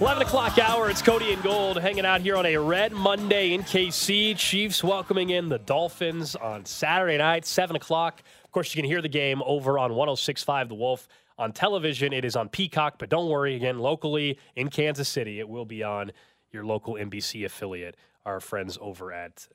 11 0.00 0.22
o'clock 0.22 0.56
hour. 0.58 0.88
It's 0.88 1.02
Cody 1.02 1.32
and 1.32 1.42
Gold 1.42 1.80
hanging 1.80 2.06
out 2.06 2.20
here 2.20 2.36
on 2.36 2.46
a 2.46 2.56
red 2.56 2.92
Monday 2.92 3.52
in 3.52 3.64
KC. 3.64 4.36
Chiefs 4.38 4.84
welcoming 4.84 5.30
in 5.30 5.48
the 5.48 5.58
Dolphins 5.58 6.36
on 6.36 6.64
Saturday 6.64 7.18
night, 7.18 7.44
7 7.44 7.74
o'clock. 7.74 8.22
Of 8.44 8.52
course, 8.52 8.72
you 8.72 8.80
can 8.80 8.88
hear 8.88 9.02
the 9.02 9.08
game 9.08 9.42
over 9.44 9.76
on 9.76 9.96
1065 9.96 10.68
The 10.68 10.76
Wolf. 10.76 11.08
On 11.36 11.50
television, 11.50 12.12
it 12.12 12.24
is 12.24 12.36
on 12.36 12.48
Peacock, 12.48 12.94
but 13.00 13.08
don't 13.08 13.28
worry, 13.28 13.56
again, 13.56 13.80
locally 13.80 14.38
in 14.54 14.68
Kansas 14.68 15.08
City, 15.08 15.40
it 15.40 15.48
will 15.48 15.64
be 15.64 15.82
on 15.82 16.12
your 16.52 16.64
local 16.64 16.94
NBC 16.94 17.44
affiliate, 17.44 17.96
our 18.24 18.38
friends 18.38 18.78
over 18.80 19.12
at 19.12 19.48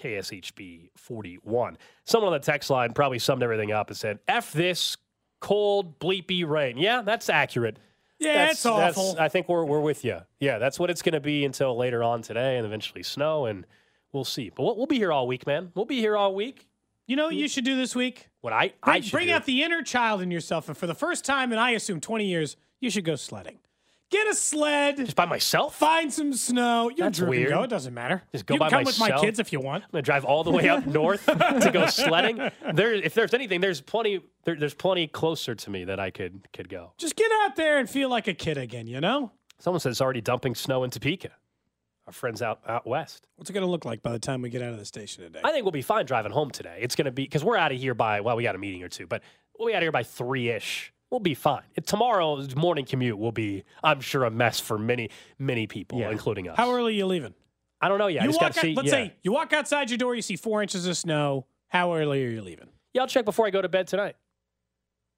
KSHB 0.00 0.90
41. 0.96 1.76
Someone 2.04 2.32
on 2.32 2.38
the 2.38 2.44
text 2.44 2.70
line 2.70 2.92
probably 2.92 3.18
summed 3.18 3.42
everything 3.42 3.72
up 3.72 3.88
and 3.88 3.96
said, 3.96 4.20
F 4.28 4.52
this 4.52 4.96
cold, 5.40 5.98
bleepy 5.98 6.48
rain. 6.48 6.78
Yeah, 6.78 7.02
that's 7.02 7.28
accurate. 7.28 7.78
Yeah, 8.22 8.34
That's- 8.34 8.52
it's 8.56 8.66
awful. 8.66 9.12
that's- 9.12 9.16
I 9.20 9.28
think 9.28 9.48
we're 9.48 9.64
we're 9.64 9.80
with 9.80 10.04
you. 10.04 10.20
Yeah, 10.40 10.58
that's 10.58 10.78
what 10.78 10.90
it's 10.90 11.02
going 11.02 11.14
to 11.14 11.20
be 11.20 11.44
until 11.44 11.76
later 11.76 12.02
on 12.02 12.22
today, 12.22 12.56
and 12.56 12.66
eventually 12.66 13.02
snow, 13.02 13.46
and 13.46 13.66
we'll 14.12 14.24
see. 14.24 14.50
But 14.50 14.62
we'll, 14.64 14.76
we'll 14.76 14.86
be 14.86 14.98
here 14.98 15.12
all 15.12 15.26
week, 15.26 15.46
man. 15.46 15.72
We'll 15.74 15.84
be 15.84 15.98
here 16.00 16.16
all 16.16 16.34
week. 16.34 16.66
You 17.06 17.16
know 17.16 17.24
what 17.24 17.34
hmm? 17.34 17.40
you 17.40 17.48
should 17.48 17.64
do 17.64 17.76
this 17.76 17.96
week? 17.96 18.28
What 18.40 18.52
I 18.52 18.72
Bring, 18.84 19.02
I 19.04 19.08
bring 19.10 19.26
do- 19.28 19.34
out 19.34 19.44
the 19.44 19.62
inner 19.62 19.82
child 19.82 20.22
in 20.22 20.30
yourself, 20.30 20.68
and 20.68 20.76
for 20.76 20.86
the 20.86 20.94
first 20.94 21.24
time 21.24 21.52
in 21.52 21.58
I 21.58 21.70
assume 21.70 22.00
20 22.00 22.24
years, 22.26 22.56
you 22.80 22.90
should 22.90 23.04
go 23.04 23.16
sledding. 23.16 23.58
Get 24.12 24.28
a 24.28 24.34
sled. 24.34 24.98
just 24.98 25.16
by 25.16 25.24
myself. 25.24 25.74
Find 25.74 26.12
some 26.12 26.34
snow. 26.34 26.90
You 26.90 26.96
That's 26.98 27.20
weird. 27.20 27.48
go. 27.48 27.62
It 27.62 27.70
doesn't 27.70 27.94
matter. 27.94 28.22
Just 28.30 28.44
go 28.44 28.54
you 28.54 28.60
by 28.60 28.68
can 28.68 28.78
come 28.80 28.84
with 28.84 29.00
my 29.00 29.18
kids 29.18 29.38
if 29.38 29.52
you 29.52 29.60
want. 29.60 29.84
I'm 29.84 29.90
gonna 29.90 30.02
drive 30.02 30.24
all 30.26 30.44
the 30.44 30.50
way 30.50 30.68
up 30.68 30.86
north 31.00 31.24
to 31.26 31.70
go 31.72 31.86
sledding. 31.86 32.36
There, 32.74 32.92
if 32.92 33.14
there's 33.14 33.32
anything, 33.32 33.62
there's 33.62 33.80
plenty. 33.80 34.20
There, 34.44 34.54
there's 34.54 34.74
plenty 34.74 35.06
closer 35.06 35.54
to 35.54 35.70
me 35.70 35.84
that 35.84 35.98
I 35.98 36.10
could 36.10 36.46
could 36.52 36.68
go. 36.68 36.92
Just 36.98 37.16
get 37.16 37.32
out 37.42 37.56
there 37.56 37.78
and 37.78 37.88
feel 37.88 38.08
like 38.10 38.28
a 38.28 38.34
kid 38.34 38.58
again. 38.58 38.86
You 38.86 39.00
know 39.00 39.32
Someone 39.58 39.78
says 39.80 39.92
it's 39.92 40.00
already 40.00 40.20
dumping 40.20 40.56
snow 40.56 40.82
in 40.82 40.90
Topeka. 40.90 41.30
Our 42.06 42.12
friends 42.12 42.42
out 42.42 42.60
out 42.66 42.86
west. 42.86 43.28
what's 43.36 43.48
it 43.48 43.52
going 43.52 43.64
to 43.64 43.70
look 43.70 43.84
like 43.84 44.02
by 44.02 44.10
the 44.10 44.18
time 44.18 44.42
we 44.42 44.50
get 44.50 44.60
out 44.60 44.72
of 44.72 44.78
the 44.78 44.84
station 44.84 45.22
today? 45.22 45.40
I 45.44 45.52
think 45.52 45.64
we'll 45.64 45.70
be 45.72 45.82
fine 45.82 46.04
driving 46.04 46.32
home 46.32 46.50
today. 46.50 46.78
It's 46.80 46.96
going 46.96 47.04
to 47.06 47.12
be 47.12 47.22
because 47.22 47.44
we're 47.44 47.56
out 47.56 47.70
of 47.72 47.78
here 47.78 47.94
by 47.94 48.20
well, 48.20 48.36
we 48.36 48.42
got 48.42 48.56
a 48.56 48.58
meeting 48.58 48.82
or 48.82 48.88
two, 48.88 49.06
but 49.06 49.22
we'll 49.56 49.68
be 49.68 49.74
out 49.74 49.78
of 49.78 49.84
here 49.84 49.92
by 49.92 50.02
three 50.02 50.48
ish. 50.50 50.92
We'll 51.12 51.20
be 51.20 51.34
fine. 51.34 51.60
It, 51.74 51.86
tomorrow's 51.86 52.56
morning 52.56 52.86
commute 52.86 53.18
will 53.18 53.32
be, 53.32 53.64
I'm 53.84 54.00
sure, 54.00 54.24
a 54.24 54.30
mess 54.30 54.58
for 54.58 54.78
many 54.78 55.10
many 55.38 55.66
people, 55.66 56.02
including 56.08 56.48
us. 56.48 56.56
How 56.56 56.72
early 56.72 56.94
are 56.94 56.96
you 56.96 57.06
leaving? 57.06 57.34
I 57.82 57.88
don't 57.88 57.98
know 57.98 58.06
yet. 58.06 58.22
I 58.22 58.24
you 58.24 58.30
just 58.30 58.40
walk 58.40 58.56
out, 58.56 58.62
see. 58.62 58.74
let's 58.74 58.86
yeah. 58.86 58.92
say 58.92 59.14
you 59.22 59.30
walk 59.30 59.52
outside 59.52 59.90
your 59.90 59.98
door, 59.98 60.14
you 60.14 60.22
see 60.22 60.36
four 60.36 60.62
inches 60.62 60.86
of 60.86 60.96
snow. 60.96 61.44
How 61.68 61.94
early 61.94 62.24
are 62.24 62.30
you 62.30 62.40
leaving? 62.40 62.68
Yeah, 62.94 63.02
I'll 63.02 63.08
check 63.08 63.26
before 63.26 63.46
I 63.46 63.50
go 63.50 63.60
to 63.60 63.68
bed 63.68 63.88
tonight. 63.88 64.16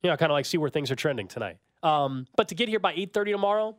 You 0.03 0.10
know, 0.10 0.16
kind 0.16 0.33
of 0.33 0.34
like 0.34 0.47
see 0.47 0.59
where 0.59 0.69
things 0.69 0.91
are 0.91 0.97
trending 0.97 1.28
tonight. 1.28 1.59
Um, 1.84 2.27
but 2.37 2.49
to 2.49 2.56
get 2.56 2.69
here 2.69 2.81
by 2.81 2.93
eight 2.97 3.12
thirty 3.12 3.31
tomorrow, 3.31 3.77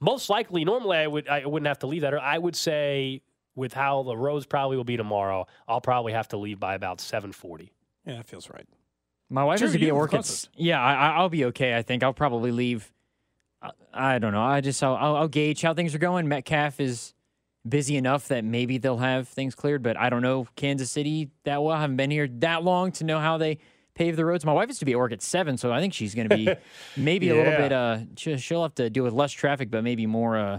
most 0.00 0.30
likely, 0.30 0.64
normally 0.64 0.96
I 0.96 1.06
would 1.06 1.28
I 1.28 1.44
wouldn't 1.44 1.68
have 1.68 1.80
to 1.80 1.86
leave 1.86 2.02
that. 2.02 2.14
I 2.14 2.38
would 2.38 2.56
say, 2.56 3.20
with 3.54 3.74
how 3.74 4.02
the 4.02 4.16
roads 4.16 4.46
probably 4.46 4.78
will 4.78 4.84
be 4.84 4.96
tomorrow, 4.96 5.46
I'll 5.68 5.82
probably 5.82 6.14
have 6.14 6.28
to 6.28 6.38
leave 6.38 6.58
by 6.58 6.74
about 6.74 7.02
seven 7.02 7.32
forty. 7.32 7.70
Yeah, 8.06 8.14
that 8.14 8.28
feels 8.28 8.48
right. 8.48 8.66
My 9.30 9.42
wife 9.44 9.58
Drew, 9.58 9.66
has 9.68 9.72
to 9.72 9.78
be 9.78 9.88
at 9.88 9.94
work. 9.96 10.12
At, 10.14 10.48
yeah, 10.56 10.80
I, 10.80 10.94
I- 10.94 11.10
I'll 11.16 11.28
be 11.28 11.46
okay. 11.46 11.76
I 11.76 11.82
think 11.82 12.02
I'll 12.02 12.12
probably 12.12 12.50
leave. 12.52 12.92
I, 13.62 13.70
I 13.92 14.18
don't 14.18 14.32
know. 14.32 14.42
I 14.42 14.60
just 14.60 14.82
I'll, 14.82 14.96
I'll, 14.96 15.16
I'll 15.16 15.28
gauge 15.28 15.62
how 15.62 15.74
things 15.74 15.94
are 15.94 15.98
going. 15.98 16.28
Metcalf 16.28 16.80
is 16.80 17.14
busy 17.66 17.96
enough 17.96 18.28
that 18.28 18.44
maybe 18.44 18.76
they'll 18.78 18.98
have 18.98 19.26
things 19.28 19.54
cleared, 19.54 19.82
but 19.82 19.96
I 19.96 20.10
don't 20.10 20.22
know 20.22 20.46
Kansas 20.56 20.90
City 20.90 21.30
that 21.44 21.62
well. 21.62 21.74
I 21.76 21.80
haven't 21.80 21.96
been 21.96 22.10
here 22.10 22.28
that 22.40 22.62
long 22.62 22.92
to 22.92 23.04
know 23.04 23.18
how 23.18 23.38
they 23.38 23.58
pave 23.94 24.16
the 24.16 24.24
roads. 24.24 24.44
My 24.44 24.52
wife 24.52 24.68
is 24.68 24.78
to 24.80 24.84
be 24.84 24.92
at 24.92 24.98
work 24.98 25.12
at 25.12 25.22
seven, 25.22 25.56
so 25.56 25.72
I 25.72 25.80
think 25.80 25.94
she's 25.94 26.14
going 26.14 26.28
to 26.28 26.36
be 26.36 26.48
maybe 26.96 27.30
a 27.30 27.34
little 27.34 27.52
bit. 27.56 27.72
Uh, 27.72 27.98
she- 28.16 28.36
she'll 28.36 28.62
have 28.62 28.74
to 28.74 28.90
deal 28.90 29.04
with 29.04 29.14
less 29.14 29.32
traffic, 29.32 29.70
but 29.70 29.82
maybe 29.82 30.06
more. 30.06 30.36
Uh, 30.36 30.58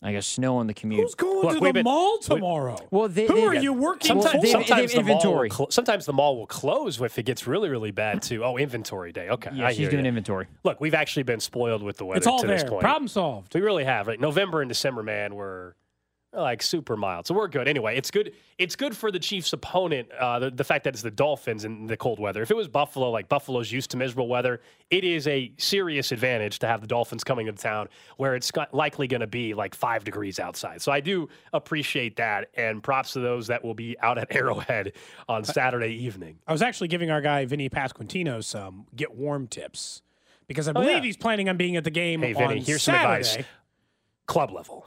I 0.00 0.12
guess 0.12 0.28
snow 0.28 0.58
on 0.58 0.68
the 0.68 0.74
commute. 0.74 1.00
Who's 1.02 1.16
going 1.16 1.42
Look, 1.42 1.54
to 1.56 1.60
we've 1.60 1.70
the 1.70 1.72
been- 1.78 1.84
mall 1.84 2.18
we- 2.20 2.24
tomorrow? 2.36 2.76
Well, 2.92 3.08
they, 3.08 3.26
Who 3.26 3.34
they- 3.34 3.44
are 3.46 3.54
you 3.56 3.72
working 3.72 4.16
Well, 4.18 4.28
for? 4.28 4.32
they- 4.34 4.42
they- 4.42 4.52
sometimes 4.52 4.92
the 4.92 5.02
mall 5.02 5.14
will 5.24 5.42
inventory. 5.42 5.66
sometimes 5.70 6.06
the 6.06 6.12
mall 6.12 6.36
will 6.36 6.46
close 6.46 7.00
if 7.00 7.18
it 7.18 7.24
gets 7.24 7.48
really 7.48 7.68
really 7.68 7.90
bad 7.90 8.22
too. 8.22 8.44
Oh, 8.44 8.56
inventory 8.56 9.10
day. 9.12 9.28
Okay, 9.28 9.50
Yeah, 9.54 9.66
I 9.66 9.70
she's 9.70 9.78
hear 9.78 9.90
doing 9.90 10.04
ya. 10.04 10.10
inventory. 10.10 10.46
Look, 10.62 10.80
we've 10.80 10.94
actually 10.94 11.24
been 11.24 11.40
spoiled 11.40 11.82
with 11.82 11.96
the 11.96 12.04
weather 12.04 12.18
it's 12.18 12.26
all 12.28 12.38
to 12.40 12.46
there. 12.46 12.56
this 12.58 12.68
point. 12.68 12.80
Problem 12.80 13.08
solved. 13.08 13.52
We 13.54 13.60
really 13.60 13.84
have. 13.84 14.06
Like 14.06 14.20
November 14.20 14.60
and 14.62 14.68
December, 14.68 15.02
man, 15.02 15.34
were 15.34 15.74
like 16.32 16.62
super 16.62 16.94
mild. 16.96 17.26
So 17.26 17.34
we're 17.34 17.48
good. 17.48 17.66
Anyway, 17.66 17.96
it's 17.96 18.10
good. 18.10 18.32
It's 18.58 18.76
good 18.76 18.94
for 18.94 19.10
the 19.10 19.18
Chiefs' 19.18 19.52
opponent. 19.54 20.08
Uh, 20.12 20.38
the, 20.38 20.50
the 20.50 20.62
fact 20.64 20.84
that 20.84 20.92
it's 20.94 21.02
the 21.02 21.10
Dolphins 21.10 21.64
in 21.64 21.86
the 21.86 21.96
cold 21.96 22.18
weather. 22.18 22.42
If 22.42 22.50
it 22.50 22.56
was 22.56 22.68
Buffalo, 22.68 23.10
like 23.10 23.28
Buffalo's 23.30 23.72
used 23.72 23.90
to 23.92 23.96
miserable 23.96 24.28
weather, 24.28 24.60
it 24.90 25.04
is 25.04 25.26
a 25.26 25.50
serious 25.56 26.12
advantage 26.12 26.58
to 26.58 26.66
have 26.66 26.82
the 26.82 26.86
Dolphins 26.86 27.24
coming 27.24 27.46
to 27.46 27.52
town 27.52 27.88
where 28.18 28.34
it's 28.34 28.52
likely 28.72 29.06
going 29.06 29.22
to 29.22 29.26
be 29.26 29.54
like 29.54 29.74
five 29.74 30.04
degrees 30.04 30.38
outside. 30.38 30.82
So 30.82 30.92
I 30.92 31.00
do 31.00 31.28
appreciate 31.54 32.16
that, 32.16 32.50
and 32.54 32.82
props 32.82 33.14
to 33.14 33.20
those 33.20 33.46
that 33.46 33.64
will 33.64 33.74
be 33.74 33.96
out 34.00 34.18
at 34.18 34.30
Arrowhead 34.36 34.92
on 35.30 35.44
Saturday 35.44 35.94
evening. 36.04 36.38
I 36.46 36.52
was 36.52 36.60
actually 36.62 36.88
giving 36.88 37.10
our 37.10 37.22
guy 37.22 37.46
Vinny 37.46 37.70
Pasquantino 37.70 38.44
some 38.44 38.86
get 38.94 39.14
warm 39.14 39.46
tips 39.46 40.02
because 40.46 40.68
I 40.68 40.72
Oh, 40.72 40.74
believe 40.74 40.96
yeah. 40.98 41.02
he's 41.04 41.16
planning 41.16 41.48
on 41.48 41.56
being 41.56 41.76
at 41.76 41.84
the 41.84 41.90
game 41.90 42.20
Hey, 42.20 42.34
on 42.34 42.48
Vinny, 42.48 42.60
here's 42.60 42.82
Saturday. 42.82 43.22
some 43.22 43.38
advice. 43.40 43.48
Club 44.26 44.50
level. 44.52 44.86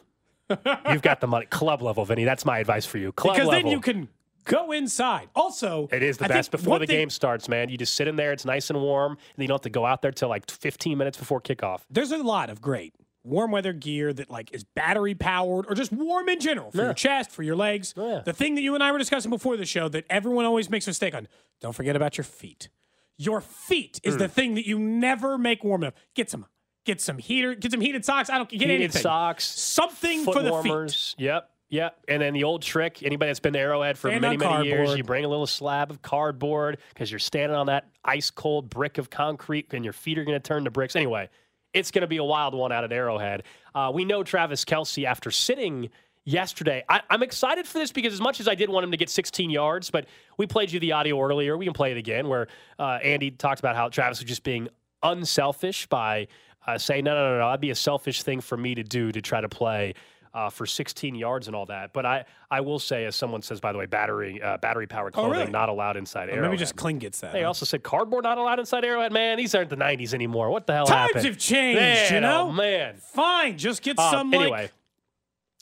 You've 0.90 1.02
got 1.02 1.22
the 1.22 1.28
money. 1.28 1.46
Club 1.48 1.82
level, 1.82 2.06
Vinny. 2.06 2.24
That's 2.24 2.46
my 2.46 2.60
advice 2.60 2.86
for 2.86 2.98
you. 2.98 3.12
Club 3.12 3.36
level. 3.38 3.46
because 3.52 3.56
level. 3.56 3.70
then 3.70 3.78
you 3.78 3.82
can 3.82 4.10
go 4.46 4.72
inside. 4.72 5.30
Also, 5.36 5.88
It 5.92 6.04
is 6.04 6.18
the 6.18 6.26
I 6.26 6.28
best 6.30 6.52
before 6.52 6.80
the 6.80 6.86
thing- 6.88 6.98
game 6.98 7.10
starts, 7.10 7.48
man. 7.48 7.70
You 7.70 7.78
just 7.78 7.94
sit 7.94 8.08
in 8.08 8.16
there. 8.16 8.32
It's 8.32 8.46
nice 8.46 8.70
and 8.70 8.82
warm, 8.82 9.12
and 9.14 9.20
you 9.44 9.48
don't 9.48 9.56
have 9.56 9.62
to 9.62 9.70
go 9.70 9.86
out 9.86 10.02
there 10.02 10.12
till 10.12 10.30
like 10.30 10.50
15 10.50 10.98
minutes 10.98 11.18
before 11.18 11.42
kickoff. 11.42 11.82
There's 11.90 12.12
a 12.12 12.18
lot 12.18 12.50
of 12.50 12.62
great 12.62 12.94
warm 13.24 13.52
weather 13.52 13.72
gear 13.72 14.12
that 14.12 14.32
like 14.32 14.50
is 14.52 14.64
battery 14.64 15.14
powered 15.14 15.68
or 15.70 15.76
just 15.76 15.92
warm 15.92 16.28
in 16.28 16.40
general 16.40 16.72
for 16.72 16.78
Yeah. 16.78 16.84
your 16.86 16.94
chest, 16.96 17.30
for 17.30 17.44
your 17.44 17.56
legs. 17.56 17.94
Oh, 17.96 18.08
yeah. 18.10 18.22
The 18.26 18.34
thing 18.34 18.56
that 18.56 18.62
you 18.62 18.74
and 18.74 18.84
I 18.84 18.92
were 18.92 18.98
discussing 18.98 19.30
before 19.30 19.58
the 19.58 19.66
show 19.66 19.88
that 19.90 20.06
everyone 20.10 20.46
always 20.46 20.72
makes 20.72 20.88
a 20.88 20.90
mistake 20.90 21.14
on. 21.14 21.28
Don't 21.60 21.74
forget 21.74 21.96
about 21.96 22.18
your 22.18 22.24
feet. 22.26 22.70
Your 23.18 23.40
feet 23.40 24.00
is 24.04 24.16
Hmm. 24.16 24.20
the 24.22 24.28
thing 24.28 24.56
that 24.56 24.66
you 24.68 24.80
never 24.80 25.38
make 25.38 25.64
warm 25.64 25.84
enough. 25.84 25.94
Get 26.16 26.32
some 26.32 26.48
get 26.86 27.02
some 27.02 27.18
heater, 27.18 27.56
get 27.56 27.72
some 27.72 27.82
heated 27.82 28.06
socks. 28.06 28.30
I 28.30 28.38
don't 28.38 28.50
get 28.50 28.58
anything 28.58 28.70
Heated 28.70 28.84
anything. 28.86 29.02
socks, 29.02 29.46
Something 29.46 30.24
for 30.26 30.42
the 30.42 30.62
feet. 30.62 31.16
Yep, 31.18 31.50
yep. 31.70 31.98
And 32.08 32.22
then 32.22 32.34
the 32.34 32.44
old 32.44 32.62
trick: 32.62 33.04
anybody 33.04 33.30
that's 33.30 33.40
been 33.40 33.54
to 33.54 33.60
Arrowhead 33.60 33.98
for 33.98 34.10
Stand 34.10 34.22
many, 34.22 34.38
many 34.38 34.68
years, 34.68 34.96
you 34.96 35.04
bring 35.04 35.26
a 35.26 35.28
little 35.28 35.48
slab 35.48 35.92
of 35.92 36.02
cardboard 36.02 36.78
because 36.90 37.12
you're 37.12 37.20
standing 37.20 37.56
on 37.56 37.68
that 37.68 37.88
ice 38.04 38.32
cold 38.32 38.70
brick 38.70 38.98
of 38.98 39.10
concrete, 39.10 39.68
and 39.74 39.84
your 39.84 39.94
feet 39.94 40.18
are 40.18 40.26
going 40.26 40.40
to 40.40 40.48
turn 40.48 40.64
to 40.66 40.72
bricks. 40.72 40.96
Anyway, 40.96 41.30
it's 41.74 41.92
going 41.92 42.02
to 42.02 42.08
be 42.08 42.18
a 42.18 42.24
wild 42.24 42.54
one 42.54 42.72
out 42.72 42.84
at 42.84 42.92
Arrowhead. 42.92 43.44
Uh, 43.74 43.92
we 43.94 44.06
know 44.06 44.24
Travis 44.24 44.66
Kelce 44.66 45.06
after 45.06 45.32
sitting. 45.32 45.90
Yesterday, 46.24 46.84
I, 46.88 47.02
I'm 47.10 47.24
excited 47.24 47.66
for 47.66 47.80
this 47.80 47.92
because 47.92 48.14
as 48.14 48.22
much 48.22 48.40
as 48.40 48.48
I 48.48 48.54
did 48.54 48.70
want 48.70 48.84
him 48.84 48.92
to 48.92 48.98
get 48.98 49.10
16 49.10 49.50
yards, 49.50 49.90
but 49.90 50.06
we 50.38 50.46
played 50.46 50.72
you 50.72 50.80
the 50.80 50.92
audio 50.92 51.20
earlier. 51.20 51.58
We 51.58 51.66
can 51.66 51.74
play 51.74 51.90
it 51.90 51.98
again, 51.98 52.28
where 52.28 52.48
uh, 52.78 53.00
Andy 53.02 53.32
talked 53.32 53.60
about 53.60 53.76
how 53.76 53.90
Travis 53.90 54.20
was 54.20 54.30
just 54.30 54.44
being 54.44 54.68
unselfish 55.02 55.88
by 55.88 56.28
uh, 56.68 56.78
say, 56.78 57.02
no, 57.02 57.14
no, 57.16 57.30
no, 57.34 57.40
no, 57.40 57.46
that'd 57.48 57.62
be 57.62 57.70
a 57.72 57.76
selfish 57.76 58.24
thing 58.24 58.42
for 58.42 58.58
me 58.58 58.76
to 58.76 58.84
do 58.84 59.12
to 59.12 59.22
try 59.22 59.42
to 59.42 59.50
play 59.50 59.94
uh, 60.34 60.50
for 60.50 60.66
16 60.66 61.14
yards 61.16 61.48
and 61.48 61.56
all 61.56 61.66
that. 61.66 61.92
But 61.92 62.06
I, 62.06 62.24
I 62.50 62.62
will 62.62 62.80
say, 62.80 63.04
as 63.06 63.16
someone 63.18 63.42
says, 63.42 63.60
by 63.60 63.74
the 63.74 63.78
way, 63.78 63.86
battery 63.86 64.42
uh, 64.42 64.58
battery 64.58 64.88
powered 64.88 65.14
Oh, 65.16 65.22
clothing 65.24 65.40
really? 65.40 65.52
not 65.52 65.68
allowed 65.68 65.98
inside 65.98 66.30
Or 66.30 66.34
Arrowhead. 66.34 66.52
maybe 66.52 66.58
just 66.58 66.78
Kling 66.78 67.00
gets 67.00 67.20
that. 67.20 67.34
They 67.34 67.42
huh? 67.42 67.48
also 67.48 67.66
said 67.66 67.84
cardboard 67.84 68.24
not 68.24 68.38
allowed 68.38 68.60
inside 68.60 68.86
Arrowhead. 68.86 69.12
Man, 69.12 69.36
these 69.38 69.54
aren't 69.56 69.70
the 69.70 69.76
90s 69.76 70.14
anymore. 70.14 70.50
What 70.50 70.68
the 70.68 70.74
hell 70.74 70.86
Times 70.86 71.08
happened? 71.10 71.26
have 71.26 71.38
changed, 71.38 71.80
Man, 71.82 72.14
you 72.14 72.22
know? 72.22 72.48
Oh, 72.48 72.52
man. 72.54 72.96
Fine, 72.98 73.58
just 73.58 73.82
get 73.82 74.00
Uh, 74.00 74.10
some 74.12 74.34
anyway, 74.34 74.50
like 74.50 74.72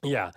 yeah. 0.03 0.31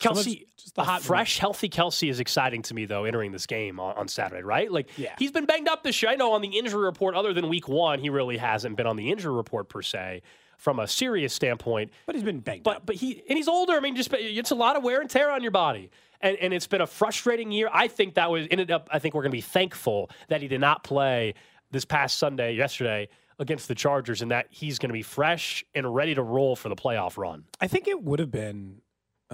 So 0.00 0.10
Kelce, 0.10 0.42
hot 0.76 1.02
fresh, 1.02 1.38
healthy 1.38 1.68
Kelce 1.68 2.10
is 2.10 2.20
exciting 2.20 2.62
to 2.62 2.74
me 2.74 2.84
though. 2.84 3.04
Entering 3.04 3.32
this 3.32 3.46
game 3.46 3.78
on, 3.80 3.96
on 3.96 4.08
Saturday, 4.08 4.42
right? 4.42 4.70
Like, 4.70 4.88
Yeah. 4.98 5.14
he's 5.18 5.30
been 5.30 5.44
banged 5.46 5.68
up 5.68 5.82
this 5.82 6.02
year. 6.02 6.10
I 6.12 6.16
know 6.16 6.32
on 6.32 6.42
the 6.42 6.58
injury 6.58 6.82
report, 6.84 7.14
other 7.14 7.32
than 7.32 7.48
Week 7.48 7.68
One, 7.68 7.98
he 8.00 8.10
really 8.10 8.36
hasn't 8.36 8.76
been 8.76 8.86
on 8.86 8.96
the 8.96 9.10
injury 9.10 9.32
report 9.34 9.68
per 9.68 9.82
se, 9.82 10.22
from 10.58 10.78
a 10.78 10.86
serious 10.86 11.32
standpoint. 11.32 11.90
but 12.06 12.14
he's 12.14 12.24
been 12.24 12.40
banged 12.40 12.64
But 12.64 12.76
up. 12.78 12.86
but 12.86 12.96
he 12.96 13.22
and 13.28 13.36
he's 13.36 13.48
older. 13.48 13.74
I 13.74 13.80
mean, 13.80 13.96
just 13.96 14.12
it's 14.12 14.50
a 14.50 14.54
lot 14.56 14.76
of 14.76 14.82
wear 14.82 15.00
and 15.00 15.08
tear 15.08 15.30
on 15.30 15.42
your 15.42 15.52
body, 15.52 15.90
and 16.20 16.36
and 16.38 16.52
it's 16.52 16.66
been 16.66 16.80
a 16.80 16.86
frustrating 16.86 17.50
year. 17.52 17.68
I 17.72 17.88
think 17.88 18.14
that 18.14 18.30
was 18.30 18.46
ended 18.50 18.70
up. 18.70 18.88
I 18.92 18.98
think 18.98 19.14
we're 19.14 19.22
going 19.22 19.32
to 19.32 19.36
be 19.36 19.40
thankful 19.42 20.10
that 20.28 20.42
he 20.42 20.48
did 20.48 20.60
not 20.60 20.82
play 20.84 21.34
this 21.70 21.84
past 21.84 22.18
Sunday, 22.18 22.54
yesterday 22.54 23.08
against 23.40 23.66
the 23.68 23.74
Chargers, 23.74 24.22
and 24.22 24.30
that 24.30 24.46
he's 24.50 24.78
going 24.78 24.90
to 24.90 24.94
be 24.94 25.02
fresh 25.02 25.64
and 25.74 25.92
ready 25.92 26.14
to 26.14 26.22
roll 26.22 26.54
for 26.54 26.68
the 26.68 26.76
playoff 26.76 27.16
run. 27.18 27.44
I 27.60 27.66
think 27.66 27.88
it 27.88 28.02
would 28.02 28.18
have 28.20 28.30
been. 28.30 28.80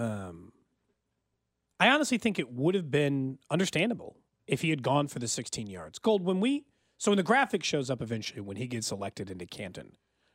Um, 0.00 0.52
I 1.78 1.88
honestly 1.90 2.18
think 2.18 2.38
it 2.38 2.52
would 2.52 2.74
have 2.74 2.90
been 2.90 3.38
understandable 3.50 4.16
if 4.46 4.62
he 4.62 4.70
had 4.70 4.82
gone 4.82 5.08
for 5.08 5.18
the 5.18 5.28
16 5.28 5.66
yards. 5.68 5.98
Gold, 5.98 6.24
when 6.24 6.40
we 6.40 6.64
so 6.98 7.10
when 7.10 7.16
the 7.16 7.22
graphic 7.22 7.64
shows 7.64 7.88
up 7.88 8.02
eventually 8.02 8.42
when 8.42 8.58
he 8.58 8.66
gets 8.66 8.88
selected 8.88 9.30
into 9.30 9.46
Canton, 9.46 9.92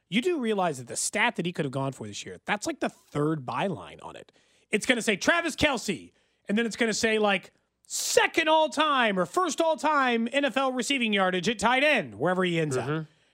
you 0.10 0.22
do 0.22 0.40
realize 0.40 0.80
that 0.80 0.88
the 0.88 0.96
stat 0.96 1.36
that 1.36 1.46
he 1.46 1.52
could 1.52 1.66
have 1.66 1.72
gone 1.72 1.92
for 1.92 2.08
this 2.08 2.26
year, 2.26 2.38
that's 2.46 2.66
like 2.66 2.80
the 2.80 2.90
third 2.90 3.46
byline 3.46 4.00
on 4.04 4.16
it. 4.16 4.32
It's 4.72 4.86
going 4.86 4.96
to 4.96 5.02
say 5.02 5.16
Travis 5.16 5.56
Kelce, 5.56 6.12
and 6.50 6.58
then 6.58 6.66
it's 6.66 6.76
going 6.76 6.90
to 6.90 6.94
say 6.94 7.20
like 7.20 7.52
second 7.88 8.48
all 8.50 8.70
time 8.70 9.20
or 9.20 9.26
first 9.28 9.62
all 9.62 9.78
time 9.78 10.28
NFL 10.28 10.76
receiving 10.76 11.14
yardage 11.14 11.48
at 11.50 11.60
tight 11.60 11.84
end, 11.84 12.16
wherever 12.16 12.44
he 12.44 12.60
ends 12.60 12.78
up. 12.78 12.88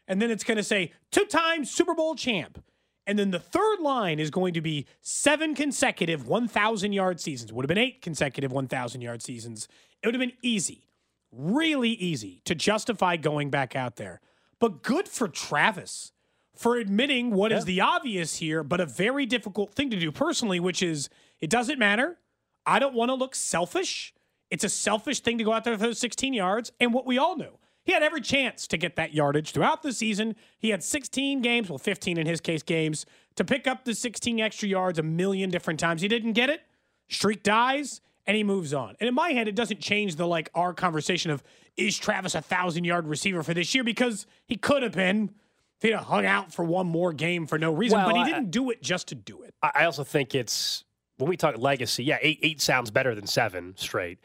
And 0.07 0.21
then 0.21 0.29
it's 0.29 0.43
going 0.43 0.57
to 0.57 0.63
say 0.63 0.91
two 1.11 1.25
time 1.25 1.63
Super 1.63 1.93
Bowl 1.93 2.15
champ. 2.15 2.61
And 3.07 3.17
then 3.17 3.31
the 3.31 3.39
third 3.39 3.79
line 3.79 4.19
is 4.19 4.29
going 4.29 4.53
to 4.53 4.61
be 4.61 4.85
seven 5.01 5.55
consecutive 5.55 6.27
1,000 6.27 6.93
yard 6.93 7.19
seasons. 7.19 7.51
Would 7.51 7.65
have 7.65 7.67
been 7.67 7.77
eight 7.77 8.01
consecutive 8.01 8.51
1,000 8.51 9.01
yard 9.01 9.21
seasons. 9.21 9.67
It 10.01 10.07
would 10.07 10.15
have 10.15 10.19
been 10.19 10.37
easy, 10.41 10.87
really 11.31 11.91
easy 11.91 12.41
to 12.45 12.55
justify 12.55 13.17
going 13.17 13.49
back 13.49 13.75
out 13.75 13.95
there. 13.95 14.21
But 14.59 14.83
good 14.83 15.07
for 15.07 15.27
Travis 15.27 16.11
for 16.55 16.77
admitting 16.77 17.31
what 17.31 17.51
is 17.51 17.65
the 17.65 17.81
obvious 17.81 18.35
here, 18.35 18.63
but 18.63 18.79
a 18.79 18.85
very 18.85 19.25
difficult 19.25 19.73
thing 19.73 19.89
to 19.89 19.99
do 19.99 20.11
personally, 20.11 20.59
which 20.59 20.83
is 20.83 21.09
it 21.39 21.49
doesn't 21.49 21.79
matter. 21.79 22.19
I 22.65 22.77
don't 22.77 22.93
want 22.93 23.09
to 23.09 23.15
look 23.15 23.33
selfish. 23.33 24.13
It's 24.51 24.63
a 24.63 24.69
selfish 24.69 25.21
thing 25.21 25.39
to 25.39 25.43
go 25.43 25.53
out 25.53 25.63
there 25.63 25.73
for 25.73 25.85
those 25.85 25.97
16 25.97 26.33
yards. 26.33 26.71
And 26.79 26.93
what 26.93 27.07
we 27.07 27.17
all 27.17 27.35
knew, 27.35 27.57
he 27.83 27.93
had 27.93 28.03
every 28.03 28.21
chance 28.21 28.67
to 28.67 28.77
get 28.77 28.95
that 28.95 29.13
yardage 29.13 29.51
throughout 29.51 29.81
the 29.81 29.91
season. 29.93 30.35
He 30.59 30.69
had 30.69 30.83
16 30.83 31.41
games, 31.41 31.69
well, 31.69 31.77
15 31.79 32.17
in 32.17 32.27
his 32.27 32.39
case, 32.41 32.61
games 32.63 33.05
to 33.35 33.43
pick 33.43 33.65
up 33.67 33.85
the 33.85 33.95
16 33.95 34.39
extra 34.39 34.67
yards 34.69 34.99
a 34.99 35.03
million 35.03 35.49
different 35.49 35.79
times. 35.79 36.01
He 36.01 36.07
didn't 36.07 36.33
get 36.33 36.49
it. 36.49 36.61
Streak 37.09 37.43
dies 37.43 38.01
and 38.27 38.37
he 38.37 38.43
moves 38.43 38.73
on. 38.73 38.95
And 38.99 39.07
in 39.07 39.15
my 39.15 39.31
head, 39.31 39.47
it 39.47 39.55
doesn't 39.55 39.79
change 39.79 40.15
the 40.15 40.27
like 40.27 40.49
our 40.53 40.73
conversation 40.73 41.31
of 41.31 41.43
is 41.75 41.97
Travis 41.97 42.35
a 42.35 42.41
thousand 42.41 42.83
yard 42.83 43.07
receiver 43.07 43.41
for 43.43 43.53
this 43.53 43.73
year 43.73 43.83
because 43.83 44.27
he 44.45 44.55
could 44.57 44.83
have 44.83 44.91
been 44.93 45.31
if 45.77 45.81
he'd 45.83 45.93
have 45.93 46.03
hung 46.05 46.25
out 46.25 46.53
for 46.53 46.63
one 46.63 46.85
more 46.85 47.11
game 47.13 47.47
for 47.47 47.57
no 47.57 47.71
reason. 47.73 47.97
Well, 47.97 48.07
but 48.09 48.15
he 48.15 48.21
I- 48.21 48.25
didn't 48.25 48.51
do 48.51 48.69
it 48.69 48.83
just 48.83 49.07
to 49.07 49.15
do 49.15 49.41
it. 49.41 49.55
I 49.63 49.71
I 49.73 49.85
also 49.85 50.03
think 50.03 50.35
it's 50.35 50.83
when 51.17 51.29
we 51.29 51.37
talk 51.37 51.57
legacy. 51.57 52.03
Yeah, 52.03 52.19
eight 52.21 52.39
eight 52.43 52.61
sounds 52.61 52.91
better 52.91 53.15
than 53.15 53.25
seven 53.25 53.73
straight, 53.77 54.19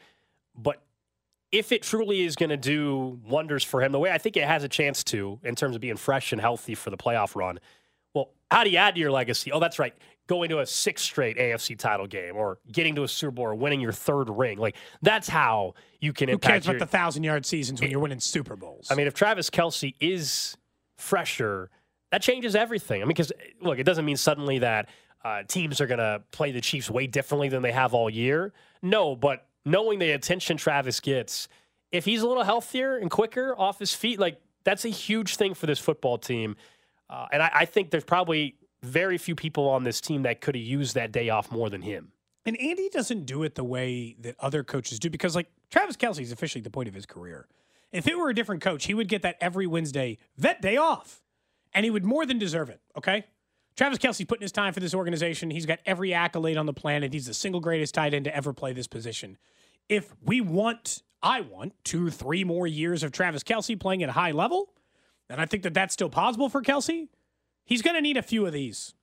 but 0.55 0.81
if 1.57 1.71
it 1.71 1.81
truly 1.81 2.21
is 2.21 2.35
going 2.35 2.49
to 2.49 2.57
do 2.57 3.19
wonders 3.27 3.63
for 3.63 3.81
him, 3.81 3.91
the 3.91 3.99
way 3.99 4.11
I 4.11 4.17
think 4.17 4.37
it 4.37 4.43
has 4.43 4.63
a 4.63 4.69
chance 4.69 5.03
to, 5.05 5.39
in 5.43 5.55
terms 5.55 5.75
of 5.75 5.81
being 5.81 5.97
fresh 5.97 6.31
and 6.31 6.39
healthy 6.39 6.75
for 6.75 6.89
the 6.89 6.97
playoff 6.97 7.35
run, 7.35 7.59
well, 8.13 8.29
how 8.51 8.63
do 8.63 8.69
you 8.69 8.77
add 8.77 8.95
to 8.95 9.01
your 9.01 9.11
legacy? 9.11 9.51
Oh, 9.51 9.59
that's 9.59 9.79
right, 9.79 9.93
going 10.27 10.49
to 10.49 10.59
a 10.59 10.65
six 10.65 11.01
straight 11.01 11.37
AFC 11.37 11.77
title 11.77 12.05
game, 12.05 12.35
or 12.35 12.59
getting 12.71 12.95
to 12.95 13.03
a 13.03 13.07
Super 13.07 13.31
Bowl, 13.31 13.45
or 13.45 13.55
winning 13.55 13.81
your 13.81 13.91
third 13.91 14.29
ring. 14.29 14.59
Like 14.59 14.75
that's 15.01 15.27
how 15.27 15.73
you 15.99 16.13
can 16.13 16.29
Who 16.29 16.33
impact 16.33 16.51
cares 16.51 16.65
your, 16.67 16.75
about 16.75 16.85
the 16.85 16.91
thousand 16.91 17.23
yard 17.23 17.45
seasons 17.45 17.81
when 17.81 17.89
you're 17.89 17.99
winning 17.99 18.19
Super 18.19 18.55
Bowls? 18.55 18.87
I 18.91 18.95
mean, 18.95 19.07
if 19.07 19.13
Travis 19.13 19.49
Kelce 19.49 19.95
is 19.99 20.57
fresher, 20.97 21.69
that 22.11 22.21
changes 22.21 22.55
everything. 22.55 23.01
I 23.01 23.05
mean, 23.05 23.09
because 23.09 23.31
look, 23.61 23.79
it 23.79 23.83
doesn't 23.83 24.05
mean 24.05 24.17
suddenly 24.17 24.59
that 24.59 24.89
uh, 25.25 25.43
teams 25.47 25.81
are 25.81 25.87
going 25.87 25.99
to 25.99 26.21
play 26.31 26.51
the 26.51 26.61
Chiefs 26.61 26.89
way 26.89 27.07
differently 27.07 27.49
than 27.49 27.61
they 27.61 27.71
have 27.71 27.93
all 27.93 28.09
year. 28.09 28.53
No, 28.81 29.15
but 29.15 29.46
knowing 29.67 29.99
the 29.99 30.11
attention 30.11 30.57
Travis 30.57 30.99
gets, 30.99 31.47
if 31.91 32.05
he's 32.05 32.21
a 32.21 32.27
little 32.27 32.43
healthier 32.43 32.97
and 32.97 33.11
quicker 33.11 33.53
off 33.57 33.79
his 33.79 33.93
feet, 33.93 34.19
like 34.19 34.41
that's 34.63 34.85
a 34.85 34.89
huge 34.89 35.35
thing 35.35 35.53
for 35.53 35.65
this 35.65 35.79
football 35.79 36.17
team. 36.17 36.55
Uh, 37.09 37.27
and 37.31 37.41
I, 37.41 37.51
I 37.53 37.65
think 37.65 37.91
there's 37.91 38.03
probably 38.03 38.55
very 38.83 39.17
few 39.17 39.35
people 39.35 39.67
on 39.69 39.83
this 39.83 40.01
team 40.01 40.23
that 40.23 40.41
could 40.41 40.55
have 40.55 40.63
used 40.63 40.95
that 40.95 41.11
day 41.11 41.29
off 41.29 41.51
more 41.51 41.69
than 41.69 41.81
him. 41.81 42.11
And 42.45 42.59
Andy 42.61 42.89
doesn't 42.89 43.25
do 43.25 43.43
it 43.43 43.55
the 43.55 43.63
way 43.63 44.15
that 44.21 44.35
other 44.39 44.63
coaches 44.63 44.99
do 44.99 45.09
because, 45.09 45.35
like, 45.35 45.47
Travis 45.69 45.97
Kelce 45.97 46.21
is 46.21 46.31
officially 46.31 46.61
the 46.61 46.69
point 46.69 46.87
of 46.87 46.93
his 46.93 47.05
career. 47.05 47.47
If 47.91 48.07
it 48.07 48.17
were 48.17 48.29
a 48.29 48.35
different 48.35 48.61
coach, 48.61 48.85
he 48.85 48.93
would 48.93 49.09
get 49.09 49.21
that 49.23 49.37
every 49.41 49.67
Wednesday 49.67 50.17
vet 50.37 50.61
day 50.61 50.77
off, 50.77 51.21
and 51.73 51.83
he 51.83 51.89
would 51.89 52.05
more 52.05 52.25
than 52.25 52.37
deserve 52.37 52.69
it. 52.69 52.79
Okay. 52.97 53.25
Travis 53.77 53.99
Kelce 53.99 54.27
putting 54.27 54.41
his 54.41 54.51
time 54.51 54.73
for 54.73 54.79
this 54.79 54.95
organization. 54.95 55.51
He's 55.51 55.67
got 55.67 55.79
every 55.85 56.11
accolade 56.11 56.57
on 56.57 56.65
the 56.65 56.73
planet. 56.73 57.13
He's 57.13 57.27
the 57.27 57.33
single 57.33 57.61
greatest 57.61 57.93
tight 57.93 58.13
end 58.13 58.25
to 58.25 58.35
ever 58.35 58.51
play 58.51 58.73
this 58.73 58.87
position. 58.87 59.37
If 59.87 60.15
we 60.23 60.41
want, 60.41 61.03
I 61.21 61.41
want 61.41 61.73
two, 61.83 62.09
three 62.09 62.43
more 62.43 62.65
years 62.65 63.03
of 63.03 63.11
Travis 63.11 63.43
Kelce 63.43 63.79
playing 63.79 64.01
at 64.01 64.09
a 64.09 64.13
high 64.13 64.31
level, 64.31 64.73
and 65.29 65.39
I 65.39 65.45
think 65.45 65.61
that 65.61 65.75
that's 65.75 65.93
still 65.93 66.09
possible 66.09 66.49
for 66.49 66.63
Kelce. 66.63 67.07
He's 67.65 67.83
going 67.83 67.95
to 67.95 68.01
need 68.01 68.17
a 68.17 68.23
few 68.23 68.45
of 68.47 68.51
these. 68.51 68.95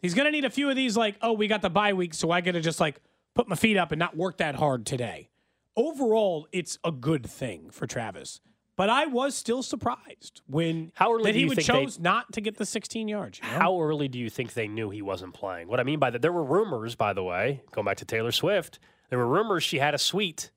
He's 0.00 0.14
going 0.14 0.26
to 0.26 0.32
need 0.32 0.44
a 0.44 0.50
few 0.50 0.68
of 0.68 0.76
these, 0.76 0.96
like, 0.96 1.16
oh, 1.22 1.32
we 1.32 1.46
got 1.46 1.62
the 1.62 1.70
bye 1.70 1.92
week, 1.92 2.12
so 2.12 2.30
I 2.32 2.40
got 2.40 2.52
to 2.52 2.60
just 2.60 2.80
like 2.80 3.00
put 3.34 3.48
my 3.48 3.56
feet 3.56 3.76
up 3.76 3.92
and 3.92 3.98
not 3.98 4.16
work 4.16 4.38
that 4.38 4.56
hard 4.56 4.86
today. 4.86 5.30
Overall, 5.76 6.48
it's 6.50 6.78
a 6.82 6.90
good 6.90 7.26
thing 7.26 7.70
for 7.70 7.86
Travis. 7.86 8.40
But 8.76 8.90
I 8.90 9.06
was 9.06 9.34
still 9.34 9.62
surprised 9.62 10.42
when 10.46 10.92
How 10.94 11.12
early 11.14 11.32
that 11.32 11.34
he 11.38 11.46
would 11.46 11.56
think 11.56 11.66
they- 11.66 11.72
chose 11.84 11.98
not 11.98 12.32
to 12.34 12.40
get 12.42 12.56
the 12.58 12.66
16 12.66 13.08
yards. 13.08 13.40
you 13.42 13.50
know? 13.50 13.58
How 13.58 13.80
early 13.80 14.06
do 14.08 14.18
you 14.18 14.28
think 14.28 14.52
they 14.52 14.68
knew 14.68 14.90
he 14.90 15.00
wasn't 15.02 15.32
playing? 15.34 15.68
What 15.68 15.80
I 15.80 15.82
mean 15.82 15.98
by 15.98 16.10
that, 16.10 16.20
there 16.22 16.32
were 16.32 16.44
rumors, 16.44 16.94
by 16.94 17.12
the 17.14 17.24
way, 17.24 17.62
going 17.72 17.86
back 17.86 17.96
to 17.98 18.04
Taylor 18.04 18.32
Swift, 18.32 18.78
there 19.08 19.18
were 19.18 19.26
rumors 19.26 19.62
she 19.62 19.78
had 19.78 19.94
a 19.94 19.98
suite 19.98 20.50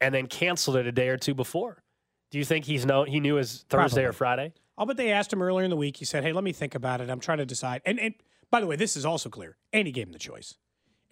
and 0.00 0.14
then 0.14 0.28
canceled 0.28 0.76
it 0.76 0.86
a 0.86 0.92
day 0.92 1.08
or 1.08 1.16
two 1.16 1.34
before. 1.34 1.82
Do 2.30 2.38
you 2.38 2.44
think 2.44 2.66
he's 2.66 2.86
know 2.86 3.02
he 3.04 3.18
knew 3.18 3.34
his 3.34 3.64
Thursday 3.68 4.04
or 4.04 4.12
Friday? 4.12 4.52
I'll 4.78 4.86
bet 4.86 4.96
they 4.96 5.10
asked 5.10 5.32
him 5.32 5.42
earlier 5.42 5.64
in 5.64 5.70
the 5.70 5.76
week. 5.76 5.96
He 5.96 6.04
said, 6.04 6.22
"Hey, 6.22 6.32
let 6.32 6.44
me 6.44 6.52
think 6.52 6.74
about 6.76 7.00
it. 7.00 7.10
I'm 7.10 7.18
trying 7.20 7.38
to 7.38 7.44
decide." 7.46 7.82
And 7.84 7.98
and 7.98 8.14
by 8.50 8.60
the 8.60 8.66
way, 8.68 8.76
this 8.76 8.96
is 8.96 9.04
also 9.04 9.28
clear. 9.28 9.56
Andy 9.72 9.90
gave 9.90 10.06
him 10.06 10.12
the 10.12 10.18
choice. 10.18 10.54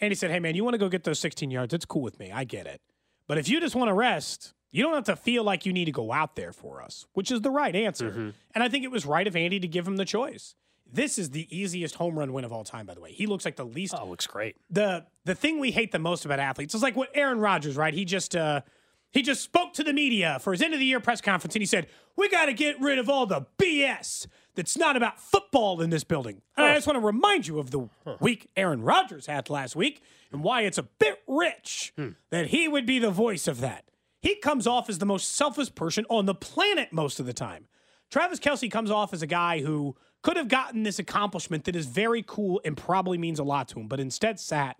And 0.00 0.12
he 0.12 0.14
said, 0.14 0.30
"Hey, 0.30 0.38
man, 0.38 0.54
you 0.54 0.62
want 0.62 0.74
to 0.74 0.78
go 0.78 0.88
get 0.88 1.02
those 1.02 1.18
16 1.18 1.50
yards? 1.50 1.74
It's 1.74 1.84
cool 1.84 2.02
with 2.02 2.18
me. 2.20 2.30
I 2.30 2.44
get 2.44 2.66
it. 2.68 2.80
But 3.26 3.36
if 3.38 3.48
you 3.48 3.60
just 3.60 3.74
want 3.74 3.88
to 3.88 3.94
rest, 3.94 4.54
you 4.70 4.82
don't 4.82 4.94
have 4.94 5.04
to 5.04 5.16
feel 5.16 5.44
like 5.44 5.64
you 5.66 5.72
need 5.72 5.86
to 5.86 5.92
go 5.92 6.12
out 6.12 6.36
there 6.36 6.52
for 6.52 6.82
us, 6.82 7.06
which 7.14 7.30
is 7.30 7.40
the 7.40 7.50
right 7.50 7.74
answer. 7.74 8.32
And 8.54 8.62
I 8.64 8.68
think 8.68 8.84
it 8.84 8.90
was 8.90 9.06
right 9.06 9.26
of 9.26 9.34
Andy 9.36 9.58
to 9.60 9.68
give 9.68 9.86
him 9.86 9.96
the 9.96 10.04
choice. 10.04 10.54
This 10.90 11.18
is 11.18 11.30
the 11.30 11.46
easiest 11.56 11.96
home 11.96 12.18
run 12.18 12.32
win 12.32 12.44
of 12.44 12.52
all 12.52 12.64
time, 12.64 12.86
by 12.86 12.94
the 12.94 13.00
way. 13.00 13.12
He 13.12 13.26
looks 13.26 13.44
like 13.44 13.56
the 13.56 13.64
least 13.66 13.94
Oh, 13.98 14.06
looks 14.06 14.26
great. 14.26 14.56
the 14.70 15.04
the 15.24 15.34
thing 15.34 15.58
we 15.60 15.70
hate 15.70 15.92
the 15.92 15.98
most 15.98 16.24
about 16.24 16.38
athletes 16.40 16.74
is 16.74 16.82
like 16.82 16.96
what 16.96 17.10
Aaron 17.14 17.38
Rodgers, 17.40 17.76
right? 17.76 17.92
He 17.92 18.04
just 18.06 18.34
uh 18.34 18.62
he 19.10 19.22
just 19.22 19.42
spoke 19.42 19.72
to 19.74 19.84
the 19.84 19.92
media 19.94 20.38
for 20.40 20.52
his 20.52 20.60
end 20.62 20.72
of 20.74 20.80
the 20.80 20.86
year 20.86 21.00
press 21.00 21.20
conference 21.20 21.54
and 21.54 21.62
he 21.62 21.66
said, 21.66 21.86
"We 22.16 22.28
got 22.30 22.46
to 22.46 22.52
get 22.54 22.80
rid 22.80 22.98
of 22.98 23.08
all 23.10 23.26
the 23.26 23.46
BS 23.58 24.26
that's 24.54 24.76
not 24.78 24.96
about 24.96 25.20
football 25.20 25.80
in 25.82 25.90
this 25.90 26.04
building." 26.04 26.40
And 26.56 26.66
I 26.66 26.74
just 26.74 26.86
want 26.86 26.96
to 26.98 27.04
remind 27.06 27.46
you 27.46 27.58
of 27.58 27.70
the 27.70 27.88
week 28.20 28.48
Aaron 28.56 28.82
Rodgers 28.82 29.26
had 29.26 29.50
last 29.50 29.76
week 29.76 30.02
and 30.32 30.42
why 30.42 30.62
it's 30.62 30.78
a 30.78 30.82
bit 30.84 31.18
rich 31.26 31.92
that 32.30 32.46
he 32.48 32.66
would 32.68 32.86
be 32.86 32.98
the 32.98 33.10
voice 33.10 33.46
of 33.48 33.60
that. 33.60 33.84
He 34.20 34.36
comes 34.36 34.66
off 34.66 34.88
as 34.88 34.98
the 34.98 35.06
most 35.06 35.34
selfish 35.34 35.74
person 35.74 36.04
on 36.08 36.26
the 36.26 36.34
planet 36.34 36.92
most 36.92 37.20
of 37.20 37.26
the 37.26 37.32
time. 37.32 37.66
Travis 38.10 38.40
Kelce 38.40 38.70
comes 38.70 38.90
off 38.90 39.12
as 39.12 39.22
a 39.22 39.26
guy 39.26 39.60
who 39.60 39.94
could 40.22 40.36
have 40.36 40.48
gotten 40.48 40.82
this 40.82 40.98
accomplishment 40.98 41.64
that 41.64 41.76
is 41.76 41.86
very 41.86 42.24
cool 42.26 42.60
and 42.64 42.76
probably 42.76 43.18
means 43.18 43.38
a 43.38 43.44
lot 43.44 43.68
to 43.68 43.80
him, 43.80 43.86
but 43.86 44.00
instead 44.00 44.40
sat 44.40 44.76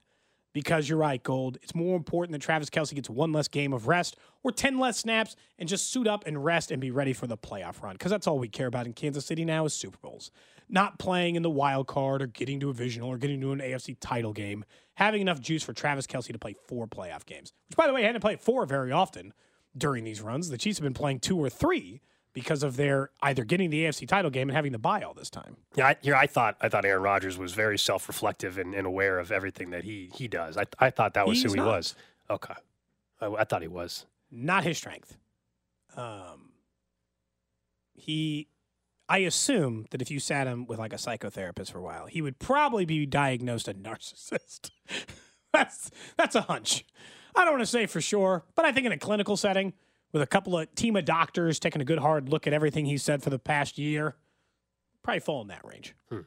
because 0.53 0.89
you're 0.89 0.99
right, 0.99 1.23
Gold. 1.23 1.59
It's 1.63 1.75
more 1.75 1.95
important 1.97 2.33
that 2.33 2.41
Travis 2.41 2.71
Kelce 2.71 2.95
gets 2.95 3.09
one 3.09 3.33
less 3.33 3.49
game 3.49 3.73
of 3.73 3.87
rest 3.87 4.17
or 4.43 4.51
10 4.51 4.79
less 4.79 4.99
snaps 4.99 5.37
and 5.59 5.69
just 5.69 5.91
suit 5.91 6.09
up 6.09 6.27
and 6.27 6.45
rest 6.45 6.71
and 6.71 6.81
be 6.81 6.91
ready 6.91 7.13
for 7.13 7.27
the 7.27 7.37
playoff 7.37 7.83
run. 7.83 7.93
Because 7.93 8.11
that's 8.11 8.27
all 8.27 8.39
we 8.39 8.49
care 8.49 8.67
about 8.67 8.87
in 8.87 8.93
Kansas 8.93 9.27
City 9.27 9.45
now 9.45 9.67
is 9.67 9.75
Super 9.75 9.99
Bowls. 10.03 10.31
Not 10.69 10.99
playing 10.99 11.37
in 11.37 11.43
the 11.43 11.51
wild 11.51 11.87
card 11.87 12.21
or 12.23 12.27
getting 12.27 12.61
to 12.61 12.71
a 12.71 12.73
divisional 12.73 13.09
or 13.09 13.19
getting 13.19 13.41
to 13.41 13.53
an 13.53 13.61
AFC 13.61 13.97
title 14.01 14.33
game. 14.33 14.65
Having 14.95 15.23
enough 15.23 15.41
juice 15.41 15.63
for 15.63 15.73
Travis 15.73 16.07
Kelce 16.07 16.33
to 16.33 16.39
play 16.39 16.55
four 16.67 16.87
playoff 16.87 17.25
games. 17.25 17.53
Which, 17.69 17.77
by 17.77 17.87
the 17.87 17.93
way, 17.93 18.01
he 18.03 18.07
hadn't 18.07 18.21
played 18.21 18.41
four 18.41 18.67
very 18.67 18.93
often 18.93 19.33
during 19.77 20.05
these 20.05 20.21
runs. 20.21 20.49
The 20.51 20.59
Chiefs 20.59 20.79
have 20.79 20.83
been 20.83 20.95
playing 20.95 21.21
two 21.21 21.39
or 21.39 21.49
three 21.49 22.01
because 22.33 22.63
of 22.63 22.77
their 22.77 23.11
either 23.23 23.45
getting 23.45 23.71
the 23.71 23.85
AFC 23.85 24.07
title 24.07 24.31
game 24.31 24.49
and 24.49 24.57
having 24.57 24.73
the 24.73 24.79
bye 24.79 25.03
all 25.03 25.15
this 25.15 25.31
time. 25.31 25.57
Yeah, 25.77 25.89
I, 25.89 25.97
here 26.03 26.15
I 26.15 26.27
thought 26.27 26.57
I 26.61 26.69
thought 26.69 26.85
Aaron 26.85 27.03
Rodgers 27.03 27.39
was 27.39 27.53
very 27.53 27.79
self-reflective 27.79 28.59
and, 28.59 28.75
and 28.75 28.87
aware 28.87 29.19
of 29.19 29.33
everything 29.33 29.71
that 29.71 29.85
he 29.85 30.11
he 30.15 30.29
does. 30.29 30.57
I 30.57 30.67
I 30.79 30.91
thought 30.91 31.15
that 31.15 31.27
was 31.27 31.43
He's 31.43 31.51
who 31.53 31.61
he 31.61 31.65
not. 31.65 31.67
was. 31.67 31.95
Okay, 32.29 32.55
I, 33.21 33.27
I 33.27 33.45
thought 33.45 33.63
he 33.63 33.69
was. 33.69 34.05
Not 34.31 34.63
his 34.65 34.77
strength. 34.77 35.17
Um, 35.97 36.51
he, 37.95 38.47
I 39.09 39.19
assume 39.19 39.87
that 39.91 40.03
if 40.03 40.11
you 40.11 40.21
sat 40.21 40.47
him 40.47 40.67
with 40.67 40.79
like 40.79 40.93
a 40.93 40.97
psychotherapist 40.97 41.73
for 41.73 41.79
a 41.79 41.83
while, 41.83 42.07
he 42.07 42.21
would 42.21 42.39
probably 42.39 42.85
be 42.85 43.07
diagnosed 43.07 43.69
a 43.69 43.75
narcissist. 43.75 44.71
that's 45.53 45.91
that's 46.17 46.35
a 46.35 46.43
hunch. 46.43 46.85
I 47.35 47.45
don't 47.45 47.55
want 47.55 47.63
to 47.63 47.67
say 47.67 47.87
for 47.87 48.01
sure, 48.01 48.45
but 48.55 48.65
I 48.65 48.73
think 48.73 48.87
in 48.87 48.93
a 48.93 48.99
clinical 48.99 49.37
setting 49.37 49.73
with 50.13 50.23
a 50.23 50.27
couple 50.27 50.59
of 50.59 50.75
team 50.75 50.97
of 50.97 51.05
doctors 51.05 51.59
taking 51.59 51.81
a 51.81 51.85
good 51.85 51.99
hard 51.99 52.29
look 52.29 52.47
at 52.47 52.53
everything 52.53 52.87
he 52.87 52.99
said 52.99 53.23
for 53.23 53.31
the 53.31 53.39
past 53.39 53.79
year, 53.79 54.17
probably 55.03 55.21
fall 55.21 55.43
in 55.43 55.49
that 55.49 55.65
range. 55.65 55.95
Hmm. 56.09 56.21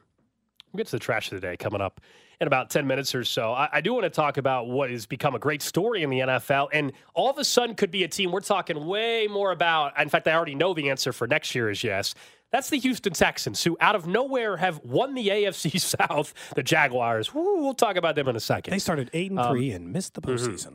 We'll 0.72 0.78
get 0.78 0.86
to 0.86 0.92
the 0.92 1.00
trash 1.00 1.30
of 1.30 1.40
the 1.40 1.46
day 1.46 1.56
coming 1.56 1.82
up 1.82 2.00
in 2.40 2.46
about 2.46 2.70
10 2.70 2.86
minutes 2.86 3.14
or 3.14 3.24
so. 3.24 3.52
I, 3.52 3.68
I 3.74 3.80
do 3.80 3.92
want 3.92 4.04
to 4.04 4.10
talk 4.10 4.38
about 4.38 4.68
what 4.68 4.90
has 4.90 5.06
become 5.06 5.34
a 5.34 5.38
great 5.38 5.60
story 5.60 6.02
in 6.02 6.10
the 6.10 6.20
NFL. 6.20 6.68
And 6.72 6.92
all 7.14 7.30
of 7.30 7.38
a 7.38 7.44
sudden 7.44 7.74
could 7.74 7.90
be 7.90 8.04
a 8.04 8.08
team 8.08 8.32
we're 8.32 8.40
talking 8.40 8.86
way 8.86 9.28
more 9.30 9.52
about. 9.52 10.00
In 10.00 10.08
fact, 10.08 10.26
I 10.26 10.32
already 10.32 10.54
know 10.54 10.72
the 10.72 10.88
answer 10.88 11.12
for 11.12 11.26
next 11.26 11.54
year 11.54 11.70
is 11.70 11.84
yes. 11.84 12.14
That's 12.52 12.68
the 12.68 12.78
Houston 12.78 13.14
Texans, 13.14 13.64
who 13.64 13.76
out 13.80 13.94
of 13.96 14.06
nowhere 14.06 14.58
have 14.58 14.78
won 14.84 15.14
the 15.14 15.28
AFC 15.28 15.80
South. 16.08 16.34
The 16.54 16.62
Jaguars, 16.62 17.32
woo, 17.34 17.62
we'll 17.62 17.74
talk 17.74 17.96
about 17.96 18.14
them 18.14 18.28
in 18.28 18.36
a 18.36 18.40
second. 18.40 18.72
They 18.72 18.78
started 18.78 19.10
eight 19.14 19.30
and 19.30 19.40
Um, 19.40 19.50
three 19.52 19.70
and 19.72 19.90
missed 19.92 20.14
the 20.14 20.20
mhm. 20.20 20.34
postseason. 20.34 20.74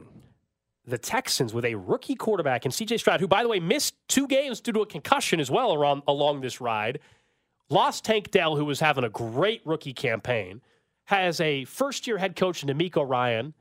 the 0.85 0.97
Texans 0.97 1.53
with 1.53 1.65
a 1.65 1.75
rookie 1.75 2.15
quarterback 2.15 2.65
and 2.65 2.73
CJ 2.73 2.97
Stroud, 2.99 3.19
who, 3.19 3.27
by 3.27 3.43
the 3.43 3.49
way, 3.49 3.59
missed 3.59 3.93
two 4.07 4.25
games 4.27 4.59
due 4.61 4.71
to 4.71 4.81
a 4.81 4.85
concussion 4.87 5.39
as 5.39 5.51
well 5.51 5.73
around, 5.73 6.01
along 6.07 6.41
this 6.41 6.59
ride. 6.61 6.99
Lost 7.69 8.05
Tank 8.05 8.31
Dell, 8.31 8.55
who 8.55 8.63
was 8.65 8.79
having 8.79 9.03
a 9.03 9.09
great 9.09 9.61
rookie 9.65 9.93
campaign, 9.93 10.61
has 11.05 11.39
a 11.41 11.65
first 11.65 12.07
year 12.07 12.17
head 12.17 12.35
coach 12.37 12.63
in 12.63 12.69
DeMeco 12.69 13.07
Ryan. 13.07 13.53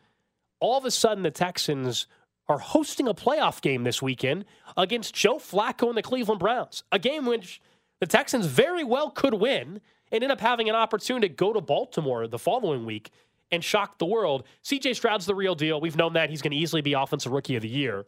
All 0.60 0.78
of 0.78 0.84
a 0.84 0.90
sudden, 0.90 1.22
the 1.24 1.30
Texans 1.32 2.06
are 2.48 2.58
hosting 2.58 3.08
a 3.08 3.14
playoff 3.14 3.60
game 3.60 3.82
this 3.82 4.00
weekend 4.00 4.44
against 4.76 5.12
Joe 5.12 5.36
Flacco 5.38 5.88
and 5.88 5.98
the 5.98 6.02
Cleveland 6.02 6.38
Browns, 6.38 6.84
a 6.92 6.98
game 7.00 7.26
which 7.26 7.60
the 8.00 8.06
Texans 8.06 8.46
very 8.46 8.84
well 8.84 9.10
could 9.10 9.34
win 9.34 9.80
and 10.12 10.22
end 10.22 10.32
up 10.32 10.40
having 10.40 10.68
an 10.68 10.74
opportunity 10.74 11.28
to 11.28 11.34
go 11.34 11.52
to 11.52 11.60
Baltimore 11.60 12.26
the 12.28 12.38
following 12.38 12.84
week 12.86 13.10
and 13.50 13.62
shock 13.64 13.98
the 13.98 14.06
world. 14.06 14.44
CJ 14.64 14.94
Stroud's 14.96 15.26
the 15.26 15.34
real 15.34 15.54
deal. 15.54 15.80
We've 15.80 15.96
known 15.96 16.12
that. 16.14 16.30
He's 16.30 16.42
going 16.42 16.50
to 16.52 16.56
easily 16.56 16.82
be 16.82 16.92
Offensive 16.94 17.32
Rookie 17.32 17.56
of 17.56 17.62
the 17.62 17.68
Year. 17.68 18.04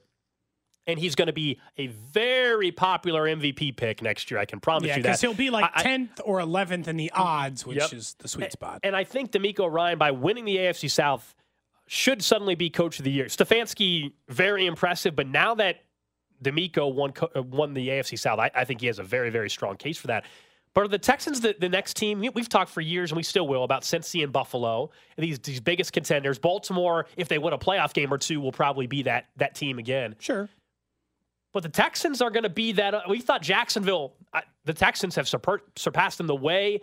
And 0.86 0.98
he's 0.98 1.14
going 1.14 1.26
to 1.26 1.34
be 1.34 1.60
a 1.76 1.88
very 1.88 2.72
popular 2.72 3.24
MVP 3.24 3.76
pick 3.76 4.00
next 4.00 4.30
year. 4.30 4.40
I 4.40 4.46
can 4.46 4.58
promise 4.58 4.88
Yeah, 4.88 4.96
you 4.96 5.02
that. 5.02 5.08
because 5.08 5.20
he'll 5.20 5.34
be 5.34 5.50
like 5.50 5.64
I- 5.66 5.80
I- 5.80 5.82
tenth 5.82 6.18
or 6.24 6.40
eleventh 6.40 6.88
in 6.88 6.96
the 6.96 7.10
odds, 7.10 7.66
which 7.66 7.76
Yep. 7.78 7.92
is 7.92 8.14
the 8.18 8.26
sweet 8.28 8.52
spot. 8.52 8.80
And 8.82 8.96
I 8.96 9.04
think 9.04 9.30
DeMeco 9.32 9.70
Ryan, 9.70 9.98
by 9.98 10.12
winning 10.12 10.46
the 10.46 10.56
AFC 10.56 10.88
South, 10.88 11.34
should 11.86 12.22
suddenly 12.24 12.54
be 12.54 12.70
coach 12.70 12.98
of 12.98 13.04
the 13.04 13.10
year. 13.10 13.26
Stefanski, 13.26 14.12
very 14.28 14.64
impressive, 14.66 15.14
but 15.14 15.26
now 15.26 15.54
that 15.56 15.82
DeMeco 16.42 16.92
won 16.92 17.12
uh, 17.34 17.42
won 17.42 17.74
the 17.74 17.88
AFC 17.88 18.18
South, 18.18 18.38
I, 18.38 18.50
I 18.54 18.64
think 18.64 18.80
he 18.80 18.86
has 18.88 18.98
a 18.98 19.02
very 19.02 19.30
very 19.30 19.50
strong 19.50 19.76
case 19.76 19.98
for 19.98 20.06
that. 20.08 20.24
But 20.74 20.84
are 20.84 20.88
the 20.88 20.98
Texans 20.98 21.40
the, 21.40 21.56
the 21.58 21.68
next 21.68 21.96
team? 21.96 22.20
We- 22.20 22.28
We've 22.28 22.48
talked 22.48 22.70
for 22.70 22.80
years, 22.80 23.10
and 23.10 23.16
we 23.16 23.22
still 23.22 23.48
will, 23.48 23.64
about 23.64 23.82
Cincy 23.82 24.22
and 24.22 24.32
Buffalo, 24.32 24.90
and 25.16 25.24
these 25.24 25.38
these 25.40 25.60
biggest 25.60 25.92
contenders. 25.92 26.38
Baltimore, 26.38 27.06
if 27.16 27.28
they 27.28 27.38
win 27.38 27.52
a 27.52 27.58
playoff 27.58 27.92
game 27.94 28.12
or 28.12 28.18
two, 28.18 28.40
will 28.40 28.52
probably 28.52 28.86
be 28.86 29.02
that 29.04 29.26
that 29.36 29.54
team 29.54 29.78
again. 29.78 30.14
Sure. 30.18 30.48
But 31.52 31.62
the 31.62 31.70
Texans 31.70 32.20
are 32.20 32.30
going 32.30 32.42
to 32.42 32.50
be 32.50 32.72
that. 32.72 32.94
Uh, 32.94 33.00
we 33.08 33.20
thought 33.20 33.40
Jacksonville, 33.42 34.12
uh, 34.34 34.42
the 34.66 34.74
Texans 34.74 35.16
have 35.16 35.24
surpa- 35.26 35.60
surpassed 35.76 36.18
them 36.18 36.26
the 36.26 36.36
way 36.36 36.82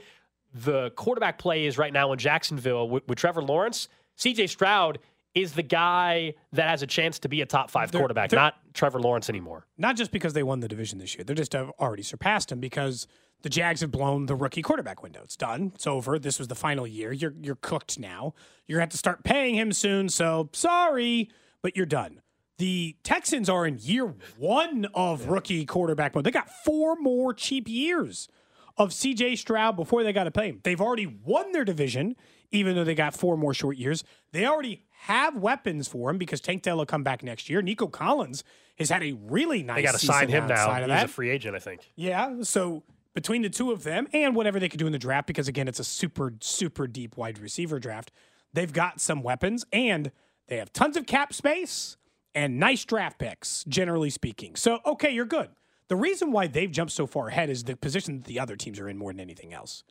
the 0.54 0.90
quarterback 0.92 1.38
play 1.38 1.66
is 1.68 1.78
right 1.78 1.94
now 1.94 2.12
in 2.12 2.18
Jacksonville 2.18 2.90
with, 2.90 3.08
with 3.08 3.18
Trevor 3.20 3.44
Lawrence. 3.44 3.88
CJ 4.18 4.50
Stroud 4.50 4.98
is 5.36 5.54
the 5.54 5.62
guy 5.64 6.34
that 6.54 6.70
has 6.70 6.82
a 6.82 6.88
chance 6.88 7.20
to 7.20 7.30
be 7.30 7.42
a 7.42 7.46
top 7.46 7.70
5 7.70 7.92
They're- 7.92 8.00
quarterback, 8.00 8.30
they're- 8.30 8.40
not 8.40 8.56
Trevor 8.74 9.00
Lawrence 9.02 9.30
anymore. 9.30 9.68
Not 9.78 9.98
just 9.98 10.12
because 10.12 10.34
they 10.34 10.44
won 10.44 10.62
the 10.62 10.68
division 10.68 10.98
this 10.98 11.14
year, 11.16 11.24
they 11.24 11.34
just 11.34 11.54
have 11.54 11.70
already 11.80 12.04
surpassed 12.04 12.52
him 12.52 12.60
because 12.60 13.06
the 13.42 13.50
Jags 13.50 13.82
have 13.82 13.92
blown 13.92 14.26
the 14.26 14.36
rookie 14.36 14.62
quarterback 14.62 15.04
window. 15.04 15.22
It's 15.24 15.36
done. 15.36 15.72
It's 15.76 15.86
over. 15.86 16.18
This 16.18 16.40
was 16.40 16.48
the 16.48 16.56
final 16.56 16.88
year. 16.88 17.12
You're 17.12 17.36
you're 17.42 17.56
cooked 17.58 18.00
now. 18.00 18.34
You're 18.66 18.78
gonna 18.78 18.84
have 18.84 18.90
to 18.90 18.98
start 18.98 19.24
paying 19.24 19.56
him 19.56 19.72
soon. 19.74 20.10
So 20.10 20.50
sorry, 20.54 21.30
but 21.62 21.76
you're 21.76 21.86
done. 21.86 22.22
The 22.58 22.96
Texans 23.04 23.50
are 23.50 23.68
in 23.68 23.78
year 23.82 24.16
one 24.38 24.86
of 24.94 25.28
rookie 25.28 25.66
quarterback 25.66 26.16
mode. 26.16 26.24
They 26.24 26.32
got 26.32 26.50
four 26.64 26.96
more 26.96 27.34
cheap 27.34 27.68
years 27.68 28.30
of 28.78 28.92
CJ 28.94 29.36
Stroud 29.38 29.76
before 29.76 30.04
they 30.04 30.14
got 30.14 30.24
to 30.24 30.32
pay 30.32 30.48
him. 30.50 30.62
They've 30.64 30.80
already 30.82 31.06
won 31.06 31.52
their 31.52 31.66
division, 31.66 32.16
even 32.52 32.76
though 32.76 32.84
they 32.86 32.96
got 32.96 33.14
four 33.14 33.36
more 33.38 33.54
short 33.54 33.76
years. 33.78 34.04
They 34.32 34.46
already 34.46 34.85
have 35.00 35.36
weapons 35.36 35.88
for 35.88 36.10
him 36.10 36.18
because 36.18 36.42
Tank 36.42 36.64
Dell 36.64 36.78
will 36.78 36.86
come 36.86 37.04
back 37.04 37.24
next 37.24 37.50
year. 37.50 37.62
Nico 37.62 37.88
Collins 37.88 38.44
has 38.78 38.90
had 38.90 39.04
a 39.04 39.14
really 39.14 39.64
nice. 39.64 39.78
They 39.78 39.84
got 39.84 40.00
to 40.00 40.06
sign 40.06 40.30
him 40.30 40.48
now. 40.48 40.74
He's 40.74 40.88
that. 40.88 41.06
a 41.06 41.08
free 41.08 41.30
agent, 41.30 41.56
I 41.56 41.60
think. 41.60 41.92
Yeah. 41.96 42.42
So 42.42 42.84
between 43.14 43.42
the 43.42 43.50
two 43.50 43.72
of 43.72 43.84
them 43.84 44.08
and 44.14 44.36
whatever 44.36 44.60
they 44.60 44.70
could 44.70 44.80
do 44.80 44.86
in 44.86 44.92
the 44.92 45.00
draft, 45.00 45.28
because 45.28 45.48
again, 45.48 45.68
it's 45.68 45.80
a 45.80 45.84
super, 45.84 46.34
super 46.42 46.88
deep 46.88 47.18
wide 47.18 47.40
receiver 47.40 47.80
draft, 47.80 48.12
they've 48.54 48.74
got 48.74 49.00
some 49.00 49.24
weapons 49.24 49.66
and 49.72 50.12
they 50.48 50.58
have 50.58 50.74
tons 50.74 50.98
of 50.98 51.06
cap 51.06 51.34
space 51.34 51.98
and 52.34 52.60
nice 52.60 52.84
draft 52.84 53.18
picks, 53.18 53.64
generally 53.66 54.10
speaking. 54.10 54.56
So, 54.56 54.80
okay, 54.86 55.12
you're 55.12 55.26
good. 55.26 55.50
The 55.88 55.96
reason 55.96 56.32
why 56.32 56.48
they've 56.48 56.72
jumped 56.72 56.94
so 56.94 57.08
far 57.08 57.30
ahead 57.30 57.50
is 57.50 57.64
the 57.64 57.78
position 57.78 58.18
that 58.18 58.26
the 58.26 58.40
other 58.40 58.56
teams 58.56 58.80
are 58.80 58.90
in 58.90 58.98
more 58.98 59.12
than 59.12 59.20
anything 59.20 59.54
else. 59.54 59.84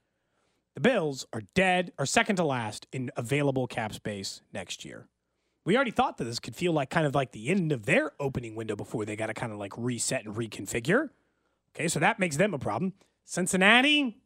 The 0.74 0.80
Bills 0.80 1.26
are 1.32 1.42
dead, 1.54 1.92
or 1.98 2.06
second 2.06 2.36
to 2.36 2.44
last 2.44 2.86
in 2.92 3.10
available 3.16 3.66
cap 3.66 3.92
space 3.94 4.42
next 4.52 4.84
year. 4.84 5.06
We 5.64 5.76
already 5.76 5.92
thought 5.92 6.18
that 6.18 6.24
this 6.24 6.40
could 6.40 6.56
feel 6.56 6.72
like 6.72 6.90
kind 6.90 7.06
of 7.06 7.14
like 7.14 7.32
the 7.32 7.48
end 7.48 7.72
of 7.72 7.86
their 7.86 8.12
opening 8.20 8.54
window 8.54 8.76
before 8.76 9.04
they 9.04 9.16
got 9.16 9.26
to 9.26 9.34
kind 9.34 9.52
of 9.52 9.58
like 9.58 9.72
reset 9.78 10.24
and 10.26 10.34
reconfigure. 10.34 11.10
Okay, 11.74 11.88
so 11.88 12.00
that 12.00 12.18
makes 12.18 12.36
them 12.36 12.54
a 12.54 12.58
problem. 12.58 12.92
Cincinnati, 13.24 14.18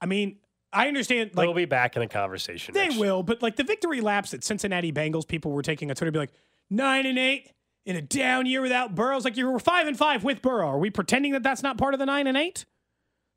I 0.00 0.06
mean, 0.06 0.38
I 0.72 0.88
understand 0.88 1.30
like 1.34 1.46
They'll 1.46 1.54
be 1.54 1.66
back 1.66 1.94
in 1.94 2.00
the 2.00 2.08
conversation. 2.08 2.74
they 2.74 2.88
year. 2.88 2.98
will, 2.98 3.22
but 3.22 3.42
like 3.42 3.56
the 3.56 3.64
victory 3.64 4.00
laps 4.00 4.34
at 4.34 4.42
Cincinnati 4.42 4.92
Bengals, 4.92 5.28
people 5.28 5.52
were 5.52 5.62
taking 5.62 5.90
on 5.90 5.94
Twitter, 5.96 6.10
be 6.10 6.18
like 6.18 6.32
nine 6.70 7.06
and 7.06 7.18
eight 7.18 7.52
in 7.84 7.96
a 7.96 8.02
down 8.02 8.46
year 8.46 8.62
without 8.62 8.94
Burrow. 8.94 9.16
It's 9.16 9.24
like 9.24 9.36
you 9.36 9.48
were 9.48 9.58
five 9.58 9.86
and 9.86 9.96
five 9.96 10.24
with 10.24 10.40
Burrow. 10.42 10.68
Are 10.68 10.78
we 10.78 10.90
pretending 10.90 11.32
that 11.32 11.42
that's 11.42 11.62
not 11.62 11.76
part 11.78 11.94
of 11.94 12.00
the 12.00 12.06
nine 12.06 12.26
and 12.26 12.36
eight? 12.36 12.64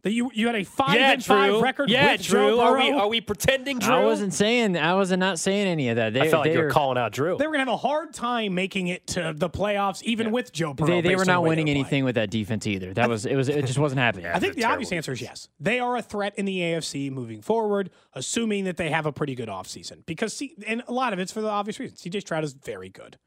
That 0.05 0.11
you 0.11 0.29
you 0.35 0.45
had 0.45 0.55
a 0.55 0.63
five 0.63 0.93
Yeah, 0.93 1.13
and 1.13 1.25
five 1.25 1.59
record 1.63 1.89
Yeah, 1.89 2.11
with 2.11 2.21
Drew. 2.21 2.51
Joe 2.51 2.59
Are 2.61 2.73
Burrow? 2.73 2.79
we 2.83 2.91
are 2.91 3.07
we 3.07 3.21
pretending, 3.21 3.79
Drew? 3.79 3.91
I 3.91 4.03
wasn't 4.05 4.35
saying. 4.35 4.77
I 4.77 4.93
wasn't 4.93 5.19
not 5.19 5.39
saying 5.39 5.65
any 5.65 5.89
of 5.89 5.95
that. 5.95 6.13
They, 6.13 6.21
I 6.21 6.29
felt 6.29 6.41
like 6.41 6.49
you 6.49 6.53
they're- 6.57 6.65
were 6.65 6.69
calling 6.69 6.99
out 6.99 7.11
Drew. 7.11 7.37
they 7.39 7.47
were 7.47 7.53
gonna 7.53 7.63
have 7.65 7.73
a 7.73 7.77
hard 7.77 8.13
time 8.13 8.53
making 8.53 8.85
it 8.89 9.07
to 9.07 9.33
the 9.35 9.49
playoffs, 9.49 10.03
even 10.03 10.29
with 10.29 10.53
Joe 10.53 10.75
Burrow. 10.75 10.87
They, 10.87 11.01
they 11.01 11.15
were 11.15 11.21
on 11.21 11.25
the 11.25 11.33
not 11.33 11.41
winning 11.43 11.71
anything 11.71 12.03
with 12.05 12.13
that 12.15 12.29
defense 12.29 12.67
either. 12.67 12.93
That 12.93 13.09
was 13.09 13.25
it 13.25 13.35
was 13.35 13.49
it 13.49 13.65
just 13.65 13.79
wasn't 13.79 13.97
happening. 13.99 14.27
I 14.33 14.37
think 14.37 14.53
the 14.53 14.65
obvious 14.65 14.89
terrible 14.89 14.97
answer 14.99 15.11
is 15.13 15.21
yes. 15.23 15.49
They 15.59 15.79
are 15.79 15.97
a 15.97 16.03
threat 16.03 16.35
in 16.37 16.45
the 16.45 16.59
AFC 16.59 17.09
moving 17.11 17.41
forward, 17.41 17.89
assuming 18.13 18.65
that 18.65 18.77
they 18.77 18.91
have 18.91 19.07
a 19.07 19.11
pretty 19.11 19.33
good 19.33 19.49
offseason. 19.49 20.05
Because, 20.05 20.33
see, 20.33 20.53
and 20.67 20.83
a 20.87 20.93
lot 20.93 21.13
of 21.13 21.19
it's 21.19 21.31
for 21.31 21.41
the 21.41 21.49
obvious 21.49 21.79
reason. 21.79 21.97
CJ 21.97 22.21
Stroud 22.21 22.43
is 22.43 22.53
very 22.53 22.89
good. 22.89 23.17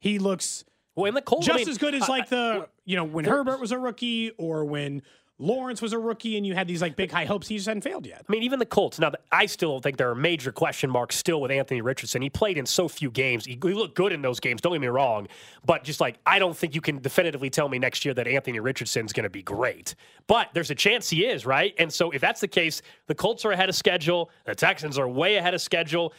He 0.00 0.18
looks 0.18 0.64
well, 0.94 1.04
in 1.04 1.12
the 1.14 1.20
Colts, 1.20 1.44
just 1.46 1.54
I 1.54 1.58
mean, 1.58 1.68
as 1.68 1.76
good 1.76 1.94
as 1.94 2.04
I- 2.04 2.08
like 2.08 2.28
the, 2.30 2.66
you 2.86 2.96
know, 2.96 3.04
when 3.04 3.26
Herbert 3.26 3.60
was 3.60 3.72
a 3.72 3.78
rookie 3.78 4.30
or 4.38 4.64
when 4.64 5.02
Lawrence 5.38 5.82
was 5.82 5.92
a 5.92 5.98
rookie 5.98 6.36
and 6.36 6.46
you 6.46 6.54
had 6.54 6.68
these 6.68 6.80
like 6.80 6.94
big 6.94 7.10
high 7.10 7.24
hopes. 7.24 7.48
He 7.48 7.56
just 7.56 7.66
hadn't 7.66 7.82
failed 7.82 8.06
yet. 8.06 8.24
I 8.28 8.32
mean, 8.32 8.44
even 8.44 8.60
the 8.60 8.66
Colts. 8.66 9.00
Now, 9.00 9.10
I 9.32 9.46
still 9.46 9.80
think 9.80 9.96
there 9.96 10.08
are 10.08 10.14
major 10.14 10.52
question 10.52 10.88
marks 10.88 11.16
still 11.16 11.40
with 11.40 11.50
Anthony 11.50 11.80
Richardson. 11.80 12.22
He 12.22 12.30
played 12.30 12.56
in 12.56 12.66
so 12.66 12.86
few 12.86 13.10
games. 13.10 13.44
He, 13.44 13.58
he 13.60 13.74
looked 13.74 13.96
good 13.96 14.12
in 14.12 14.22
those 14.22 14.38
games. 14.38 14.60
Don't 14.60 14.72
get 14.72 14.80
me 14.80 14.86
wrong, 14.86 15.26
but 15.64 15.82
just 15.82 16.00
like 16.00 16.18
I 16.24 16.38
don't 16.38 16.56
think 16.56 16.74
you 16.74 16.80
can 16.80 17.00
definitively 17.00 17.50
tell 17.50 17.68
me 17.68 17.80
next 17.80 18.04
year 18.04 18.14
that 18.14 18.28
Anthony 18.28 18.60
Richardson's 18.60 19.12
going 19.12 19.24
to 19.24 19.30
be 19.30 19.42
great. 19.42 19.96
But 20.28 20.50
there's 20.54 20.70
a 20.70 20.74
chance 20.74 21.10
he 21.10 21.26
is, 21.26 21.44
right? 21.44 21.74
And 21.78 21.92
so 21.92 22.12
if 22.12 22.20
that's 22.20 22.40
the 22.40 22.48
case, 22.48 22.80
the 23.08 23.14
Colts 23.14 23.44
are 23.44 23.50
ahead 23.50 23.68
of 23.68 23.74
schedule. 23.74 24.30
The 24.44 24.54
Texans 24.54 24.98
are 24.98 25.08
way 25.08 25.36
ahead 25.36 25.54
of 25.54 25.60
schedule. 25.60 26.12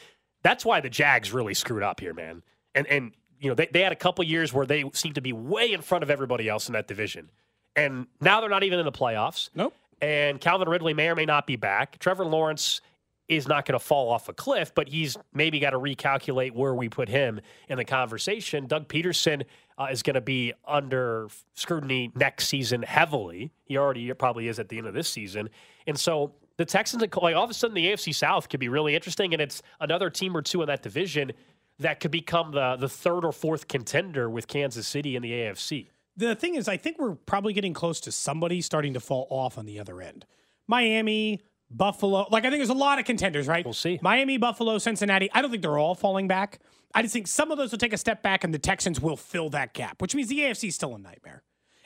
That's 0.43 0.65
why 0.65 0.81
the 0.81 0.89
Jags 0.89 1.31
really 1.31 1.53
screwed 1.53 1.83
up 1.83 2.01
here, 2.01 2.13
man. 2.13 2.43
And 2.75 2.85
and 2.87 3.13
you 3.39 3.47
know 3.47 3.55
they, 3.55 3.69
they 3.71 3.81
had 3.81 3.93
a 3.93 3.95
couple 3.95 4.25
years 4.25 4.51
where 4.51 4.65
they 4.65 4.83
seemed 4.93 5.15
to 5.15 5.21
be 5.21 5.31
way 5.31 5.71
in 5.71 5.81
front 5.81 6.03
of 6.03 6.09
everybody 6.09 6.49
else 6.49 6.67
in 6.67 6.73
that 6.73 6.87
division, 6.89 7.29
and 7.75 8.07
now 8.21 8.39
they're 8.41 8.49
not 8.49 8.63
even 8.63 8.79
in 8.79 8.85
the 8.85 8.91
playoffs 8.91 9.49
Nope. 9.55 9.73
and 10.01 10.39
Calvin 10.39 10.69
Ridley 10.69 10.93
may 10.93 11.09
or 11.09 11.15
may 11.15 11.25
not 11.25 11.45
be 11.47 11.55
back. 11.55 11.97
Trevor 11.99 12.25
Lawrence 12.25 12.81
is 13.27 13.47
not 13.47 13.65
going 13.65 13.73
to 13.77 13.83
fall 13.83 14.11
off 14.11 14.29
a 14.29 14.33
cliff, 14.33 14.71
but 14.75 14.87
he's 14.87 15.17
maybe 15.33 15.59
got 15.59 15.71
to 15.71 15.79
recalculate 15.79 16.51
where 16.51 16.75
we 16.75 16.89
put 16.89 17.09
him 17.09 17.41
in 17.67 17.77
the 17.77 17.85
conversation. 17.85 18.67
Doug 18.67 18.87
Pederson 18.87 19.43
uh, 19.79 19.87
is 19.89 20.03
going 20.03 20.13
to 20.13 20.21
be 20.21 20.53
under 20.67 21.27
scrutiny 21.55 22.11
next 22.15 22.47
season 22.47 22.83
heavily. 22.83 23.51
He 23.63 23.77
already 23.77 24.13
probably 24.13 24.47
is 24.47 24.59
at 24.59 24.69
the 24.69 24.77
end 24.77 24.85
of 24.85 24.93
this 24.93 25.09
season, 25.09 25.49
and 25.87 25.99
so 25.99 26.33
the 26.57 26.65
Texans, 26.65 27.01
like 27.01 27.35
all 27.35 27.43
of 27.43 27.49
a 27.49 27.53
sudden, 27.53 27.73
the 27.73 27.87
AFC 27.87 28.13
South 28.13 28.47
could 28.47 28.59
be 28.59 28.69
really 28.69 28.95
interesting, 28.95 29.33
and 29.33 29.41
it's 29.41 29.61
another 29.79 30.09
team 30.09 30.37
or 30.37 30.41
two 30.41 30.61
in 30.61 30.67
that 30.67 30.83
division 30.83 31.31
that 31.79 31.99
could 31.99 32.11
become 32.11 32.51
the 32.51 32.77
the 32.77 32.87
third 32.87 33.25
or 33.25 33.31
fourth 33.31 33.67
contender 33.67 34.29
with 34.29 34.47
Kansas 34.47 34.87
City 34.87 35.15
in 35.15 35.23
the 35.23 35.31
AFC. 35.31 35.87
The 36.17 36.35
thing 36.35 36.55
is, 36.55 36.67
I 36.67 36.77
think 36.77 36.97
we're 36.99 37.15
probably 37.15 37.53
getting 37.53 37.73
close 37.73 37.99
to 38.01 38.11
somebody 38.11 38.61
starting 38.61 38.93
to 38.93 38.99
fall 38.99 39.27
off 39.29 39.57
on 39.57 39.65
the 39.65 39.79
other 39.79 40.01
end. 40.01 40.25
Miami, 40.67 41.41
Buffalo. 41.69 42.27
Like, 42.31 42.45
I 42.45 42.49
think 42.49 42.59
there's 42.59 42.69
a 42.69 42.73
lot 42.73 42.99
of 42.99 43.05
contenders, 43.05 43.47
right? 43.47 43.65
We'll 43.65 43.73
see. 43.73 43.99
Miami, 44.01 44.37
Buffalo, 44.37 44.77
Cincinnati. 44.77 45.29
I 45.33 45.41
don't 45.41 45.51
think 45.51 45.61
they're 45.61 45.77
all 45.77 45.95
falling 45.95 46.27
back. 46.27 46.59
I 46.93 47.01
just 47.01 47.13
think 47.13 47.27
some 47.27 47.51
of 47.51 47.57
those 47.57 47.71
will 47.71 47.77
take 47.77 47.93
a 47.93 47.97
step 47.97 48.23
back, 48.23 48.43
and 48.43 48.53
the 48.53 48.59
Texans 48.59 49.01
will 49.01 49.17
fill 49.17 49.49
that 49.49 49.73
gap, 49.73 50.01
which 50.01 50.15
means 50.15 50.29
the 50.29 50.39
AFC 50.39 50.69
is 50.69 50.75
still 50.75 50.95
a 50.95 50.99
nightmare. 50.99 51.43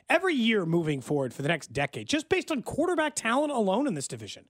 Every 0.10 0.36
year 0.36 0.66
moving 0.66 1.02
forward 1.02 1.34
for 1.34 1.42
the 1.42 1.48
next 1.48 1.74
decade, 1.74 2.08
just 2.08 2.30
based 2.30 2.52
on 2.52 2.62
quarterback 2.62 3.16
talent 3.16 3.52
alone 3.52 3.88
in 3.88 3.94
this 3.94 4.08
division. 4.08 4.46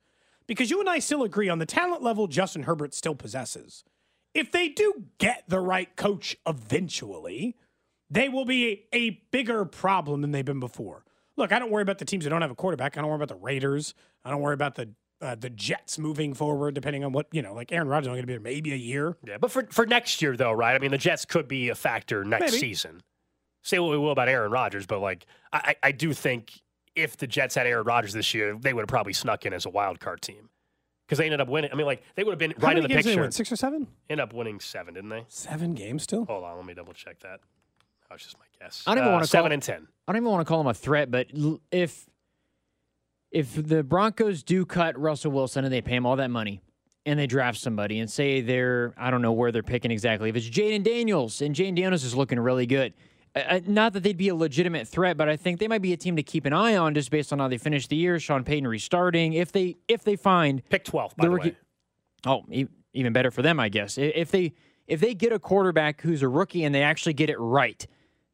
Because 0.48 0.70
you 0.70 0.80
and 0.80 0.90
I 0.90 1.00
still 1.00 1.24
agree 1.24 1.48
on 1.48 1.60
the 1.60 1.66
talent 1.66 2.02
level 2.02 2.28
Justin 2.28 2.64
Herbert 2.64 2.94
still 2.94 3.16
possesses. 3.16 3.84
If 4.34 4.52
they 4.52 4.70
do 4.70 5.06
get 5.18 5.44
the 5.48 5.60
right 5.60 5.96
coach 5.96 6.36
eventually, 6.48 7.56
they 8.10 8.30
will 8.30 8.46
be 8.46 8.86
a, 8.94 9.22
bigger 9.32 9.66
problem 9.66 10.22
than 10.22 10.32
they've 10.32 10.46
been 10.46 10.60
before. 10.60 11.06
Look, 11.38 11.52
I 11.52 11.60
don't 11.60 11.72
worry 11.72 11.84
about 11.84 12.00
the 12.00 12.06
teams 12.06 12.24
that 12.24 12.30
don't 12.32 12.42
have 12.42 12.52
a 12.52 12.56
quarterback. 12.56 12.98
I 12.98 13.02
don't 13.02 13.10
worry 13.10 13.18
about 13.18 13.30
the 13.30 13.36
Raiders. 13.36 13.94
I 14.26 14.30
don't 14.30 14.42
worry 14.42 14.54
about 14.54 14.76
the 14.76 14.90
uh, 15.22 15.36
the 15.36 15.50
Jets 15.50 16.00
moving 16.00 16.34
forward, 16.34 16.74
depending 16.74 17.04
on 17.04 17.12
what 17.12 17.28
you 17.32 17.42
know. 17.42 17.54
Like 17.54 17.72
Aaron 17.72 17.88
Rodgers 17.88 18.06
is 18.06 18.08
only 18.10 18.18
going 18.20 18.24
to 18.24 18.28
be 18.28 18.34
there 18.34 18.40
maybe 18.42 18.74
a 18.74 18.78
year. 18.78 19.18
Yeah, 19.26 19.38
but 19.38 19.52
for 19.52 19.68
for 19.70 19.86
next 19.86 20.22
year 20.22 20.36
though, 20.36 20.52
right? 20.52 20.76
I 20.76 20.80
mean, 20.80 20.92
the 20.92 20.98
Jets 20.98 21.26
could 21.26 21.48
be 21.48 21.70
a 21.70 21.76
factor 21.76 22.24
next 22.24 22.52
Maybe. 22.52 22.58
season. 22.58 23.02
Say 23.64 23.80
what 23.80 23.92
we 23.92 23.98
will 23.98 24.12
about 24.12 24.30
Aaron 24.30 24.52
Rodgers, 24.52 24.86
but 24.86 25.00
like 25.00 25.26
I, 25.52 25.76
I 25.84 25.92
do 25.92 26.14
think 26.14 26.62
if 26.96 27.18
the 27.18 27.28
Jets 27.28 27.56
had 27.56 27.68
Aaron 27.68 27.86
Rodgers 27.86 28.14
this 28.14 28.34
year, 28.34 28.58
they 28.60 28.74
would 28.74 28.82
have 28.82 28.88
probably 28.90 29.14
snuck 29.14 29.46
in 29.46 29.54
as 29.54 29.66
a 29.66 29.70
wild 29.70 30.00
card 30.00 30.22
team 30.22 30.50
because 31.06 31.18
they 31.18 31.26
ended 31.26 31.42
up 31.42 31.48
winning. 31.48 31.72
I 31.72 31.76
mean, 31.76 31.86
like 31.86 32.04
they 32.16 32.24
would 32.24 32.32
have 32.32 32.40
been 32.40 32.54
How 32.60 32.68
right 32.68 32.78
in 32.78 32.84
the 32.84 32.90
games 32.90 33.04
did 33.04 33.06
they 33.06 33.12
picture. 33.12 33.22
win? 33.22 33.32
Six 33.32 33.52
or 33.52 33.56
seven? 33.56 33.88
End 34.10 34.22
up 34.22 34.34
winning 34.34 34.60
seven, 34.60 34.94
didn't 34.94 35.10
they? 35.10 35.26
Seven 35.28 35.74
games 35.74 36.04
still. 36.04 36.26
Hold 36.26 36.44
on, 36.44 36.58
let 36.58 36.66
me 36.66 36.74
double 36.74 36.94
check 36.94 37.20
that. 37.22 37.42
That 38.10 38.16
was 38.16 38.24
just 38.24 38.38
my 38.40 38.46
guess. 38.60 38.84
I 38.88 38.92
don't 38.96 39.00
even 39.04 39.08
Uh, 39.10 39.12
wanna 39.14 39.22
call- 39.22 39.28
seven 39.28 39.52
and 39.52 39.62
ten. 39.64 39.88
I 40.08 40.12
don't 40.12 40.22
even 40.24 40.32
want 40.32 40.42
to 40.46 40.50
call 40.50 40.62
him 40.62 40.68
a 40.68 40.74
threat, 40.74 41.12
but 41.12 41.28
if 41.72 42.10
if 43.32 43.54
the 43.68 43.84
Broncos 43.84 44.42
do 44.42 44.66
cut 44.66 44.98
Russell 45.00 45.32
Wilson 45.32 45.64
and 45.64 45.72
they 45.74 45.82
pay 45.82 45.96
him 45.96 46.06
all 46.06 46.16
that 46.16 46.32
money 46.32 46.62
and 47.06 47.20
they 47.20 47.28
draft 47.28 47.60
somebody 47.60 48.00
and 48.00 48.10
say 48.10 48.42
they're 48.42 48.94
I 48.98 49.12
don't 49.12 49.22
know 49.22 49.34
where 49.34 49.52
they're 49.52 49.62
picking 49.64 49.92
exactly. 49.92 50.30
If 50.30 50.36
it's 50.36 50.50
Jayden 50.50 50.84
Daniels 50.84 51.42
and 51.42 51.54
Jayden 51.56 51.76
Daniels 51.76 52.04
is 52.04 52.16
looking 52.16 52.40
really 52.40 52.66
good. 52.66 52.94
Uh, 53.36 53.60
not 53.68 53.94
that 53.94 54.02
they'd 54.02 54.18
be 54.18 54.30
a 54.30 54.36
legitimate 54.36 54.88
threat, 54.88 55.16
but 55.16 55.30
I 55.30 55.36
think 55.38 55.60
they 55.60 55.68
might 55.68 55.84
be 55.84 55.94
a 55.94 55.98
team 55.98 56.16
to 56.16 56.24
keep 56.24 56.46
an 56.46 56.54
eye 56.54 56.76
on 56.76 56.96
just 56.96 57.12
based 57.12 57.32
on 57.32 57.38
how 57.38 57.48
they 57.48 57.60
finish 57.60 57.86
the 57.86 57.96
year. 57.96 58.20
Sean 58.20 58.44
Payton 58.44 58.68
restarting. 58.68 59.34
If 59.34 59.52
they 59.52 59.76
if 59.88 60.04
they 60.04 60.16
find 60.16 60.68
Pick 60.70 60.84
twelve, 60.84 61.16
by 61.16 61.26
the, 61.26 61.30
rookie- 61.30 61.50
way. 61.52 61.56
Oh, 62.26 62.44
e- 62.50 62.66
even 62.94 63.14
better 63.14 63.30
for 63.30 63.44
them, 63.44 63.60
I 63.60 63.70
guess. 63.70 64.00
If 64.00 64.32
they 64.32 64.54
if 64.88 65.00
they 65.00 65.14
get 65.14 65.32
a 65.32 65.38
quarterback 65.38 66.02
who's 66.02 66.24
a 66.24 66.28
rookie 66.28 66.64
and 66.64 66.74
they 66.74 66.82
actually 66.82 67.14
get 67.14 67.30
it 67.30 67.38
right, 67.38 67.86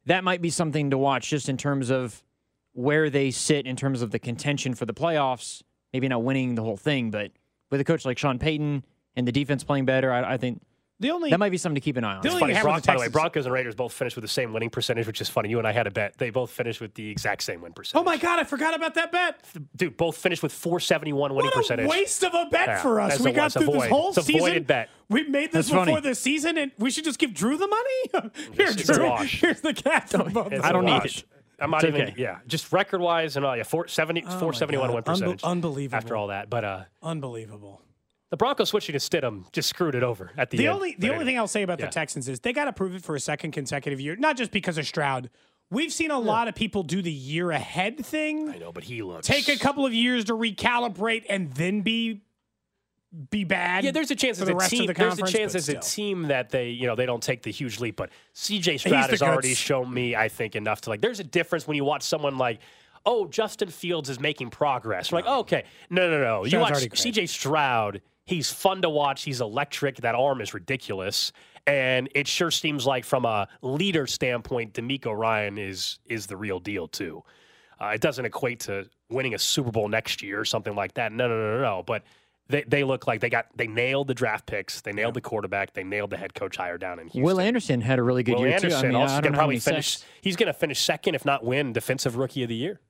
that 0.06 0.24
might 0.24 0.40
be 0.40 0.50
something 0.50 0.90
to 0.90 0.98
watch 0.98 1.28
just 1.28 1.48
in 1.48 1.56
terms 1.56 1.90
of 1.90 2.22
where 2.72 3.10
they 3.10 3.30
sit 3.30 3.66
in 3.66 3.76
terms 3.76 4.02
of 4.02 4.10
the 4.10 4.18
contention 4.18 4.74
for 4.74 4.86
the 4.86 4.94
playoffs. 4.94 5.62
Maybe 5.92 6.08
not 6.08 6.22
winning 6.22 6.54
the 6.54 6.62
whole 6.62 6.76
thing, 6.76 7.10
but 7.10 7.32
with 7.70 7.80
a 7.80 7.84
coach 7.84 8.04
like 8.04 8.18
Sean 8.18 8.38
Payton 8.38 8.84
and 9.14 9.26
the 9.26 9.32
defense 9.32 9.64
playing 9.64 9.86
better, 9.86 10.12
I, 10.12 10.34
I 10.34 10.36
think 10.36 10.62
The 10.98 11.10
only 11.10 11.28
that 11.28 11.38
might 11.38 11.50
be 11.50 11.58
something 11.58 11.74
to 11.74 11.80
keep 11.82 11.98
an 11.98 12.04
eye 12.04 12.16
on. 12.16 12.22
The 12.22 12.28
only 12.30 12.40
Funny, 12.40 12.54
thing 12.54 12.62
you 12.64 12.70
have 12.72 12.82
the 12.82 12.86
by 12.86 12.94
the 12.94 13.00
way, 13.00 13.08
Broncos 13.08 13.44
and 13.44 13.52
Raiders 13.52 13.74
both 13.74 13.92
finished 13.92 14.16
with 14.16 14.22
the 14.22 14.28
same 14.28 14.54
winning 14.54 14.70
percentage, 14.70 15.06
which 15.06 15.20
is 15.20 15.28
funny. 15.28 15.50
You 15.50 15.58
and 15.58 15.66
I 15.68 15.72
had 15.72 15.86
a 15.86 15.90
bet; 15.90 16.16
they 16.16 16.30
both 16.30 16.50
finished 16.50 16.80
with 16.80 16.94
the 16.94 17.10
exact 17.10 17.42
same 17.42 17.60
win 17.60 17.74
percentage. 17.74 18.00
Oh 18.00 18.04
my 18.04 18.16
God, 18.16 18.38
I 18.38 18.44
forgot 18.44 18.74
about 18.74 18.94
that 18.94 19.12
bet. 19.12 19.44
dude! 19.76 19.96
Both 19.98 20.16
finished 20.16 20.42
with 20.42 20.52
four 20.52 20.80
seventy 20.80 21.12
one 21.12 21.34
winning 21.34 21.46
What 21.48 21.54
a 21.54 21.58
percentage. 21.58 21.88
waste 21.90 22.24
of 22.24 22.32
a 22.32 22.46
bet 22.50 22.66
Yeah, 22.68 22.82
for 22.82 23.00
us. 23.00 23.20
We 23.20 23.32
got 23.32 23.46
it's 23.46 23.56
a 23.56 23.60
through 23.60 23.72
this 23.74 23.86
whole 23.88 24.08
It's 24.08 24.24
season. 24.24 24.40
voided 24.40 24.66
bet. 24.66 24.88
We 25.10 25.24
made 25.28 25.52
this 25.52 25.66
That's 25.66 25.70
before 25.70 25.84
funny. 25.86 26.00
the 26.00 26.14
season, 26.14 26.56
and 26.56 26.72
we 26.78 26.90
should 26.90 27.04
just 27.04 27.18
give 27.18 27.34
Drew 27.34 27.58
the 27.58 27.68
money. 27.68 28.30
Here, 28.54 28.68
It's 28.68 28.86
Drew. 28.86 29.06
wash. 29.08 29.40
Here's 29.40 29.60
the 29.60 29.74
cash. 29.74 30.08
for 30.08 30.24
both 30.30 30.50
I 30.52 30.72
don't 30.72 30.86
need 30.86 30.92
wash. 30.92 31.18
it. 31.18 31.24
I'm 31.58 31.70
not 31.70 31.84
It's 31.84 31.94
even. 31.94 32.08
okay. 32.08 32.14
Yeah, 32.22 32.38
just 32.46 32.72
record 32.72 33.00
wise 33.02 33.36
and 33.36 33.44
all. 33.44 33.56
Yeah, 33.56 33.62
four, 33.64 33.86
70, 33.88 34.22
Oh 34.24 34.28
471 34.40 34.88
God. 34.88 34.94
win 34.94 35.02
Unbe- 35.02 35.06
percentage. 35.06 35.44
unbelievable. 35.44 35.96
After 35.96 36.16
all 36.16 36.26
that, 36.28 36.48
but 36.50 36.64
uh, 36.64 36.84
Unbelievable. 37.02 37.82
The 38.30 38.36
Broncos 38.36 38.68
switching 38.70 38.92
to 38.94 38.98
Stidham 38.98 39.50
just 39.52 39.68
screwed 39.68 39.94
it 39.94 40.02
over 40.02 40.32
at 40.36 40.50
the, 40.50 40.56
The 40.58 40.66
end. 40.66 40.74
only 40.74 40.96
the 40.98 41.12
only 41.12 41.24
thing 41.24 41.38
I'll 41.38 41.46
say 41.46 41.62
about 41.62 41.78
Yeah. 41.78 41.86
the 41.86 41.92
Texans 41.92 42.28
is 42.28 42.40
they 42.40 42.52
got 42.52 42.64
to 42.64 42.72
prove 42.72 42.94
it 42.94 43.02
for 43.02 43.14
a 43.14 43.20
second 43.20 43.52
consecutive 43.52 44.00
year, 44.00 44.16
not 44.16 44.36
just 44.36 44.50
because 44.50 44.78
of 44.78 44.86
Stroud. 44.86 45.30
We've 45.70 45.92
seen 45.92 46.10
a 46.12 46.18
lot 46.18 46.46
of 46.46 46.54
people 46.54 46.84
do 46.84 47.02
the 47.02 47.10
year 47.10 47.50
ahead 47.50 48.04
thing. 48.06 48.48
I 48.50 48.58
know, 48.58 48.70
but 48.72 48.84
he 48.84 49.02
looks 49.02 49.26
Take 49.26 49.48
a 49.48 49.56
couple 49.58 49.84
of 49.84 49.92
years 49.92 50.24
to 50.26 50.34
recalibrate 50.34 51.24
and 51.28 51.52
then 51.54 51.82
be 51.82 52.22
be 53.30 53.44
bad. 53.44 53.84
Yeah, 53.84 53.92
there's 53.92 54.10
a 54.10 54.16
chance 54.16 54.40
as 54.40 54.46
the 54.48 54.56
a 54.56 54.68
team. 54.68 54.86
the 54.86 54.92
there's 54.92 55.18
a 55.18 55.26
chance 55.26 55.54
as 55.54 55.68
a 55.68 55.78
team 55.78 56.24
that 56.24 56.50
they, 56.50 56.68
you 56.70 56.86
know, 56.86 56.94
they 56.94 57.06
don't 57.06 57.22
take 57.22 57.42
the 57.42 57.50
huge 57.50 57.80
leap. 57.80 57.96
But 57.96 58.10
CJ 58.34 58.80
Stroud 58.80 59.10
has 59.10 59.22
already 59.22 59.54
shown 59.54 59.92
me, 59.92 60.14
I 60.14 60.28
think, 60.28 60.54
enough 60.54 60.82
to 60.82 60.90
like. 60.90 61.00
There's 61.00 61.20
a 61.20 61.24
difference 61.24 61.66
when 61.66 61.76
you 61.76 61.84
watch 61.84 62.02
someone 62.02 62.36
like, 62.36 62.60
oh, 63.06 63.26
Justin 63.26 63.68
Fields 63.70 64.10
is 64.10 64.20
making 64.20 64.50
progress. 64.50 65.12
Like, 65.12 65.24
oh, 65.26 65.40
okay, 65.40 65.64
no, 65.88 66.10
no, 66.10 66.20
no. 66.20 66.44
you 66.44 66.50
Stroud's 66.50 66.70
watch. 66.82 66.90
CJ 67.00 67.28
Stroud. 67.28 68.02
He's 68.26 68.50
fun 68.50 68.82
to 68.82 68.90
watch. 68.90 69.22
He's 69.22 69.40
electric. 69.40 69.96
That 69.98 70.14
arm 70.14 70.40
is 70.40 70.52
ridiculous. 70.52 71.32
And 71.66 72.08
it 72.14 72.28
sure 72.28 72.50
seems 72.50 72.86
like, 72.86 73.04
from 73.04 73.24
a 73.24 73.48
leader 73.62 74.06
standpoint, 74.06 74.74
DeMeco 74.74 75.16
Ryan 75.16 75.58
is 75.58 75.98
is 76.06 76.26
the 76.26 76.36
real 76.36 76.60
deal 76.60 76.86
too. 76.88 77.24
Uh, 77.80 77.88
it 77.88 78.00
doesn't 78.00 78.24
equate 78.24 78.60
to 78.60 78.88
winning 79.10 79.34
a 79.34 79.38
Super 79.38 79.70
Bowl 79.70 79.88
next 79.88 80.22
year 80.22 80.40
or 80.40 80.44
something 80.44 80.74
like 80.74 80.94
that. 80.94 81.12
No, 81.12 81.28
no, 81.28 81.36
no, 81.36 81.56
no, 81.56 81.60
no. 81.60 81.82
But 81.84 82.04
they, 82.48 82.62
they 82.62 82.84
look 82.84 83.06
like 83.06 83.20
they 83.20 83.28
got 83.28 83.46
they 83.56 83.66
nailed 83.66 84.06
the 84.06 84.14
draft 84.14 84.46
picks, 84.46 84.80
they 84.80 84.92
nailed 84.92 85.14
the 85.14 85.20
quarterback, 85.20 85.72
they 85.72 85.82
nailed 85.84 86.10
the 86.10 86.16
head 86.16 86.34
coach 86.34 86.56
hire 86.56 86.78
down 86.78 86.98
in 86.98 87.06
Houston. 87.06 87.22
Will 87.22 87.40
Anderson 87.40 87.80
had 87.80 87.98
a 87.98 88.02
really 88.02 88.22
good 88.22 88.36
Will 88.36 88.42
year 88.42 88.54
Anderson 88.54 88.80
too. 88.80 88.86
I 88.86 88.90
mean, 88.90 88.96
also 88.96 89.20
going 89.20 89.32
to 89.32 89.38
probably 89.38 89.58
finish. 89.58 89.98
He's 90.20 90.36
going 90.36 90.46
to 90.46 90.52
finish 90.52 90.80
second, 90.80 91.16
if 91.16 91.24
not 91.24 91.44
win, 91.44 91.72
defensive 91.72 92.16
rookie 92.16 92.44
of 92.44 92.48
the 92.48 92.54
year. 92.54 92.80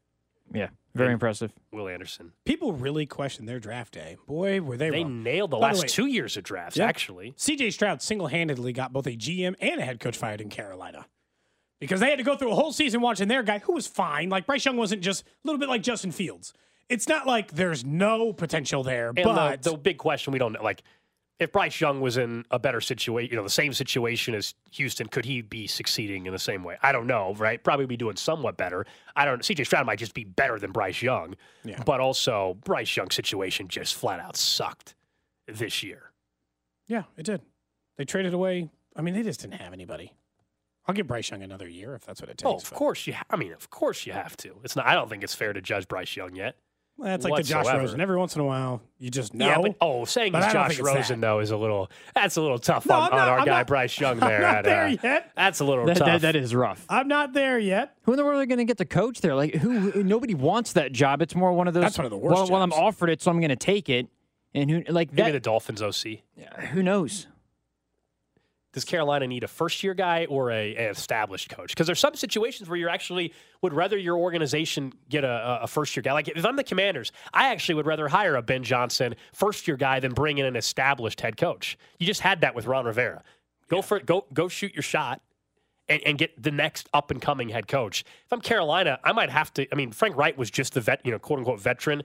Yeah, 0.53 0.69
very 0.97 1.13
impressive. 1.13 1.53
Will 1.73 1.89
Anderson. 1.89 2.33
People 2.45 2.73
really 2.73 3.07
question 3.07 3.47
their 3.47 3.59
draft 3.61 3.95
day. 3.95 4.17
Boy, 4.27 4.61
were 4.61 4.77
they, 4.77 4.91
They 4.91 5.03
wrong. 5.03 5.23
nailed 5.23 5.51
the 5.51 5.57
By 5.59 5.69
the 5.71 5.75
last 5.75 5.83
way- 5.83 5.89
two 5.89 6.07
years 6.07 6.37
of 6.37 6.45
drafts. 6.45 6.77
Yeah. 6.77 6.87
Actually, 6.87 7.33
CJ 7.37 7.73
Stroud 7.73 8.03
single 8.03 8.27
handedly 8.29 8.73
got 8.73 8.93
both 8.93 9.07
a 9.07 9.13
GM 9.17 9.55
and 9.61 9.81
a 9.81 9.85
head 9.85 10.01
coach 10.01 10.17
fired 10.17 10.41
in 10.41 10.49
Carolina 10.49 11.07
because 11.81 12.01
they 12.01 12.09
had 12.11 12.19
to 12.19 12.25
go 12.25 12.37
through 12.37 12.51
a 12.53 12.55
whole 12.55 12.73
season 12.73 13.01
watching 13.01 13.29
their 13.29 13.43
guy 13.43 13.59
who 13.59 13.73
was 13.75 13.87
fine. 13.87 14.29
Like 14.29 14.47
Bryce 14.47 14.65
Young 14.65 14.77
wasn't 14.77 15.03
just 15.03 15.23
a 15.23 15.27
little 15.45 15.59
bit 15.59 15.69
like 15.69 15.83
Justin 15.83 16.13
Fields. 16.13 16.53
It's 16.89 17.09
not 17.09 17.27
like 17.27 17.51
there's 17.53 17.85
no 17.85 18.33
potential 18.33 18.83
there, 18.85 19.09
and 19.09 19.17
but 19.25 19.63
the, 19.63 19.73
the 19.73 19.77
big 19.77 19.99
question 19.99 20.33
we 20.33 20.39
don't 20.39 20.53
know, 20.53 20.63
like. 20.63 20.83
If 21.39 21.53
Bryce 21.53 21.81
Young 21.83 22.01
was 22.01 22.17
in 22.17 22.47
a 22.51 22.59
better 22.59 22.81
situation, 22.81 23.31
you 23.31 23.37
know, 23.37 23.43
the 23.43 23.51
same 23.51 23.75
situation 23.75 24.35
as 24.35 24.55
Houston, 24.73 25.07
could 25.07 25.27
he 25.27 25.43
be 25.43 25.67
succeeding 25.67 26.25
in 26.25 26.33
the 26.33 26.39
same 26.39 26.65
way? 26.65 26.79
I 26.83 26.93
don't 26.93 27.07
know, 27.07 27.35
right? 27.35 27.63
Probably 27.63 27.85
be 27.85 27.99
doing 27.99 28.17
somewhat 28.17 28.57
better. 28.57 28.87
I 29.15 29.27
don't. 29.27 29.43
CJ 29.43 29.67
Stroud 29.67 29.85
might 29.85 29.99
just 29.99 30.15
be 30.15 30.25
better 30.25 30.59
than 30.59 30.73
Bryce 30.73 31.03
Young, 31.03 31.35
Yeah. 31.63 31.83
but 31.85 32.01
also 32.01 32.57
Bryce 32.65 32.97
Young's 32.97 33.15
situation 33.15 33.69
just 33.69 33.95
flat 33.95 34.19
out 34.19 34.37
sucked 34.37 34.95
this 35.47 35.83
year. 35.83 36.11
yeah, 36.87 37.03
it 37.19 37.25
did. 37.27 37.43
They 37.99 38.05
traded 38.07 38.33
away. 38.33 38.71
I 38.97 39.03
mean, 39.03 39.15
they 39.15 39.23
just 39.23 39.41
didn't 39.41 39.61
have 39.61 39.73
anybody. 39.75 40.15
I'll 40.87 40.95
give 40.95 41.07
Bryce 41.07 41.31
Young 41.31 41.43
another 41.43 41.69
year 41.69 41.95
if 41.95 42.07
that's 42.07 42.21
what 42.23 42.31
it 42.31 42.41
oh, 42.47 42.53
takes. 42.53 42.63
Oh, 42.63 42.67
of 42.67 42.71
but- 42.71 42.77
course 42.79 43.07
you. 43.07 43.13
Ha- 43.13 43.25
I 43.29 43.37
mean, 43.37 43.53
of 43.53 43.69
course 43.69 44.07
you 44.07 44.13
have 44.15 44.37
to. 44.39 44.55
It's 44.65 44.75
not. 44.77 44.87
I 44.87 44.95
don't 44.95 45.11
think 45.11 45.23
it's 45.23 45.35
fair 45.35 45.53
to 45.53 45.61
judge 45.61 45.87
Bryce 45.87 46.17
Young 46.17 46.35
yet. 46.35 46.57
Well, 46.99 47.09
that's 47.11 47.25
like 47.25 47.37
the 47.37 47.43
Josh 47.43 47.65
whatsoever. 47.65 47.81
Rosen. 47.83 48.01
Every 48.01 48.17
once 48.17 48.35
in 48.37 48.41
a 48.41 48.45
while, 48.45 48.81
you 48.99 49.11
just 49.11 49.35
know. 49.35 49.47
Yeah, 49.47 49.59
but 49.61 49.77
oh, 49.83 50.07
saying 50.07 50.33
But 50.33 50.45
he's 50.45 50.53
Josh 50.55 50.77
think 50.77 50.87
Rosen 50.87 51.21
that. 51.21 51.27
though 51.27 51.41
is 51.41 51.51
a 51.51 51.57
little. 51.59 51.91
That's 52.15 52.37
a 52.37 52.41
little 52.41 52.59
tough 52.59 52.87
No, 52.87 52.95
on, 52.95 53.13
I'm 53.13 53.19
on 53.19 53.29
our 53.29 53.39
I'm 53.41 53.45
guy 53.45 53.59
not- 53.59 53.67
Bryce 53.67 54.01
Young 54.01 54.13
I'm 54.23 54.29
there. 54.31 54.41
not 54.41 54.55
at, 54.57 54.65
there 54.65 54.85
uh, 54.87 54.97
yet. 55.03 55.31
That's 55.37 55.61
a 55.61 55.65
little 55.67 55.85
That, 55.85 55.99
tough. 55.99 56.07
that, 56.07 56.21
that 56.23 56.37
is 56.37 56.55
rough. 56.55 56.87
I'm 56.89 57.07
not 57.07 57.35
there 57.35 57.59
yet. 57.59 57.95
Who 58.05 58.13
in 58.13 58.17
the 58.17 58.25
world 58.25 58.41
are 58.41 58.47
going 58.47 58.59
to 58.59 58.65
get 58.65 58.79
the 58.79 58.87
coach 58.87 59.21
there? 59.21 59.35
Like, 59.35 59.55
who? 59.57 59.91
who- 59.91 60.03
Nobody 60.05 60.33
wants 60.35 60.73
that 60.73 60.93
job. 60.93 61.21
It's 61.21 61.35
more 61.35 61.53
one 61.53 61.69
of 61.69 61.75
those. 61.75 61.83
That's 61.83 61.99
one 61.99 62.07
of 62.07 62.11
the 62.11 62.17
worst 62.17 62.35
Well, 62.35 62.49
well, 62.51 62.63
I'm 62.63 62.73
offered 62.73 63.11
it, 63.11 63.21
so 63.21 63.31
I'm 63.31 63.41
going 63.41 63.51
to 63.51 63.57
take 63.57 63.89
it. 63.91 64.07
And 64.55 64.71
who, 64.71 64.83
like 64.89 65.13
Maybe 65.13 65.23
that? 65.25 65.33
the 65.33 65.41
Dolphins 65.41 65.83
OC. 65.83 66.21
who 66.71 66.83
knows? 66.83 67.27
Does 68.77 68.85
Carolina 68.85 69.27
need 69.27 69.43
a 69.43 69.49
first 69.49 69.83
year 69.83 69.95
guy 69.95 70.27
or 70.27 70.51
a, 70.51 70.77
an 70.77 70.91
established 70.91 71.49
coach? 71.49 71.71
Because 71.71 71.87
there's 71.87 71.99
some 71.99 72.15
situations 72.15 72.69
where 72.69 72.77
you 72.77 72.91
actually 72.91 73.33
would 73.63 73.73
rather 73.73 73.97
your 73.97 74.19
organization 74.19 74.93
get 75.09 75.25
a, 75.25 75.61
a 75.63 75.67
first 75.67 75.97
year 75.97 76.03
guy. 76.03 76.13
Like 76.13 76.29
if 76.29 76.45
I'm 76.45 76.57
the 76.57 76.63
Commanders, 76.63 77.11
I 77.33 77.49
actually 77.49 77.77
would 77.77 77.87
rather 77.87 78.07
hire 78.07 78.37
a 78.37 78.43
Ben 78.43 78.65
Johnson 78.65 79.15
first 79.33 79.67
year 79.67 79.79
guy 79.79 79.99
than 80.01 80.13
bring 80.13 80.37
in 80.37 80.45
an 80.45 80.57
established 80.57 81.23
head 81.23 81.39
coach. 81.39 81.79
You 81.99 82.07
just 82.07 82.21
had 82.21 82.43
that 82.43 82.55
with 82.55 82.67
Ron 82.67 82.85
Rivera. 82.85 83.23
Go 83.71 83.81
for 83.81 83.97
it. 83.97 84.05
Go 84.05 84.27
go 84.35 84.47
shoot 84.47 84.75
your 84.75 84.83
shot. 84.83 85.23
And, 85.89 86.03
and 86.05 86.19
get 86.19 86.43
the 86.43 86.51
next 86.51 86.91
up 86.93 87.11
and 87.11 87.23
coming 87.23 87.49
head 87.49 87.67
coach. 87.67 88.05
If 88.27 88.33
I'm 88.33 88.43
Carolina, 88.43 88.99
I 89.03 89.13
might 89.13 89.31
have 89.31 89.55
to. 89.55 89.67
I 89.73 89.75
mean, 89.75 89.91
Frank 89.91 90.17
Reich 90.17 90.37
was 90.37 90.51
just 90.51 90.75
the 90.75 90.83
vet, 90.83 91.01
you 91.03 91.13
know, 91.13 91.19
quote 91.19 91.39
unquote 91.39 91.61
veteran. 91.61 92.03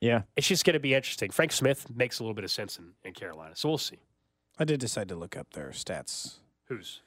Yeah. 0.00 0.22
It's 0.36 0.48
just 0.48 0.64
going 0.64 0.74
to 0.74 0.80
be 0.80 0.94
interesting. 0.94 1.30
Frank 1.30 1.52
Smith 1.52 1.94
makes 1.94 2.18
a 2.18 2.22
little 2.22 2.34
bit 2.34 2.44
of 2.44 2.50
sense 2.50 2.78
in, 2.78 2.92
in 3.04 3.12
Carolina, 3.12 3.56
so 3.56 3.68
we'll 3.68 3.76
see. 3.76 3.98
I 4.58 4.64
did 4.64 4.80
decide 4.80 5.08
to 5.08 5.14
look 5.16 5.36
up 5.36 5.52
their 5.52 5.70
stats. 5.70 6.34
Who's? 6.68 7.00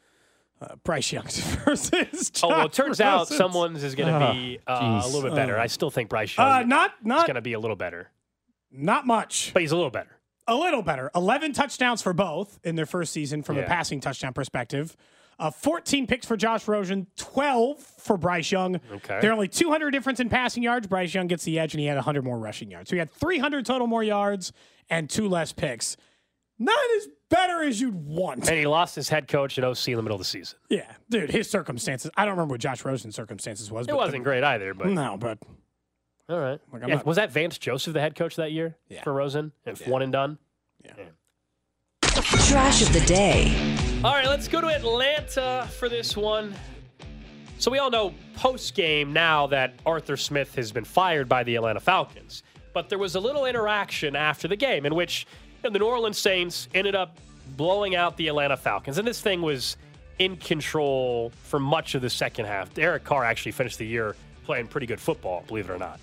Uh, 0.60 0.76
Bryce 0.84 1.12
Young's 1.12 1.40
versus. 1.66 2.32
Oh 2.44 2.50
well, 2.50 2.66
it 2.66 2.70
Josh 2.70 2.76
turns 2.76 3.02
out 3.02 3.28
someone's 3.28 3.84
is 3.84 3.96
going 3.96 4.12
to 4.12 4.34
be 4.34 4.60
uh, 4.68 5.02
a 5.04 5.08
little 5.08 5.22
bit 5.22 5.36
better. 5.36 5.58
Oh. 5.58 5.62
I 5.62 5.68
still 5.68 5.92
think 5.92 6.10
Bryce 6.10 6.36
Young 6.36 6.48
Uh, 6.48 6.64
not 6.64 6.94
is 7.02 7.24
going 7.24 7.36
to 7.36 7.42
be 7.42 7.54
a 7.54 7.60
little 7.60 7.76
better, 7.76 8.10
not 8.72 9.06
much. 9.06 9.52
but 9.54 9.62
he's 9.62 9.72
a 9.72 9.76
little 9.76 9.92
better. 9.92 10.18
A 10.48 10.56
little 10.56 10.82
better. 10.82 11.12
11 11.14 11.52
touchdowns 11.54 12.02
for 12.02 12.14
both 12.14 12.58
in 12.64 12.76
their 12.76 12.86
first 12.86 13.12
season 13.12 13.44
from 13.44 13.58
a 13.58 13.64
passing 13.64 14.00
touchdown 14.00 14.32
perspective. 14.34 14.96
Uh, 15.38 15.52
14 15.52 16.08
picks 16.08 16.26
for 16.26 16.36
Josh 16.38 16.68
Rosen, 16.68 17.06
12 17.18 17.78
for 17.80 18.18
Bryce 18.18 18.52
Young. 18.52 18.78
Okay. 18.92 19.20
There 19.22 19.30
are 19.30 19.34
only 19.34 19.50
200 19.50 19.92
difference 19.92 20.20
in 20.22 20.30
passing 20.30 20.64
yards. 20.64 20.88
Bryce 20.88 21.14
Young 21.14 21.28
gets 21.28 21.44
the 21.44 21.60
edge, 21.60 21.74
and 21.74 21.82
he 21.82 21.86
had 21.86 21.96
100 21.98 22.24
more 22.24 22.40
rushing 22.40 22.72
yards. 22.72 22.90
So 22.90 22.96
he 22.96 23.00
had 23.00 23.12
300 23.12 23.66
total 23.66 23.86
more 23.88 24.04
yards 24.04 24.54
and 24.90 25.08
two 25.10 25.28
less 25.28 25.52
picks. 25.54 25.98
Not 26.58 26.80
as 26.98 27.08
better 27.30 27.64
as 27.64 27.80
you'd 27.82 27.94
want. 27.96 28.48
And 28.48 28.58
he 28.58 28.66
lost 28.68 28.96
his 28.96 29.10
head 29.10 29.28
coach 29.28 29.58
at 29.58 29.64
OC 29.64 29.90
in 29.90 29.96
the 29.96 30.02
middle 30.02 30.16
of 30.16 30.20
the 30.22 30.26
season. 30.26 30.58
Yeah, 30.70 30.92
dude, 31.10 31.30
his 31.32 31.50
circumstances. 31.50 32.12
I 32.16 32.26
don't 32.26 32.34
remember 32.36 32.54
what 32.54 32.62
Josh 32.62 32.84
Rosen's 32.86 33.16
circumstances 33.16 33.72
was. 33.72 33.88
It 33.88 33.92
but 33.92 33.98
wasn't 33.98 34.24
great 34.24 34.44
either, 34.44 34.74
but 34.74 34.88
No, 34.88 35.18
but 35.18 35.40
all 36.30 36.40
right. 36.40 36.60
Like, 36.72 36.82
Yeah, 36.88 36.96
not- 36.96 37.06
was 37.06 37.18
that 37.18 37.32
Vance 37.32 37.58
Joseph 37.58 37.94
the 37.94 38.02
head 38.02 38.16
coach 38.16 38.36
that 38.36 38.52
year 38.52 38.76
Yeah. 38.90 39.04
for 39.04 39.14
Rosen? 39.14 39.52
And 39.66 39.78
one 39.80 40.02
and 40.02 40.12
done. 40.12 40.38
Yeah. 40.84 40.94
Trash 42.04 42.82
of 42.82 42.94
the 42.94 43.02
day. 43.02 43.54
All 44.04 44.14
right, 44.14 44.28
let's 44.28 44.48
go 44.48 44.62
to 44.62 44.68
Atlanta 44.68 45.68
for 45.78 45.90
this 45.90 46.16
one. 46.16 46.54
So 47.60 47.72
we 47.72 47.80
all 47.80 47.90
know 47.90 48.14
post 48.36 48.76
game 48.76 49.12
now 49.14 49.48
that 49.48 49.74
Arthur 49.86 50.16
Smith 50.18 50.54
has 50.56 50.72
been 50.72 50.84
fired 50.86 51.28
by 51.28 51.44
the 51.44 51.56
Atlanta 51.56 51.80
Falcons. 51.80 52.44
But 52.74 52.90
there 52.90 53.00
was 53.00 53.16
a 53.16 53.20
little 53.20 53.46
interaction 53.46 54.16
after 54.16 54.48
the 54.48 54.56
game 54.56 54.86
in 54.86 54.94
which 54.94 55.26
know, 55.68 55.74
the 55.74 55.80
New 55.80 55.86
Orleans 55.86 56.18
Saints 56.18 56.68
ended 56.74 56.96
up 56.96 57.18
blowing 57.56 57.96
out 57.96 58.18
the 58.18 58.28
Atlanta 58.28 58.58
Falcons. 58.58 58.98
And 58.98 59.08
this 59.08 59.22
thing 59.22 59.42
was 59.42 59.78
in 60.20 60.38
control 60.38 61.32
for 61.44 61.60
much 61.60 61.96
of 61.96 62.02
the 62.02 62.10
second 62.10 62.46
half. 62.46 62.74
Derek 62.74 63.04
Carr 63.04 63.24
actually 63.24 63.52
finished 63.52 63.78
the 63.78 63.86
year 63.86 64.16
playing 64.46 64.68
pretty 64.68 64.88
good 64.88 65.00
football, 65.00 65.44
believe 65.48 65.70
it 65.70 65.74
or 65.74 65.78
not. 65.78 66.00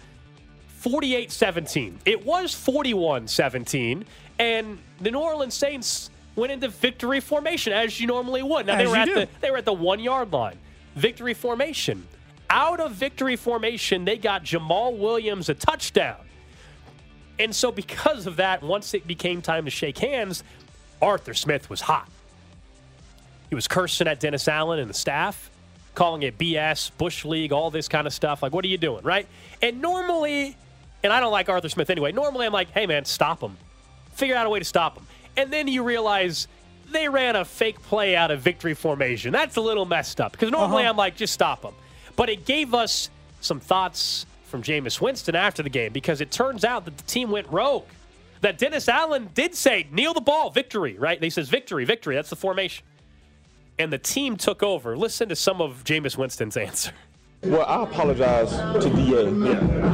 48 0.69 1.33
17. 1.33 1.99
It 2.05 2.25
was 2.25 2.55
41 2.55 3.27
17, 3.27 4.05
and 4.39 4.79
the 5.01 5.11
New 5.11 5.19
Orleans 5.19 5.55
Saints 5.55 6.11
went 6.37 6.53
into 6.53 6.69
victory 6.69 7.21
formation 7.21 7.73
as 7.73 7.99
you 8.01 8.07
normally 8.07 8.43
would. 8.43 8.67
Now, 8.67 8.77
they 8.77 8.87
were, 8.87 8.97
at 8.97 9.07
do. 9.07 9.15
the, 9.15 9.29
they 9.41 9.51
were 9.51 9.59
at 9.59 9.65
the 9.65 9.73
one 9.73 10.01
yard 10.01 10.33
line. 10.33 10.59
Victory 10.95 11.35
formation. 11.35 12.07
Out 12.51 12.81
of 12.81 12.93
victory 12.93 13.37
formation, 13.37 14.05
they 14.05 14.19
got 14.19 14.45
Jamaal 14.45 14.99
Williams 14.99 15.49
a 15.49 15.55
touchdown. 15.55 16.24
And 17.39 17.55
so, 17.55 17.73
because 17.73 18.27
of 18.27 18.37
that, 18.37 18.63
once 18.63 18.95
it 18.95 19.07
became 19.07 19.43
time 19.43 19.65
to 19.65 19.71
shake 19.71 19.99
hands, 19.99 20.45
Arthur 21.03 21.35
Smith 21.35 21.69
was 21.69 21.81
hot. 21.81 22.09
He 23.49 23.55
was 23.55 23.69
cursing 23.69 24.07
at 24.07 24.21
Dennis 24.21 24.49
Allen 24.49 24.79
and 24.79 24.89
the 24.89 24.95
staff, 24.95 25.51
calling 25.95 26.23
it 26.23 26.39
BS, 26.39 26.91
Bush 26.97 27.25
League, 27.25 27.53
all 27.53 27.71
this 27.71 27.89
kind 27.89 28.07
of 28.07 28.13
stuff. 28.13 28.43
Like, 28.43 28.53
what 28.53 28.65
are 28.65 28.69
you 28.69 28.79
doing, 28.79 29.03
right? 29.03 29.27
And 29.63 29.81
normally, 29.81 30.57
and 31.03 31.13
I 31.13 31.21
don't 31.21 31.33
like 31.33 31.49
Arthur 31.49 31.69
Smith 31.69 31.91
anyway, 31.91 32.13
normally 32.13 32.47
I'm 32.47 32.53
like, 32.53 32.71
hey, 32.71 32.87
man, 32.87 33.05
stop 33.05 33.41
him. 33.41 33.57
Figure 34.13 34.37
out 34.37 34.47
a 34.47 34.51
way 34.51 34.61
to 34.61 34.65
stop 34.65 34.97
him. 34.97 35.07
And 35.37 35.53
then 35.53 35.67
you 35.69 35.83
realize 35.83 36.47
they 36.91 37.09
ran 37.09 37.37
a 37.37 37.45
fake 37.45 37.83
play 37.83 38.17
out 38.17 38.31
of 38.31 38.41
victory 38.41 38.75
formation. 38.75 39.33
That's 39.33 39.57
a 39.57 39.61
little 39.61 39.85
messed 39.85 40.21
up 40.21 40.33
because 40.33 40.51
normally 40.51 40.83
uh-huh. 40.83 40.91
I'm 40.91 40.97
like, 40.97 41.17
just 41.17 41.33
stop 41.33 41.65
him. 41.65 41.75
But 42.17 42.31
it 42.31 42.45
gave 42.45 42.75
us 42.75 43.11
some 43.41 43.61
thoughts 43.61 44.27
from 44.55 44.63
Jameis 44.63 45.01
Winston 45.01 45.35
after 45.35 45.65
the 45.65 45.69
game 45.69 45.93
because 45.93 46.21
it 46.21 46.31
turns 46.31 46.65
out 46.65 46.85
that 46.85 46.97
the 46.97 47.03
team 47.03 47.33
went 47.33 47.49
rogue. 47.51 47.87
That 48.41 48.57
Dennis 48.57 48.89
Allen 48.89 49.29
did 49.35 49.53
say, 49.57 49.89
kneel 49.91 50.15
the 50.15 50.21
ball, 50.21 50.49
victory, 50.49 50.97
right? 50.97 51.21
He 51.21 51.29
says, 51.29 51.49
victory, 51.49 51.85
victory. 51.85 52.15
That's 52.15 52.31
the 52.31 52.37
formation. 52.37 52.85
And 53.81 53.93
the 53.93 53.99
team 53.99 54.37
took 54.37 54.63
over. 54.63 54.97
Listen 54.97 55.29
to 55.31 55.35
some 55.35 55.61
of 55.61 55.83
Jameis 55.83 56.17
Winston's 56.17 56.57
answer. 56.69 56.93
Well, 57.47 57.67
I 57.67 57.83
apologize 57.83 58.51
to 58.83 58.91
DA 58.91 59.31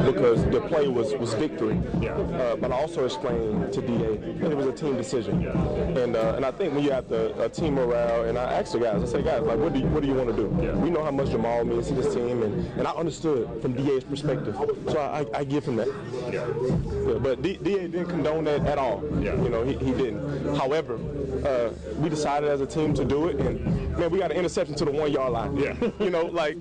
because 0.09 0.45
the 0.45 0.61
play 0.67 0.87
was, 0.87 1.13
was 1.15 1.33
victory. 1.33 1.77
Uh, 2.07 2.55
but 2.55 2.71
I 2.71 2.75
also 2.75 3.05
explained 3.05 3.73
to 3.73 3.81
DA 3.81 4.17
that 4.17 4.51
it 4.51 4.57
was 4.57 4.67
a 4.67 4.71
team 4.71 4.95
decision. 4.95 5.45
And 5.47 6.15
uh, 6.15 6.35
and 6.35 6.45
I 6.45 6.51
think 6.51 6.73
when 6.73 6.83
you 6.83 6.91
have 6.91 7.09
the 7.09 7.35
uh, 7.35 7.49
team 7.49 7.75
morale, 7.75 8.23
and 8.23 8.37
I 8.37 8.53
asked 8.53 8.73
the 8.73 8.79
guys, 8.79 9.03
I 9.03 9.05
said, 9.05 9.25
guys, 9.25 9.41
like, 9.43 9.59
what 9.59 9.73
do 9.73 9.79
you, 9.79 9.85
what 9.87 10.01
do 10.01 10.07
you 10.07 10.13
want 10.13 10.29
to 10.29 10.35
do? 10.35 10.47
We 10.47 10.89
know 10.89 11.03
how 11.03 11.11
much 11.11 11.27
Jamaal 11.27 11.67
means 11.67 11.87
to 11.87 11.93
this 11.93 12.13
team, 12.13 12.43
and, 12.43 12.65
and 12.79 12.87
I 12.87 12.91
understood 12.91 13.49
from 13.61 13.73
DA's 13.73 14.03
perspective. 14.03 14.55
So 14.87 14.99
I, 14.99 15.21
I, 15.21 15.39
I 15.39 15.43
give 15.43 15.65
him 15.65 15.75
that. 15.75 15.87
Yeah, 16.31 17.17
but 17.19 17.41
D, 17.41 17.57
DA 17.57 17.87
didn't 17.87 18.07
condone 18.07 18.45
that 18.45 18.65
at 18.65 18.77
all. 18.77 19.03
You 19.21 19.49
know, 19.49 19.63
he, 19.63 19.73
he 19.73 19.91
didn't. 19.91 20.55
However, 20.55 20.99
uh, 21.45 21.69
we 21.97 22.09
decided 22.09 22.49
as 22.49 22.61
a 22.61 22.65
team 22.65 22.93
to 22.93 23.05
do 23.05 23.27
it, 23.27 23.37
and 23.37 23.97
man, 23.97 24.09
we 24.09 24.19
got 24.19 24.31
an 24.31 24.37
interception 24.37 24.75
to 24.75 24.85
the 24.85 24.91
one 24.91 25.11
yard 25.11 25.33
line. 25.33 25.57
Yeah. 25.57 25.75
you 25.99 26.09
know, 26.09 26.25
like, 26.25 26.55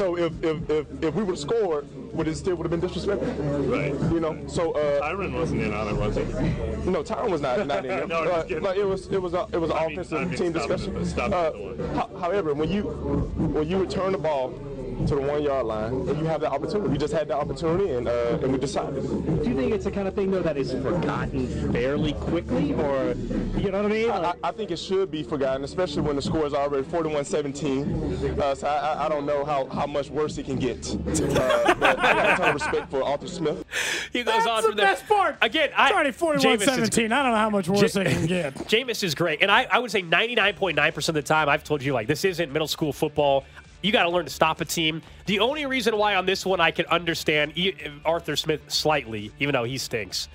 so 0.00 0.16
if, 0.16 0.32
if, 0.42 0.70
if, 0.70 0.86
if 1.04 1.14
we 1.14 1.22
would 1.24 1.32
have 1.32 1.38
scored, 1.38 1.86
would 2.14 2.26
it 2.26 2.34
still 2.34 2.54
would 2.56 2.64
have 2.64 2.70
been 2.70 2.80
disrespectful? 2.80 3.28
Right. 3.74 3.92
You 4.10 4.18
know, 4.20 4.42
so. 4.46 4.72
Uh, 4.72 4.98
Tyron 5.02 5.34
wasn't 5.34 5.60
in 5.60 5.74
on 5.74 5.88
it, 5.88 5.94
was 5.94 6.16
he? 6.16 6.22
no, 6.90 7.02
Tyron 7.02 7.28
was 7.30 7.42
not, 7.42 7.66
not 7.66 7.84
in 7.84 7.88
there. 7.88 8.06
No, 8.06 8.22
Uh, 8.22 8.44
like, 8.62 8.78
it 8.78 8.84
was 8.86 9.08
it 9.08 9.20
was 9.20 9.34
a, 9.34 9.46
it 9.52 9.58
was 9.58 9.70
an 9.70 9.76
I 9.76 9.88
mean- 9.88 9.98
offensive 9.98 10.18
I 10.22 10.24
mean, 10.24 10.38
team 10.38 10.52
discussion. 10.52 10.96
it, 10.96 11.04
stop 11.04 11.30
Uh, 11.32 11.50
the 11.50 11.58
one. 11.58 11.78
ho- 11.98 12.18
however, 12.18 12.54
when 12.54 12.70
you 12.70 12.84
when 13.54 13.68
you 13.68 13.76
return 13.78 14.12
the 14.12 14.18
ball 14.18 14.48
to 15.06 15.14
the 15.14 15.20
one 15.20 15.42
yard 15.42 15.66
line 15.66 15.92
and 15.92 16.18
you 16.18 16.24
have 16.26 16.40
that 16.42 16.52
opportunity, 16.52 16.90
we 16.90 16.98
just 16.98 17.12
had 17.12 17.28
the 17.28 17.34
opportunity 17.36 17.90
and 17.92 18.08
uh, 18.08 18.38
and 18.42 18.52
we 18.52 18.58
decided. 18.58 19.02
Do 19.02 19.48
you 19.48 19.54
think 19.56 19.72
it's 19.72 19.84
the 19.84 19.90
kind 19.90 20.06
of 20.08 20.14
thing 20.14 20.30
though 20.30 20.42
that 20.42 20.56
is 20.56 20.72
forgotten 20.72 21.72
fairly 21.72 22.12
quickly, 22.14 22.74
or 22.74 23.14
you 23.58 23.70
know 23.70 23.82
what 23.82 23.86
I 23.92 23.94
mean? 23.94 24.10
I, 24.10 24.30
I 24.30 24.34
I 24.44 24.52
think 24.52 24.70
it 24.70 24.78
should 24.78 25.10
be 25.10 25.22
forgotten, 25.22 25.64
especially 25.64 26.02
when 26.02 26.16
the 26.16 26.22
score 26.22 26.46
is 26.46 26.54
already 26.54 26.84
41-17. 26.86 28.38
Uh, 28.38 28.54
so 28.54 28.66
I, 28.66 28.70
I- 28.94 29.06
I 29.06 29.08
don't 29.08 29.24
know 29.26 29.44
how, 29.44 29.66
how 29.66 29.86
much 29.86 30.10
worse 30.10 30.36
it 30.38 30.44
can 30.46 30.56
get. 30.58 30.86
Uh, 30.94 31.74
but 31.74 31.98
I 31.98 32.12
got 32.12 32.32
a 32.32 32.36
ton 32.36 32.48
of 32.50 32.54
respect 32.54 32.90
for 32.90 33.02
Arthur 33.02 33.26
Smith. 33.28 33.64
He 34.12 34.22
goes 34.22 34.34
That's 34.34 34.46
on 34.46 34.62
the 34.62 34.68
from 34.68 34.76
there. 34.76 34.86
best 34.86 35.06
part. 35.06 35.36
Again, 35.40 35.70
I, 35.76 35.86
It's 35.88 35.94
already 36.20 36.38
41-17. 36.38 37.12
I 37.12 37.22
don't 37.22 37.32
know 37.32 37.36
how 37.38 37.50
much 37.50 37.68
worse 37.68 37.94
Ja- 37.94 38.02
they 38.04 38.12
can 38.12 38.26
get. 38.26 38.54
Jameis 38.68 39.02
is 39.02 39.14
great. 39.14 39.40
And 39.42 39.50
I, 39.50 39.66
I 39.70 39.78
would 39.78 39.90
say 39.90 40.02
99.9% 40.02 41.08
of 41.08 41.14
the 41.14 41.22
time, 41.22 41.48
I've 41.48 41.64
told 41.64 41.82
you, 41.82 41.92
like, 41.94 42.06
this 42.06 42.24
isn't 42.24 42.52
middle 42.52 42.68
school 42.68 42.92
football. 42.92 43.44
You 43.82 43.92
got 43.92 44.04
to 44.04 44.10
learn 44.10 44.24
to 44.24 44.30
stop 44.30 44.60
a 44.60 44.64
team. 44.64 45.02
The 45.26 45.40
only 45.40 45.66
reason 45.66 45.96
why 45.96 46.14
on 46.14 46.26
this 46.26 46.44
one 46.44 46.60
I 46.60 46.70
can 46.70 46.86
understand 46.86 47.54
Arthur 48.04 48.36
Smith 48.36 48.62
slightly, 48.68 49.32
even 49.38 49.52
though 49.52 49.64
he 49.64 49.78
stinks, 49.78 50.28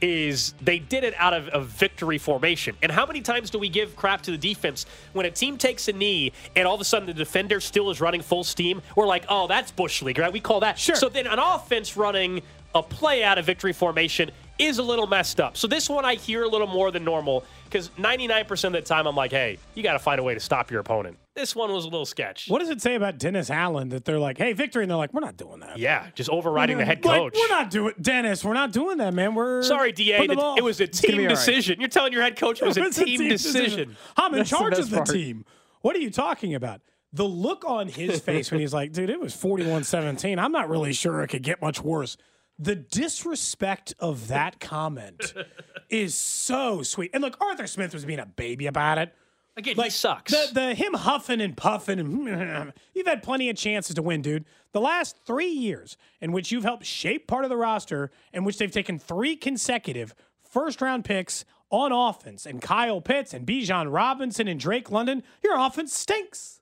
is 0.00 0.54
they 0.62 0.78
did 0.78 1.04
it 1.04 1.14
out 1.18 1.34
of 1.34 1.50
a 1.52 1.60
victory 1.60 2.18
formation. 2.18 2.74
And 2.82 2.90
how 2.90 3.04
many 3.04 3.20
times 3.20 3.50
do 3.50 3.58
we 3.58 3.68
give 3.68 3.94
crap 3.96 4.22
to 4.22 4.30
the 4.30 4.38
defense 4.38 4.86
when 5.12 5.26
a 5.26 5.30
team 5.30 5.58
takes 5.58 5.88
a 5.88 5.92
knee 5.92 6.32
and 6.56 6.66
all 6.66 6.74
of 6.74 6.80
a 6.80 6.84
sudden 6.84 7.06
the 7.06 7.14
defender 7.14 7.60
still 7.60 7.90
is 7.90 8.00
running 8.00 8.22
full 8.22 8.42
steam? 8.42 8.80
We're 8.96 9.06
like, 9.06 9.24
oh, 9.28 9.46
that's 9.46 9.70
Bush 9.70 10.02
League, 10.02 10.18
right? 10.18 10.32
We 10.32 10.40
call 10.40 10.60
that. 10.60 10.78
Sure. 10.78 10.96
So 10.96 11.08
then 11.08 11.26
an 11.26 11.38
offense 11.38 11.96
running 11.96 12.42
a 12.74 12.82
play 12.82 13.22
out 13.22 13.36
of 13.36 13.44
victory 13.44 13.72
formation 13.72 14.30
is 14.60 14.78
a 14.78 14.82
little 14.82 15.06
messed 15.06 15.40
up. 15.40 15.56
So 15.56 15.66
this 15.66 15.88
one 15.88 16.04
I 16.04 16.14
hear 16.14 16.42
a 16.44 16.48
little 16.48 16.66
more 16.66 16.90
than 16.90 17.02
normal 17.04 17.44
because 17.64 17.88
99% 17.98 18.64
of 18.64 18.72
the 18.72 18.82
time 18.82 19.06
I'm 19.06 19.16
like, 19.16 19.30
hey, 19.30 19.58
you 19.74 19.82
got 19.82 19.94
to 19.94 19.98
find 19.98 20.18
a 20.20 20.22
way 20.22 20.34
to 20.34 20.40
stop 20.40 20.70
your 20.70 20.80
opponent. 20.80 21.16
This 21.34 21.56
one 21.56 21.72
was 21.72 21.84
a 21.84 21.88
little 21.88 22.04
sketch. 22.04 22.46
What 22.48 22.58
does 22.58 22.68
it 22.68 22.82
say 22.82 22.96
about 22.96 23.16
Dennis 23.18 23.48
Allen 23.50 23.88
that 23.90 24.04
they're 24.04 24.18
like, 24.18 24.36
hey, 24.36 24.52
victory? 24.52 24.82
And 24.84 24.90
they're 24.90 24.98
like, 24.98 25.14
we're 25.14 25.20
not 25.20 25.36
doing 25.36 25.60
that. 25.60 25.78
Yeah, 25.78 26.06
just 26.14 26.28
overriding 26.28 26.76
the 26.78 26.84
head 26.84 27.02
coach. 27.02 27.08
Like, 27.10 27.20
coach. 27.20 27.36
we're 27.36 27.48
not 27.56 27.70
doing 27.70 27.94
Dennis. 28.00 28.44
We're 28.44 28.52
not 28.54 28.72
doing 28.72 28.98
that, 28.98 29.14
man. 29.14 29.34
We're 29.34 29.62
Sorry, 29.62 29.92
DA. 29.92 30.26
the 30.26 30.54
It 30.58 30.64
was 30.64 30.80
a 30.80 30.86
team 30.86 31.16
be 31.16 31.22
all 31.22 31.28
right. 31.28 31.28
decision. 31.30 31.80
You're 31.80 31.88
telling 31.88 32.12
your 32.12 32.22
head 32.22 32.36
coach 32.36 32.60
it 32.60 32.66
was 32.66 32.76
a 32.76 32.82
It's 32.84 32.98
a 32.98 33.04
team 33.04 33.28
decision. 33.28 33.96
I'm 34.16 34.32
in 34.32 34.38
That's 34.40 34.50
charge 34.50 34.72
best 34.72 34.82
of 34.82 34.90
the 34.90 34.96
part. 34.96 35.08
team. 35.08 35.44
What 35.80 35.96
are 35.96 36.00
you 36.00 36.10
talking 36.10 36.54
about? 36.54 36.82
The 37.12 37.24
look 37.24 37.64
on 37.64 37.88
his 37.88 38.20
face 38.20 38.50
when 38.50 38.60
he's 38.60 38.74
like, 38.74 38.92
dude, 38.92 39.10
it 39.10 39.18
was 39.18 39.34
41 39.34 39.84
17. 39.84 40.38
I'm 40.38 40.52
not 40.52 40.68
really 40.68 40.92
sure 40.92 41.22
it 41.22 41.28
could 41.28 41.42
get 41.42 41.60
much 41.62 41.80
worse. 41.80 42.16
The 42.62 42.76
disrespect 42.76 43.94
of 43.98 44.28
that 44.28 44.60
comment 44.60 45.32
is 45.88 46.14
so 46.14 46.82
sweet. 46.82 47.10
And 47.14 47.22
look, 47.22 47.38
Arthur 47.40 47.66
Smith 47.66 47.94
was 47.94 48.04
being 48.04 48.18
a 48.18 48.26
baby 48.26 48.66
about 48.66 48.98
it. 48.98 49.14
Again, 49.56 49.76
he 49.76 49.90
sucks. 49.90 50.30
The, 50.30 50.50
the 50.52 50.74
him 50.74 50.94
huffing 50.94 51.40
and 51.40 51.56
puffing 51.56 51.98
and 51.98 52.72
you've 52.94 53.06
had 53.06 53.22
plenty 53.22 53.50
of 53.50 53.56
chances 53.56 53.94
to 53.96 54.02
win, 54.02 54.22
dude. 54.22 54.44
The 54.72 54.80
last 54.80 55.16
three 55.26 55.50
years 55.50 55.96
in 56.20 56.32
which 56.32 56.52
you've 56.52 56.64
helped 56.64 56.84
shape 56.84 57.26
part 57.26 57.44
of 57.44 57.50
the 57.50 57.56
roster, 57.56 58.10
in 58.32 58.44
which 58.44 58.58
they've 58.58 58.70
taken 58.70 58.98
three 58.98 59.36
consecutive 59.36 60.14
first 60.42 60.80
round 60.80 61.04
picks 61.04 61.44
on 61.70 61.92
offense, 61.92 62.46
and 62.46 62.60
Kyle 62.60 63.00
Pitts 63.00 63.32
and 63.32 63.46
Bijan 63.46 63.92
Robinson 63.92 64.48
and 64.48 64.58
Drake 64.58 64.90
London, 64.90 65.22
your 65.42 65.58
offense 65.58 65.94
stinks. 65.94 66.60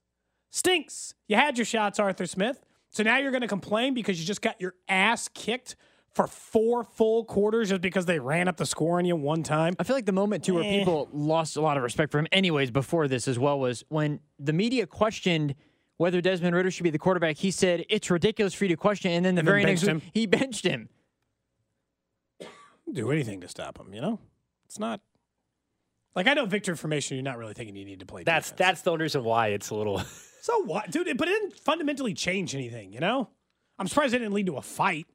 Stinks. 0.51 1.15
You 1.27 1.37
had 1.37 1.59
your 1.59 1.65
shots, 1.65 1.99
Arthur 1.99 2.27
Smith. 2.27 2.65
So 2.91 3.03
now 3.03 3.19
you're 3.19 3.31
going 3.31 3.43
to 3.43 3.49
complain 3.49 3.95
because 3.95 4.19
you 4.19 4.27
just 4.27 4.43
got 4.43 4.61
your 4.61 4.75
ass 4.89 5.29
kicked 5.29 5.77
for 6.18 6.26
four 6.26 6.83
full 6.83 7.24
quarters 7.24 7.68
just 7.68 7.81
because 7.81 8.04
they 8.07 8.18
ran 8.18 8.48
up 8.48 8.57
the 8.57 8.66
score 8.66 8.98
on 8.98 9.04
you 9.04 9.14
one 9.14 9.44
time. 9.44 9.76
I 9.78 9.85
feel 9.85 9.94
like 9.94 10.04
the 10.04 10.11
moment 10.11 10.42
too 10.42 10.54
where 10.54 10.64
Eh. 10.64 10.78
people 10.81 11.09
lost 11.12 11.57
a 11.57 11.61
lot 11.61 11.76
of 11.76 11.85
respect 11.85 12.11
for 12.11 12.18
him, 12.18 12.26
anyways, 12.33 12.72
before 12.72 13.07
this 13.07 13.28
as 13.28 13.38
well, 13.38 13.61
was 13.61 13.85
when 13.88 14.18
the 14.37 14.52
media 14.52 14.85
questioned 14.88 15.54
whether 15.96 16.20
Desmond 16.20 16.57
Ridder 16.57 16.72
should 16.72 16.83
be 16.83 16.90
the 16.90 16.98
quarterback. 16.98 17.37
He 17.37 17.52
said 17.52 17.85
it's 17.88 18.11
ridiculous 18.11 18.52
for 18.52 18.64
you 18.64 18.68
to 18.70 18.76
question, 18.76 19.12
and 19.12 19.24
then 19.24 19.37
the 19.37 19.40
And 19.40 19.46
then 19.48 19.52
very 19.52 19.64
next 19.64 19.85
benched 19.85 20.04
week 20.07 20.11
he 20.12 20.26
benched 20.26 20.64
him. 20.64 20.88
do 22.92 23.11
anything 23.12 23.40
to 23.42 23.48
stop 23.48 23.78
him. 23.78 23.94
You 23.94 24.00
know, 24.00 24.18
it's 24.66 24.78
not 24.81 25.00
like 26.16 26.26
I 26.26 26.35
know 26.35 26.46
Victor 26.46 26.74
formation. 26.74 27.16
You're 27.16 27.22
not 27.24 27.38
really 27.38 27.54
thinking 27.54 27.76
you 27.76 27.85
need 27.85 28.00
to 28.00 28.07
play. 28.07 28.24
That's 28.24 28.48
defense. 28.50 28.59
that's 28.59 28.83
the 28.83 28.90
only 28.90 29.02
reason 29.02 29.22
why 29.22 29.48
it's 29.48 29.70
a 29.70 29.74
little. 29.76 30.02
so 30.42 30.64
what, 30.64 30.90
dude? 30.90 31.16
But 31.16 31.28
it 31.28 31.40
didn't 31.40 31.59
fundamentally 31.61 32.14
change 32.14 32.57
anything. 32.57 32.92
You 32.92 32.98
know, 33.00 33.28
I'm 33.78 33.87
surprised 33.87 34.14
it 34.14 34.18
didn't 34.18 34.35
lead 34.35 34.46
to 34.46 34.57
a 34.57 34.62
fight. 34.62 35.07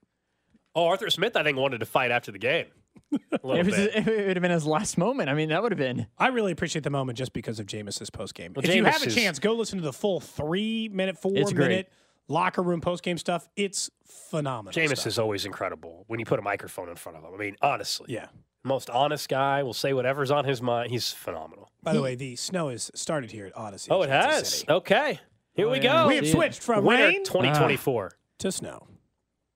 Oh, 0.76 0.88
Arthur 0.88 1.10
Smith, 1.10 1.36
I 1.36 1.44
think 1.44 1.58
wanted 1.58 1.80
to 1.80 1.86
fight 1.86 2.12
after 2.12 2.32
the 2.32 2.40
game. 2.40 2.66
A 3.12 3.18
It, 3.36 3.44
was, 3.44 3.68
bit. 3.68 3.96
it 3.96 4.06
would 4.28 4.36
have 4.38 4.42
been 4.42 4.52
his 4.52 4.66
last 4.66 4.98
moment. 4.98 5.30
I 5.30 5.34
mean, 5.36 5.50
that 5.50 5.62
would 5.62 5.72
have 5.72 5.78
been. 5.80 6.08
I 6.18 6.28
really 6.30 6.52
appreciate 6.52 6.84
the 6.84 6.90
moment 6.90 7.18
just 7.18 7.32
because 7.34 7.60
of 7.60 7.68
Jameis's 7.68 8.10
post 8.10 8.34
game. 8.34 8.54
Well, 8.56 8.66
if 8.66 8.74
you 8.74 8.84
have 8.86 8.96
Jameis 8.96 9.04
a 9.06 9.08
is- 9.08 9.16
chance, 9.16 9.40
go 9.40 9.54
listen 9.54 9.78
to 9.80 9.84
the 9.84 9.94
full 9.94 10.20
three 10.20 10.90
minute, 10.90 11.18
four 11.20 11.32
It's 11.36 11.54
great. 11.54 11.68
minute 11.70 11.92
locker 12.28 12.64
room 12.64 12.82
post 12.82 13.04
game 13.04 13.18
stuff. 13.18 13.48
It's 13.56 13.90
phenomenal. 14.06 14.74
Jameis 14.74 14.98
stuff. 14.98 15.08
is 15.08 15.20
always 15.20 15.46
incredible 15.46 16.06
when 16.08 16.20
you 16.20 16.26
put 16.26 16.40
a 16.40 16.42
microphone 16.42 16.90
in 16.90 16.96
front 16.96 17.18
of 17.18 17.24
him. 17.24 17.32
I 17.34 17.38
mean, 17.38 17.56
honestly, 17.62 18.08
Yeah. 18.14 18.28
most 18.64 18.90
honest 18.90 19.30
guy 19.30 19.62
will 19.62 19.74
say 19.74 19.94
whatever's 19.94 20.32
on 20.32 20.46
his 20.46 20.62
mind. 20.62 20.90
He's 20.90 21.12
phenomenal. 21.12 21.70
By 21.84 21.94
the 21.94 22.02
way, 22.02 22.16
the 22.16 22.36
snow 22.38 22.70
has 22.70 22.90
started 22.96 23.30
here 23.32 23.46
at 23.46 23.54
Audacy. 23.56 23.90
Oh, 23.92 24.02
it 24.04 24.08
Kansas 24.08 24.40
has. 24.40 24.54
City. 24.62 24.72
Okay, 24.72 25.20
here 25.54 25.68
Oh, 25.68 25.72
we 25.72 25.78
yeah. 25.82 26.04
go. 26.04 26.08
We 26.08 26.16
have 26.16 26.24
See 26.26 26.32
it. 26.32 26.34
switched 26.34 26.64
from 26.64 26.86
Winter 26.86 27.04
rain 27.08 27.24
2024. 27.26 28.14
to 28.40 28.52
snow. 28.52 28.88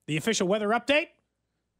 The 0.07 0.17
official 0.17 0.47
weather 0.47 0.69
update 0.69 1.07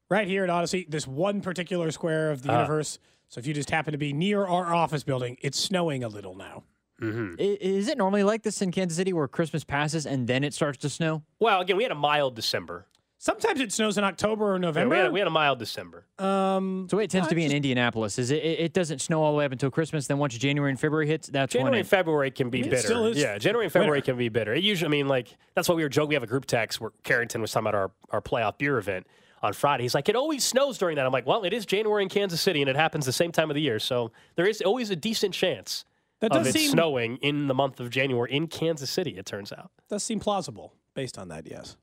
right 0.09 0.27
here 0.27 0.43
at 0.43 0.49
Audacy. 0.49 0.89
This 0.89 1.07
one 1.07 1.41
particular 1.41 1.89
square 1.91 2.29
of 2.31 2.43
the 2.43 2.51
Ah. 2.51 2.55
universe. 2.61 2.99
So 3.29 3.39
if 3.39 3.47
you 3.47 3.53
just 3.53 3.69
happen 3.71 3.93
to 3.93 3.97
be 3.97 4.13
near 4.13 4.45
our 4.45 4.73
office 4.73 5.03
building, 5.03 5.37
it's 5.41 5.57
snowing 5.59 6.03
a 6.03 6.07
little 6.07 6.35
now. 6.35 6.63
hmm 6.99 7.35
Is 7.37 7.87
it 7.87 7.97
normally 7.97 8.23
like 8.23 8.41
this 8.43 8.61
in 8.61 8.71
Kansas 8.71 8.97
City 8.97 9.13
where 9.13 9.27
Christmas 9.27 9.63
passes 9.63 10.05
and 10.05 10.27
then 10.27 10.43
it 10.43 10.53
starts 10.53 10.77
to 10.79 10.89
snow? 10.89 11.23
Well, 11.39 11.61
again, 11.61 11.77
we 11.77 11.83
had 11.83 11.91
a 11.91 11.95
mild 11.95 12.35
December. 12.35 12.87
Sometimes 13.27 13.59
it 13.59 13.73
snows 13.73 13.97
in 13.97 14.05
October 14.05 14.51
or 14.53 14.55
Yeah, 14.55 14.59
November. 14.61 14.95
we, 14.95 15.01
had, 15.01 15.11
we 15.11 15.19
had 15.19 15.27
a 15.27 15.31
mild 15.31 15.59
December. 15.59 16.05
um, 16.17 16.87
So 16.89 16.97
it 16.99 17.09
tends 17.09 17.27
I 17.27 17.29
to 17.31 17.35
be 17.35 17.43
in 17.43 17.51
Indianapolis. 17.51 18.17
Is 18.17 18.31
it? 18.31 18.41
It 18.41 18.59
it 18.67 18.73
doesn't 18.73 18.99
snow 18.99 19.21
all 19.21 19.33
the 19.33 19.37
way 19.37 19.43
up 19.43 19.51
until 19.51 19.69
Christmas. 19.69 20.07
Then 20.07 20.17
once 20.17 20.37
January 20.37 20.71
and 20.71 20.79
February 20.79 21.07
hits, 21.07 21.27
that's 21.27 21.51
January 21.51 21.71
when 21.71 21.79
and 21.79 21.85
it. 21.85 21.89
February 21.89 22.31
can 22.31 22.49
be 22.49 22.63
bitter. 22.63 22.77
still 22.77 23.05
is 23.07 23.17
yeah, 23.17 23.37
January 23.37 23.65
and 23.65 23.73
February 23.73 23.97
winter. 23.97 24.05
can 24.13 24.17
be 24.17 24.29
bitter. 24.29 24.53
It 24.53 24.63
usually, 24.63 24.87
I 24.87 24.89
mean, 24.91 25.09
like 25.09 25.35
that's 25.55 25.67
what 25.67 25.75
we 25.75 25.83
were 25.83 25.89
joking. 25.89 26.09
We 26.09 26.15
have 26.15 26.23
a 26.23 26.27
group 26.27 26.45
text 26.45 26.79
where 26.79 26.91
Carrington 27.03 27.41
was 27.41 27.51
talking 27.51 27.67
about 27.67 27.75
our, 27.75 27.91
our 28.11 28.21
playoff 28.21 28.57
beer 28.57 28.77
event 28.77 29.05
on 29.43 29.51
Friday. 29.51 29.83
He's 29.83 29.93
like, 29.93 30.07
it 30.07 30.15
always 30.15 30.43
snows 30.45 30.77
during 30.77 30.95
that. 30.95 31.05
I'm 31.05 31.11
like, 31.11 31.27
well, 31.27 31.43
it 31.43 31.51
is 31.51 31.65
January 31.65 32.03
in 32.03 32.09
Kansas 32.09 32.39
City, 32.39 32.61
and 32.61 32.69
it 32.69 32.75
happens 32.77 33.05
the 33.05 33.11
same 33.11 33.31
time 33.33 33.51
of 33.51 33.55
the 33.55 33.61
year, 33.61 33.77
so 33.79 34.11
there 34.35 34.47
is 34.47 34.61
always 34.61 34.89
a 34.89 34.95
decent 34.95 35.33
chance 35.33 35.83
that 36.21 36.31
of 36.35 36.47
it 36.47 36.53
seem 36.53 36.71
snowing 36.71 37.17
in 37.17 37.47
the 37.47 37.53
month 37.53 37.79
of 37.79 37.89
January 37.91 38.31
in 38.31 38.47
Kansas 38.47 38.89
City. 38.89 39.17
It 39.17 39.25
turns 39.25 39.51
out 39.51 39.69
does 39.89 40.01
seem 40.03 40.19
plausible 40.21 40.73
based 40.95 41.17
on 41.19 41.27
that. 41.27 41.45
Yes. 41.45 41.75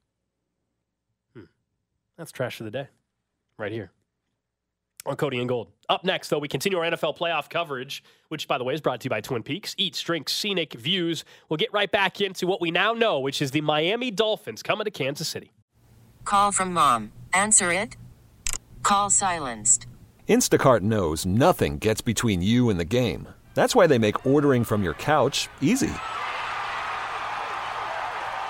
That's 2.16 2.32
trash 2.32 2.60
of 2.60 2.64
the 2.64 2.70
day, 2.70 2.88
right 3.58 3.72
here. 3.72 3.90
On 5.06 5.16
Cody 5.16 5.38
and 5.38 5.48
Gold. 5.48 5.68
Up 5.90 6.02
next, 6.02 6.30
though, 6.30 6.38
we 6.38 6.48
continue 6.48 6.78
our 6.78 6.90
NFL 6.90 7.18
playoff 7.18 7.50
coverage, 7.50 8.02
which, 8.28 8.48
by 8.48 8.56
the 8.56 8.64
way, 8.64 8.72
is 8.72 8.80
brought 8.80 9.00
to 9.02 9.04
you 9.04 9.10
by 9.10 9.20
Twin 9.20 9.42
Peaks. 9.42 9.74
Eat, 9.76 10.00
drink, 10.02 10.30
scenic 10.30 10.72
views. 10.72 11.26
We'll 11.48 11.58
get 11.58 11.72
right 11.74 11.90
back 11.90 12.22
into 12.22 12.46
what 12.46 12.60
we 12.62 12.70
now 12.70 12.94
know, 12.94 13.20
which 13.20 13.42
is 13.42 13.50
the 13.50 13.60
Miami 13.60 14.10
Dolphins 14.10 14.62
coming 14.62 14.86
to 14.86 14.90
Kansas 14.90 15.28
City. 15.28 15.52
Call 16.24 16.52
from 16.52 16.72
mom. 16.72 17.12
Answer 17.34 17.70
it. 17.70 17.96
Call 18.82 19.10
silenced. 19.10 19.86
Instacart 20.26 20.80
knows 20.80 21.26
nothing 21.26 21.76
gets 21.76 22.00
between 22.00 22.40
you 22.40 22.70
and 22.70 22.80
the 22.80 22.84
game. 22.86 23.28
That's 23.52 23.74
why 23.74 23.86
they 23.86 23.98
make 23.98 24.24
ordering 24.24 24.64
from 24.64 24.82
your 24.82 24.94
couch 24.94 25.48
easy. 25.60 25.92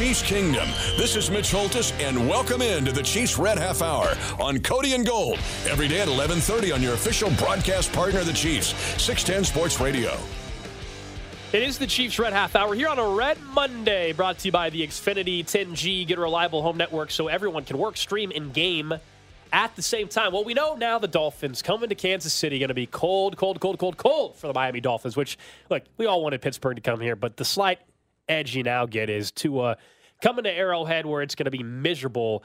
Chiefs 0.00 0.22
Kingdom. 0.22 0.66
This 0.96 1.14
is 1.14 1.30
Mitch 1.30 1.52
Holthus, 1.52 1.92
and 2.00 2.26
welcome 2.26 2.62
into 2.62 2.90
the 2.90 3.02
Chiefs 3.02 3.36
Red 3.36 3.58
Half 3.58 3.82
Hour 3.82 4.16
on 4.40 4.58
Cody 4.60 4.94
and 4.94 5.04
Gold. 5.04 5.38
Every 5.68 5.88
day 5.88 6.00
at 6.00 6.08
11:30 6.08 6.72
on 6.72 6.82
your 6.82 6.94
official 6.94 7.28
broadcast 7.32 7.92
partner, 7.92 8.24
the 8.24 8.32
Chiefs, 8.32 8.68
610 8.96 9.44
Sports 9.44 9.78
Radio. 9.78 10.16
It 11.52 11.62
is 11.62 11.76
the 11.76 11.86
Chiefs 11.86 12.18
Red 12.18 12.32
Half 12.32 12.56
Hour 12.56 12.74
here 12.74 12.88
on 12.88 12.98
a 12.98 13.06
Red 13.06 13.42
Monday, 13.52 14.12
brought 14.12 14.38
to 14.38 14.48
you 14.48 14.52
by 14.52 14.70
the 14.70 14.80
Xfinity 14.86 15.44
10G. 15.44 16.06
Get 16.06 16.16
a 16.16 16.22
reliable 16.22 16.62
home 16.62 16.78
network 16.78 17.10
so 17.10 17.28
everyone 17.28 17.66
can 17.66 17.76
work, 17.76 17.98
stream, 17.98 18.32
and 18.34 18.54
game 18.54 18.94
at 19.52 19.76
the 19.76 19.82
same 19.82 20.08
time. 20.08 20.32
Well, 20.32 20.44
we 20.44 20.54
know 20.54 20.76
now 20.76 20.98
the 20.98 21.08
Dolphins 21.08 21.60
coming 21.60 21.90
to 21.90 21.94
Kansas 21.94 22.32
City 22.32 22.58
going 22.58 22.68
to 22.68 22.74
be 22.74 22.86
cold, 22.86 23.36
cold, 23.36 23.60
cold, 23.60 23.78
cold, 23.78 23.98
cold 23.98 24.38
for 24.38 24.46
the 24.46 24.54
Miami 24.54 24.80
Dolphins. 24.80 25.14
Which, 25.14 25.36
look, 25.68 25.82
we 25.98 26.06
all 26.06 26.22
wanted 26.22 26.40
Pittsburgh 26.40 26.76
to 26.76 26.80
come 26.80 27.00
here, 27.00 27.16
but 27.16 27.36
the 27.36 27.44
slight 27.44 27.80
edge 28.30 28.54
you 28.54 28.62
now 28.62 28.86
get 28.86 29.10
is 29.10 29.30
to 29.32 29.60
uh, 29.60 29.74
coming 30.22 30.44
to 30.44 30.50
Arrowhead 30.50 31.06
where 31.06 31.22
it's 31.22 31.34
going 31.34 31.44
to 31.46 31.50
be 31.50 31.62
miserable 31.62 32.44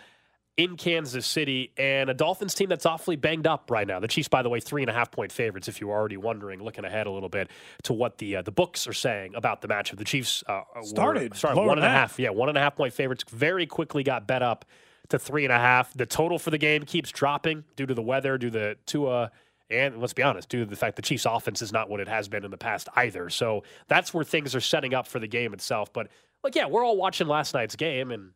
in 0.57 0.77
Kansas 0.77 1.25
City 1.25 1.73
and 1.77 2.09
a 2.09 2.13
Dolphins 2.13 2.53
team 2.53 2.69
that's 2.69 2.85
awfully 2.85 3.17
banged 3.17 3.45
up 3.45 3.69
right 3.69 3.85
now. 3.85 3.99
The 3.99 4.07
Chiefs, 4.07 4.29
by 4.29 4.41
the 4.41 4.47
way, 4.47 4.61
three 4.61 4.81
and 4.83 4.89
a 4.89 4.93
half 4.93 5.11
point 5.11 5.31
favorites. 5.31 5.67
If 5.67 5.81
you 5.81 5.87
were 5.87 5.95
already 5.95 6.17
wondering, 6.17 6.63
looking 6.63 6.85
ahead 6.85 7.07
a 7.07 7.11
little 7.11 7.29
bit 7.29 7.49
to 7.83 7.93
what 7.93 8.17
the 8.17 8.37
uh, 8.37 8.41
the 8.41 8.51
books 8.51 8.87
are 8.87 8.93
saying 8.93 9.35
about 9.35 9.61
the 9.61 9.67
matchup, 9.67 9.97
the 9.97 10.05
Chiefs 10.05 10.43
uh, 10.47 10.61
Started 10.83 11.35
started 11.35 11.57
lower 11.57 11.67
one 11.67 11.77
and 11.77 11.85
a 11.85 11.89
half. 11.89 12.17
Yeah, 12.19 12.29
one 12.29 12.49
and 12.49 12.57
a 12.57 12.61
half 12.61 12.75
point 12.75 12.93
favorites. 12.93 13.25
Very 13.29 13.65
quickly 13.65 14.03
got 14.03 14.27
bet 14.27 14.41
up 14.41 14.65
to 15.09 15.19
three 15.19 15.43
and 15.43 15.51
a 15.51 15.59
half. 15.59 15.93
The 15.93 16.05
total 16.05 16.39
for 16.39 16.51
the 16.51 16.57
game 16.57 16.83
keeps 16.83 17.11
dropping 17.11 17.65
due 17.75 17.85
to 17.85 17.93
the 17.93 18.01
weather, 18.01 18.37
due 18.37 18.49
to 18.49 18.59
the 18.59 18.77
Tua. 18.85 19.31
And 19.69 19.99
let's 19.99 20.13
be 20.13 20.21
honest, 20.23 20.47
due 20.49 20.63
to 20.63 20.69
the 20.69 20.75
fact 20.75 20.95
the 20.95 21.01
Chiefs' 21.01 21.25
offense 21.25 21.61
is 21.61 21.71
not 21.71 21.89
what 21.89 21.99
it 21.99 22.07
has 22.07 22.27
been 22.27 22.45
in 22.45 22.51
the 22.51 22.57
past 22.57 22.87
either. 22.95 23.29
So 23.29 23.63
that's 23.87 24.13
where 24.13 24.23
things 24.23 24.53
are 24.55 24.61
setting 24.61 24.93
up 24.93 25.07
for 25.07 25.19
the 25.19 25.27
game 25.27 25.53
itself. 25.53 25.91
But 25.91 26.07
like, 26.43 26.55
yeah, 26.55 26.67
we're 26.67 26.85
all 26.85 26.97
watching 26.97 27.27
last 27.27 27.53
night's 27.55 27.75
game, 27.75 28.11
and 28.11 28.31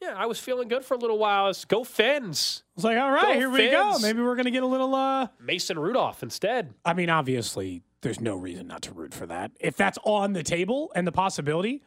yeah, 0.00 0.14
I 0.16 0.26
was 0.26 0.38
feeling 0.38 0.68
good 0.68 0.84
for 0.84 0.94
a 0.94 0.96
little 0.98 1.18
while. 1.18 1.48
It's 1.48 1.64
go 1.64 1.82
Fins. 1.82 2.62
It's 2.76 2.84
like, 2.84 2.96
all 2.96 3.10
right, 3.10 3.34
Go 3.34 3.40
here 3.40 3.50
we 3.50 3.70
go. 3.70 3.98
Maybe 3.98 4.22
we're 4.22 4.36
gonna 4.36 4.52
get 4.52 4.62
a 4.62 4.66
little. 4.66 4.94
uh 4.94 5.26
Mason 5.40 5.78
Rudolph 5.78 6.22
instead. 6.22 6.72
I 6.84 6.94
mean, 6.94 7.10
obviously, 7.10 7.82
there's 8.02 8.20
no 8.20 8.36
reason 8.36 8.68
not 8.68 8.82
to 8.82 8.92
root 8.92 9.12
for 9.12 9.26
that. 9.26 9.50
If 9.58 9.76
that's 9.76 9.98
on 10.04 10.32
the 10.32 10.42
table 10.44 10.92
and 10.94 11.06
the 11.06 11.12
possibility, 11.12 11.82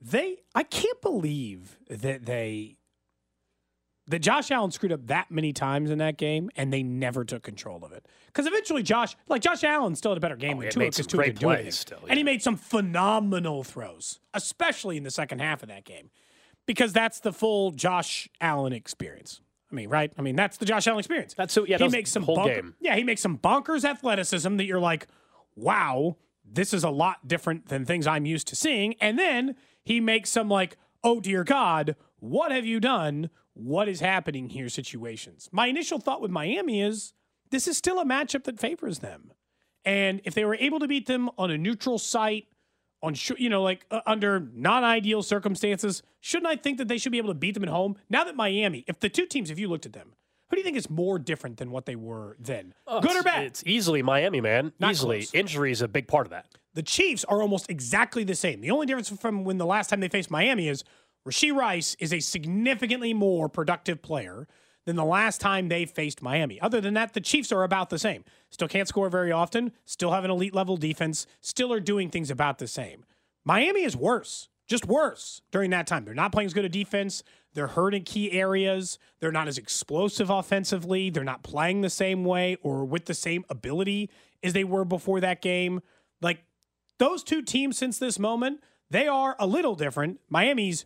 they 0.00 0.38
I 0.54 0.62
can't 0.64 1.00
believe 1.00 1.78
that 1.88 2.26
they 2.26 2.76
that 4.06 4.18
Josh 4.18 4.50
Allen 4.50 4.70
screwed 4.70 4.92
up 4.92 5.06
that 5.06 5.30
many 5.30 5.52
times 5.52 5.90
in 5.90 5.98
that 5.98 6.18
game 6.18 6.50
and 6.56 6.72
they 6.72 6.82
never 6.82 7.24
took 7.24 7.42
control 7.42 7.82
of 7.84 7.92
it. 7.92 8.06
Because 8.26 8.46
eventually 8.46 8.82
Josh, 8.82 9.16
like 9.28 9.40
Josh 9.40 9.64
Allen 9.64 9.94
still 9.94 10.10
had 10.10 10.18
a 10.18 10.20
better 10.20 10.36
game 10.36 10.58
Oh, 10.58 10.60
than 10.60 10.70
Tua 10.70 10.84
because 10.84 11.06
Tua 11.06 11.18
great 11.18 11.26
could 11.34 11.38
do 11.40 11.46
plays 11.46 11.56
anything. 11.60 11.72
still, 11.72 11.98
And 12.08 12.18
he 12.18 12.22
made 12.24 12.42
some 12.42 12.56
phenomenal 12.56 13.64
throws, 13.64 14.20
especially 14.34 14.96
in 14.96 15.04
the 15.04 15.10
second 15.10 15.40
half 15.40 15.62
of 15.62 15.68
that 15.68 15.84
game. 15.84 16.10
Because 16.66 16.92
that's 16.92 17.20
the 17.20 17.32
full 17.32 17.70
Josh 17.72 18.28
Allen 18.40 18.72
experience. 18.72 19.40
I 19.70 19.74
mean, 19.74 19.88
right? 19.88 20.12
I 20.18 20.22
mean, 20.22 20.36
that's 20.36 20.56
the 20.58 20.64
Josh 20.66 20.86
Allen 20.86 20.98
experience. 20.98 21.34
That's 21.34 21.52
so 21.52 21.64
yeah. 21.64 21.78
he 21.78 21.88
makes 21.88 22.10
some 22.10 22.22
whole 22.22 22.36
bonker- 22.36 22.54
game. 22.54 22.74
Yeah, 22.80 22.96
he 22.96 23.04
makes 23.04 23.20
some 23.20 23.38
bonkers 23.38 23.84
athleticism 23.84 24.56
that 24.56 24.64
you're 24.64 24.80
like, 24.80 25.06
wow, 25.56 26.16
this 26.44 26.72
is 26.74 26.84
a 26.84 26.90
lot 26.90 27.26
different 27.26 27.68
than 27.68 27.84
things 27.84 28.06
I'm 28.06 28.26
used 28.26 28.48
to 28.48 28.56
seeing. 28.56 28.94
And 29.00 29.18
then 29.18 29.56
he 29.82 30.00
makes 30.00 30.30
some 30.30 30.48
like, 30.48 30.76
oh 31.02 31.20
dear 31.20 31.44
God, 31.44 31.96
what 32.18 32.52
have 32.52 32.64
you 32.64 32.80
done? 32.80 33.30
What 33.54 33.88
is 33.88 34.00
happening 34.00 34.48
here? 34.50 34.68
Situations. 34.68 35.48
My 35.52 35.66
initial 35.66 35.98
thought 35.98 36.20
with 36.20 36.30
Miami 36.30 36.82
is 36.82 37.12
this 37.50 37.66
is 37.68 37.76
still 37.78 38.00
a 38.00 38.04
matchup 38.04 38.44
that 38.44 38.58
favors 38.58 38.98
them. 38.98 39.32
And 39.84 40.20
if 40.24 40.34
they 40.34 40.44
were 40.44 40.56
able 40.56 40.80
to 40.80 40.88
beat 40.88 41.06
them 41.06 41.30
on 41.38 41.50
a 41.50 41.58
neutral 41.58 41.98
site 41.98 42.46
on 43.02 43.14
sh- 43.14 43.32
you 43.38 43.50
know 43.50 43.62
like 43.62 43.84
uh, 43.90 44.00
under 44.06 44.48
non-ideal 44.54 45.22
circumstances, 45.22 46.02
shouldn't 46.20 46.48
I 46.50 46.56
think 46.56 46.78
that 46.78 46.88
they 46.88 46.98
should 46.98 47.12
be 47.12 47.18
able 47.18 47.28
to 47.30 47.34
beat 47.34 47.54
them 47.54 47.62
at 47.62 47.68
home? 47.68 47.96
Now 48.08 48.24
that 48.24 48.34
Miami, 48.34 48.84
if 48.88 48.98
the 48.98 49.08
two 49.08 49.26
teams, 49.26 49.50
if 49.50 49.58
you 49.58 49.68
looked 49.68 49.86
at 49.86 49.92
them, 49.92 50.14
who 50.48 50.56
do 50.56 50.60
you 50.60 50.64
think 50.64 50.76
is 50.76 50.90
more 50.90 51.18
different 51.18 51.58
than 51.58 51.70
what 51.70 51.86
they 51.86 51.96
were 51.96 52.36
then? 52.40 52.74
Oh, 52.86 53.00
Good 53.00 53.16
or 53.16 53.22
bad? 53.22 53.44
It's 53.44 53.62
easily 53.66 54.02
Miami, 54.02 54.40
man. 54.40 54.72
Not 54.80 54.92
easily. 54.92 55.18
close. 55.18 55.34
Injury 55.34 55.70
is 55.70 55.80
a 55.82 55.88
big 55.88 56.08
part 56.08 56.26
of 56.26 56.30
that. 56.30 56.46
The 56.74 56.82
Chiefs 56.82 57.24
are 57.24 57.40
almost 57.40 57.70
exactly 57.70 58.24
the 58.24 58.34
same. 58.34 58.60
The 58.60 58.70
only 58.70 58.86
difference 58.86 59.10
from 59.10 59.44
when 59.44 59.58
the 59.58 59.66
last 59.66 59.90
time 59.90 60.00
they 60.00 60.08
faced 60.08 60.30
Miami 60.30 60.68
is 60.68 60.82
Rashee 61.26 61.54
Rice 61.54 61.96
is 61.98 62.12
a 62.12 62.20
significantly 62.20 63.14
more 63.14 63.48
productive 63.48 64.02
player 64.02 64.46
than 64.84 64.96
the 64.96 65.04
last 65.04 65.40
time 65.40 65.68
they 65.68 65.86
faced 65.86 66.20
Miami. 66.20 66.60
Other 66.60 66.80
than 66.80 66.94
that, 66.94 67.14
the 67.14 67.20
Chiefs 67.20 67.50
are 67.50 67.62
about 67.62 67.88
the 67.88 67.98
same. 67.98 68.24
Still 68.50 68.68
can't 68.68 68.88
score 68.88 69.08
very 69.08 69.32
often, 69.32 69.72
still 69.86 70.12
have 70.12 70.24
an 70.24 70.30
elite 70.30 70.54
level 70.54 70.76
defense, 70.76 71.26
still 71.40 71.72
are 71.72 71.80
doing 71.80 72.10
things 72.10 72.30
about 72.30 72.58
the 72.58 72.66
same. 72.66 73.04
Miami 73.44 73.84
is 73.84 73.96
worse, 73.96 74.48
just 74.66 74.86
worse 74.86 75.40
during 75.50 75.70
that 75.70 75.86
time. 75.86 76.04
They're 76.04 76.14
not 76.14 76.32
playing 76.32 76.46
as 76.46 76.54
good 76.54 76.66
a 76.66 76.68
defense. 76.68 77.22
They're 77.54 77.68
hurt 77.68 77.94
in 77.94 78.02
key 78.02 78.32
areas. 78.32 78.98
They're 79.20 79.32
not 79.32 79.48
as 79.48 79.58
explosive 79.58 80.28
offensively. 80.28 81.08
They're 81.08 81.24
not 81.24 81.42
playing 81.42 81.80
the 81.80 81.90
same 81.90 82.24
way 82.24 82.56
or 82.62 82.84
with 82.84 83.06
the 83.06 83.14
same 83.14 83.44
ability 83.48 84.10
as 84.42 84.52
they 84.52 84.64
were 84.64 84.84
before 84.84 85.20
that 85.20 85.40
game. 85.40 85.80
Like 86.20 86.44
those 86.98 87.22
two 87.22 87.42
teams 87.42 87.78
since 87.78 87.98
this 87.98 88.18
moment, 88.18 88.60
they 88.90 89.06
are 89.06 89.36
a 89.38 89.46
little 89.46 89.74
different. 89.74 90.20
Miami's 90.28 90.84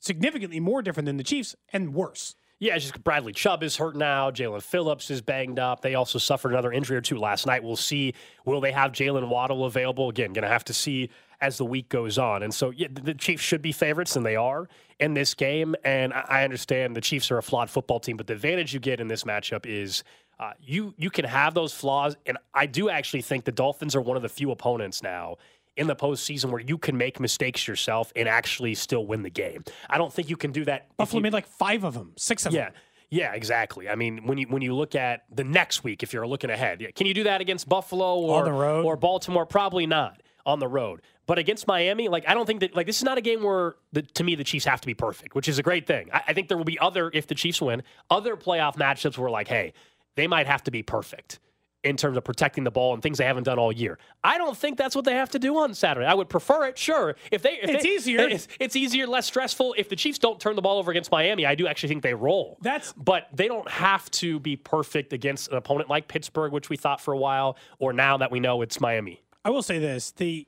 significantly 0.00 0.60
more 0.60 0.82
different 0.82 1.06
than 1.06 1.16
the 1.16 1.24
Chiefs 1.24 1.54
and 1.72 1.94
worse. 1.94 2.34
Yeah, 2.60 2.78
just 2.78 3.02
Bradley 3.02 3.32
Chubb 3.32 3.62
is 3.62 3.76
hurt 3.76 3.96
now. 3.96 4.30
Jaelan 4.30 4.62
Phillips 4.62 5.10
is 5.10 5.20
banged 5.20 5.58
up. 5.58 5.80
They 5.80 5.96
also 5.96 6.18
suffered 6.18 6.52
another 6.52 6.72
injury 6.72 6.96
or 6.96 7.00
two 7.00 7.18
last 7.18 7.46
night. 7.46 7.64
We'll 7.64 7.76
see. 7.76 8.14
Will 8.44 8.60
they 8.60 8.72
have 8.72 8.92
Jaylen 8.92 9.28
Waddle 9.28 9.64
available? 9.64 10.08
Again, 10.08 10.32
going 10.32 10.44
to 10.44 10.48
have 10.48 10.64
to 10.64 10.74
see 10.74 11.10
as 11.40 11.58
the 11.58 11.64
week 11.64 11.88
goes 11.88 12.16
on. 12.16 12.42
And 12.42 12.54
so 12.54 12.70
yeah, 12.70 12.88
the 12.90 13.12
Chiefs 13.12 13.42
should 13.42 13.60
be 13.60 13.72
favorites, 13.72 14.16
and 14.16 14.24
they 14.24 14.36
are 14.36 14.68
in 15.00 15.14
this 15.14 15.34
game. 15.34 15.74
And 15.84 16.14
I 16.14 16.24
I 16.28 16.44
understand 16.44 16.96
the 16.96 17.00
Chiefs 17.00 17.30
are 17.30 17.38
a 17.38 17.42
flawed 17.42 17.70
football 17.70 18.00
team, 18.00 18.16
but 18.16 18.26
the 18.28 18.34
advantage 18.34 18.72
you 18.72 18.80
get 18.80 19.00
in 19.00 19.08
this 19.08 19.24
matchup 19.24 19.66
is 19.66 20.04
uh, 20.38 20.52
you 20.60 20.94
you 20.96 21.10
can 21.10 21.24
have 21.24 21.54
those 21.54 21.72
flaws. 21.72 22.16
And 22.24 22.38
I 22.54 22.66
do 22.66 22.88
actually 22.88 23.22
think 23.22 23.44
the 23.44 23.52
Dolphins 23.52 23.96
are 23.96 24.00
one 24.00 24.16
of 24.16 24.22
the 24.22 24.28
few 24.28 24.52
opponents 24.52 25.02
now 25.02 25.36
in 25.76 25.86
the 25.86 25.96
postseason 25.96 26.50
where 26.50 26.60
you 26.60 26.78
can 26.78 26.96
make 26.96 27.18
mistakes 27.20 27.66
yourself 27.66 28.12
and 28.14 28.28
actually 28.28 28.74
still 28.74 29.06
win 29.06 29.22
the 29.22 29.30
game. 29.30 29.64
I 29.88 29.98
don't 29.98 30.12
think 30.12 30.30
you 30.30 30.36
can 30.36 30.52
do 30.52 30.64
that. 30.64 30.96
Buffalo 30.96 31.18
you- 31.18 31.22
made 31.22 31.32
like 31.32 31.46
five 31.46 31.84
of 31.84 31.94
them, 31.94 32.12
six 32.16 32.46
of 32.46 32.52
yeah. 32.52 32.66
them. 32.66 32.74
Yeah, 33.10 33.32
exactly. 33.32 33.88
I 33.88 33.94
mean, 33.94 34.26
when 34.26 34.38
you 34.38 34.46
when 34.48 34.62
you 34.62 34.74
look 34.74 34.94
at 34.94 35.24
the 35.30 35.44
next 35.44 35.84
week, 35.84 36.02
if 36.02 36.12
you're 36.12 36.26
looking 36.26 36.50
ahead, 36.50 36.80
yeah, 36.80 36.90
can 36.90 37.06
you 37.06 37.14
do 37.14 37.24
that 37.24 37.40
against 37.40 37.68
Buffalo 37.68 38.16
or 38.16 38.82
or 38.82 38.96
Baltimore? 38.96 39.46
Probably 39.46 39.86
not 39.86 40.20
on 40.44 40.58
the 40.58 40.66
road. 40.66 41.00
But 41.26 41.38
against 41.38 41.66
Miami, 41.66 42.08
like 42.08 42.28
I 42.28 42.34
don't 42.34 42.44
think 42.44 42.60
that 42.60 42.74
like 42.74 42.86
this 42.86 42.96
is 42.96 43.04
not 43.04 43.16
a 43.16 43.20
game 43.20 43.42
where 43.42 43.76
the, 43.92 44.02
to 44.02 44.24
me 44.24 44.34
the 44.34 44.44
Chiefs 44.44 44.64
have 44.64 44.80
to 44.80 44.86
be 44.86 44.94
perfect, 44.94 45.34
which 45.34 45.48
is 45.48 45.58
a 45.58 45.62
great 45.62 45.86
thing. 45.86 46.08
I, 46.12 46.22
I 46.28 46.32
think 46.32 46.48
there 46.48 46.56
will 46.56 46.64
be 46.64 46.78
other 46.78 47.10
if 47.14 47.26
the 47.26 47.34
Chiefs 47.34 47.62
win, 47.62 47.82
other 48.10 48.36
playoff 48.36 48.76
matchups 48.76 49.16
where 49.16 49.30
like, 49.30 49.48
hey, 49.48 49.74
they 50.16 50.26
might 50.26 50.46
have 50.46 50.64
to 50.64 50.70
be 50.70 50.82
perfect 50.82 51.38
in 51.84 51.96
terms 51.96 52.16
of 52.16 52.24
protecting 52.24 52.64
the 52.64 52.70
ball 52.70 52.94
and 52.94 53.02
things 53.02 53.18
they 53.18 53.24
haven't 53.24 53.44
done 53.44 53.58
all 53.58 53.70
year. 53.70 53.98
I 54.22 54.38
don't 54.38 54.56
think 54.56 54.78
that's 54.78 54.96
what 54.96 55.04
they 55.04 55.14
have 55.14 55.30
to 55.30 55.38
do 55.38 55.56
on 55.58 55.74
Saturday. 55.74 56.06
I 56.06 56.14
would 56.14 56.28
prefer 56.28 56.64
it, 56.66 56.78
sure. 56.78 57.14
If 57.30 57.42
they, 57.42 57.58
if 57.62 57.68
It's 57.70 57.82
they- 57.84 57.88
easier. 57.90 58.20
It's, 58.34 58.48
it's 58.58 58.74
easier, 58.74 59.06
less 59.06 59.26
stressful. 59.26 59.74
If 59.78 59.88
the 59.88 59.96
Chiefs 59.96 60.18
don't 60.18 60.40
turn 60.40 60.56
the 60.56 60.62
ball 60.62 60.78
over 60.78 60.90
against 60.90 61.12
Miami, 61.12 61.44
I 61.46 61.54
do 61.54 61.66
actually 61.66 61.90
think 61.90 62.02
they 62.02 62.14
roll. 62.14 62.58
That's 62.62 62.92
but 62.94 63.28
they 63.32 63.46
don't 63.48 63.68
have 63.70 64.10
to 64.12 64.40
be 64.40 64.56
perfect 64.56 65.12
against 65.12 65.50
an 65.50 65.56
opponent 65.56 65.88
like 65.90 66.08
Pittsburgh, 66.08 66.52
which 66.52 66.70
we 66.70 66.76
thought 66.76 67.00
for 67.00 67.12
a 67.12 67.18
while, 67.18 67.56
or 67.78 67.92
now 67.92 68.16
that 68.16 68.32
we 68.32 68.40
know 68.40 68.62
it's 68.62 68.80
Miami. 68.80 69.22
I 69.44 69.50
will 69.50 69.62
say 69.62 69.78
this: 69.78 70.10
the 70.12 70.46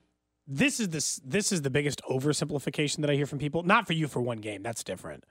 this 0.49 0.81
is 0.81 0.89
this 0.89 1.21
this 1.25 1.53
is 1.53 1.63
the 1.63 1.71
biggest 1.71 2.01
oversimplification 2.11 2.99
that 3.03 3.11
I 3.11 3.15
hear 3.15 3.27
from 3.27 3.39
people. 3.39 3.63
Not 3.63 3.87
for 3.87 3.93
you 3.93 4.09
for 4.09 4.21
one 4.21 4.39
game, 4.39 4.63
that's 4.63 4.83
different. 4.83 5.25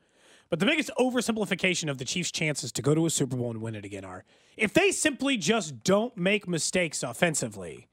But 0.49 0.59
the 0.59 0.65
biggest 0.65 0.91
oversimplification 0.99 1.89
of 1.89 1.97
the 1.97 2.05
Chiefs' 2.05 2.31
chances 2.31 2.71
to 2.73 2.81
go 2.81 2.93
to 2.93 3.05
a 3.05 3.09
Super 3.09 3.35
Bowl 3.35 3.51
and 3.51 3.61
win 3.61 3.75
it 3.75 3.85
again 3.85 4.05
are 4.05 4.23
if 4.57 4.73
they 4.73 4.91
simply 4.91 5.37
just 5.37 5.83
don't 5.83 6.15
make 6.15 6.47
mistakes 6.47 7.03
offensively, 7.03 7.87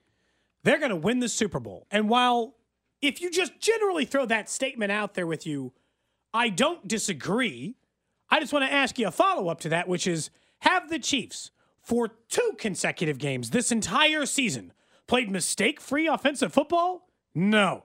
they're 0.62 0.78
going 0.78 0.90
to 0.90 0.96
win 0.96 1.20
the 1.20 1.28
Super 1.28 1.60
Bowl. 1.60 1.86
And 1.90 2.08
while 2.08 2.54
if 3.00 3.20
you 3.20 3.30
just 3.30 3.58
generally 3.58 4.04
throw 4.04 4.26
that 4.26 4.48
statement 4.48 4.92
out 4.92 5.14
there 5.14 5.26
with 5.26 5.46
you, 5.46 5.72
I 6.32 6.50
don't 6.50 6.86
disagree. 6.86 7.74
I 8.30 8.40
just 8.40 8.52
want 8.52 8.64
to 8.64 8.72
ask 8.72 8.98
you 8.98 9.08
a 9.08 9.10
follow 9.10 9.48
up 9.48 9.60
to 9.60 9.68
that, 9.70 9.88
which 9.88 10.06
is 10.06 10.30
have 10.60 10.88
the 10.88 10.98
Chiefs 10.98 11.50
for 11.82 12.08
two 12.28 12.52
consecutive 12.58 13.18
games 13.18 13.50
this 13.50 13.72
entire 13.72 14.24
season 14.24 14.72
played 15.06 15.30
mistake 15.30 15.80
free 15.80 16.06
offensive 16.06 16.52
football? 16.52 17.08
No. 17.34 17.84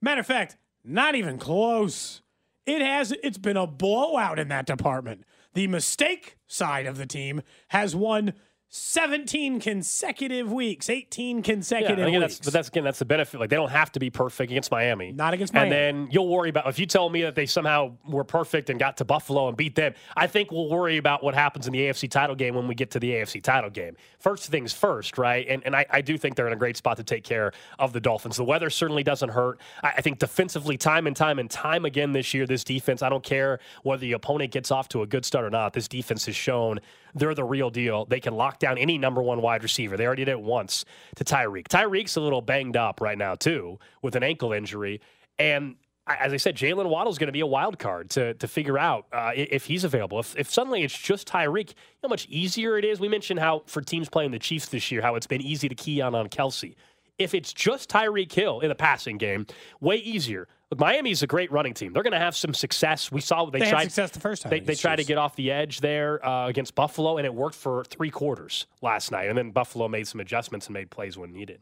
Matter 0.00 0.20
of 0.20 0.26
fact, 0.26 0.56
not 0.84 1.14
even 1.14 1.38
close. 1.38 2.20
It 2.68 2.82
has 2.82 3.12
it's 3.22 3.38
been 3.38 3.56
a 3.56 3.66
blowout 3.66 4.38
in 4.38 4.48
that 4.48 4.66
department. 4.66 5.24
The 5.54 5.66
mistake 5.66 6.36
side 6.46 6.84
of 6.84 6.98
the 6.98 7.06
team 7.06 7.40
has 7.68 7.96
won 7.96 8.34
17 8.70 9.60
consecutive 9.60 10.52
weeks, 10.52 10.90
18 10.90 11.42
consecutive 11.42 11.98
Yeah, 11.98 12.06
again, 12.06 12.20
weeks. 12.20 12.34
that's, 12.34 12.46
but 12.46 12.52
that's 12.52 12.68
again 12.68 12.84
that's 12.84 12.98
the 12.98 13.06
benefit. 13.06 13.40
Like 13.40 13.48
they 13.48 13.56
don't 13.56 13.70
have 13.70 13.90
to 13.92 14.00
be 14.00 14.10
perfect 14.10 14.50
against 14.50 14.70
Miami. 14.70 15.10
Not 15.10 15.32
against 15.32 15.54
Miami. 15.54 15.74
And 15.74 16.06
then 16.06 16.08
you'll 16.12 16.28
worry 16.28 16.50
about 16.50 16.68
if 16.68 16.78
you 16.78 16.84
tell 16.84 17.08
me 17.08 17.22
that 17.22 17.34
they 17.34 17.46
somehow 17.46 17.92
were 18.06 18.24
perfect 18.24 18.68
and 18.68 18.78
got 18.78 18.98
to 18.98 19.06
Buffalo 19.06 19.48
and 19.48 19.56
beat 19.56 19.74
them. 19.74 19.94
I 20.14 20.26
think 20.26 20.52
we'll 20.52 20.68
worry 20.68 20.98
about 20.98 21.24
what 21.24 21.34
happens 21.34 21.66
in 21.66 21.72
the 21.72 21.78
AFC 21.80 22.10
title 22.10 22.36
game 22.36 22.54
when 22.54 22.68
we 22.68 22.74
get 22.74 22.90
to 22.90 23.00
the 23.00 23.10
AFC 23.12 23.42
title 23.42 23.70
game. 23.70 23.96
First 24.18 24.50
things 24.50 24.74
first, 24.74 25.16
right? 25.16 25.46
And 25.48 25.64
and 25.64 25.74
I, 25.74 25.86
I 25.90 26.00
do 26.02 26.18
think 26.18 26.36
they're 26.36 26.46
in 26.46 26.52
a 26.52 26.56
great 26.56 26.76
spot 26.76 26.98
to 26.98 27.04
take 27.04 27.24
care 27.24 27.52
of 27.78 27.94
the 27.94 28.00
Dolphins. 28.00 28.36
The 28.36 28.44
weather 28.44 28.68
certainly 28.68 29.02
doesn't 29.02 29.30
hurt. 29.30 29.60
I, 29.82 29.94
I 29.96 30.00
think 30.02 30.18
defensively, 30.18 30.76
time 30.76 31.06
and 31.06 31.16
time 31.16 31.38
and 31.38 31.50
time 31.50 31.86
again 31.86 32.12
this 32.12 32.34
year, 32.34 32.46
this 32.46 32.64
defense. 32.64 33.02
I 33.02 33.08
don't 33.08 33.24
care 33.24 33.60
whether 33.82 34.00
the 34.00 34.12
opponent 34.12 34.52
gets 34.52 34.70
off 34.70 34.90
to 34.90 35.00
a 35.00 35.06
good 35.06 35.24
start 35.24 35.46
or 35.46 35.50
not. 35.50 35.72
This 35.72 35.88
defense 35.88 36.26
has 36.26 36.36
shown 36.36 36.80
they're 37.14 37.34
the 37.34 37.44
real 37.44 37.70
deal. 37.70 38.04
They 38.04 38.20
can 38.20 38.34
lock 38.34 38.58
down 38.58 38.78
any 38.78 38.98
number 38.98 39.22
one 39.22 39.42
wide 39.42 39.62
receiver. 39.62 39.96
They 39.96 40.06
already 40.06 40.24
did 40.24 40.32
it 40.32 40.40
once 40.40 40.84
to 41.16 41.24
Tyreek. 41.24 41.68
Tyreek's 41.68 42.16
a 42.16 42.20
little 42.20 42.42
banged 42.42 42.76
up 42.76 43.00
right 43.00 43.18
now 43.18 43.34
too 43.34 43.78
with 44.02 44.16
an 44.16 44.22
ankle 44.22 44.52
injury, 44.52 45.00
and 45.38 45.76
as 46.08 46.32
I 46.32 46.38
said, 46.38 46.56
Jaylen 46.56 46.88
Waddle's 46.88 47.18
going 47.18 47.28
to 47.28 47.32
be 47.32 47.40
a 47.40 47.46
wild 47.46 47.78
card 47.78 48.10
to 48.10 48.34
to 48.34 48.48
figure 48.48 48.78
out 48.78 49.06
uh, 49.12 49.32
if 49.34 49.66
he's 49.66 49.84
available. 49.84 50.18
If, 50.18 50.36
if 50.36 50.50
suddenly 50.50 50.82
it's 50.82 50.96
just 50.96 51.28
Tyreek, 51.28 51.68
you 51.68 51.74
know 52.02 52.08
how 52.08 52.08
much 52.08 52.26
easier 52.28 52.78
it 52.78 52.84
is. 52.84 53.00
We 53.00 53.08
mentioned 53.08 53.40
how 53.40 53.62
for 53.66 53.82
teams 53.82 54.08
playing 54.08 54.30
the 54.30 54.38
Chiefs 54.38 54.68
this 54.68 54.90
year, 54.90 55.02
how 55.02 55.14
it's 55.14 55.26
been 55.26 55.42
easy 55.42 55.68
to 55.68 55.74
key 55.74 56.00
on 56.00 56.14
on 56.14 56.28
Kelce. 56.28 56.74
If 57.18 57.34
it's 57.34 57.52
just 57.52 57.90
Tyreek 57.90 58.32
Hill 58.32 58.60
in 58.60 58.68
the 58.68 58.74
passing 58.74 59.18
game, 59.18 59.46
way 59.80 59.96
easier. 59.96 60.48
Look, 60.70 60.80
Miami's 60.80 61.22
a 61.22 61.26
great 61.26 61.50
running 61.50 61.72
team. 61.72 61.92
They're 61.92 62.02
going 62.02 62.12
to 62.12 62.18
have 62.18 62.36
some 62.36 62.52
success. 62.52 63.10
We 63.10 63.22
saw 63.22 63.46
they, 63.46 63.60
They 63.60 63.64
had 63.66 63.70
tried 63.70 63.84
success 63.84 64.10
the 64.10 64.20
first 64.20 64.42
time 64.42 64.50
They, 64.50 64.60
they 64.60 64.74
tried 64.74 64.96
to 64.96 65.04
get 65.04 65.16
off 65.16 65.34
the 65.34 65.50
edge 65.50 65.80
there 65.80 66.24
uh, 66.26 66.46
against 66.48 66.74
Buffalo, 66.74 67.16
and 67.16 67.24
it 67.24 67.34
worked 67.34 67.56
for 67.56 67.84
three 67.84 68.10
quarters 68.10 68.66
last 68.82 69.10
night. 69.10 69.28
And 69.28 69.38
then 69.38 69.50
Buffalo 69.50 69.88
made 69.88 70.06
some 70.06 70.20
adjustments 70.20 70.66
and 70.66 70.74
made 70.74 70.90
plays 70.90 71.16
when 71.16 71.32
needed. 71.32 71.60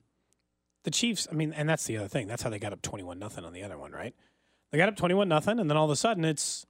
the 0.82 0.90
Chiefs, 0.90 1.28
I 1.30 1.34
mean, 1.34 1.52
and 1.52 1.68
that's 1.68 1.84
the 1.84 1.96
other 1.98 2.08
thing. 2.08 2.26
That's 2.26 2.42
how 2.42 2.50
they 2.50 2.58
got 2.58 2.72
up 2.72 2.82
21 2.82 3.18
nothing 3.18 3.44
on 3.44 3.52
the 3.52 3.62
other 3.62 3.78
one, 3.78 3.92
right? 3.92 4.14
They 4.72 4.78
got 4.78 4.88
up 4.88 4.96
21 4.96 5.28
nothing, 5.28 5.60
and 5.60 5.70
then 5.70 5.76
all 5.76 5.84
of 5.84 5.90
a 5.92 5.96
sudden 5.96 6.24
it's, 6.24 6.66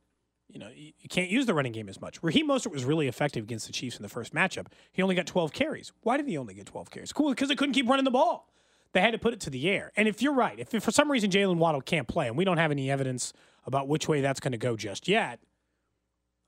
you 0.49 0.59
know, 0.59 0.68
you, 0.75 0.92
you 0.99 1.09
can't 1.09 1.31
use 1.31 1.46
the 1.46 1.55
running 1.55 1.72
game 1.72 1.88
as 1.88 2.01
much. 2.03 2.22
Raheem 2.22 2.49
Mostert 2.49 2.70
was 2.70 2.85
really 2.85 3.09
effective 3.09 3.44
against 3.44 3.66
the 3.66 3.72
Chiefs 3.72 3.96
in 3.96 4.03
the 4.03 4.09
first 4.11 4.35
matchup. 4.35 4.66
He 4.92 5.03
only 5.03 5.14
got 5.14 5.27
12 5.27 5.55
carries. 5.55 5.92
Why 6.03 6.18
did 6.18 6.29
he 6.29 6.37
only 6.37 6.53
get 6.53 6.66
12 6.66 6.90
carries? 6.90 7.12
Cool, 7.14 7.31
because 7.31 7.49
they 7.49 7.57
couldn't 7.57 7.75
keep 7.75 7.88
running 7.88 8.05
the 8.05 8.11
ball. 8.11 8.46
They 8.92 9.01
had 9.01 9.12
to 9.12 9.18
put 9.18 9.35
it 9.35 9.40
to 9.40 9.51
the 9.51 9.68
air. 9.68 9.92
And 9.96 10.09
if 10.09 10.22
you're 10.22 10.35
right, 10.35 10.59
if, 10.59 10.75
if 10.75 10.83
for 10.83 10.90
some 10.90 11.11
reason 11.11 11.31
Jaylen 11.31 11.57
Waddle 11.57 11.81
can't 11.81 12.09
play, 12.09 12.29
and 12.29 12.37
we 12.37 12.44
don't 12.44 12.59
have 12.59 12.70
any 12.70 12.90
evidence 12.90 13.33
about 13.66 13.88
which 13.88 14.09
way 14.09 14.20
that's 14.20 14.40
going 14.40 14.53
to 14.53 14.59
go 14.59 14.77
just 14.77 15.09
yet, 15.09 15.40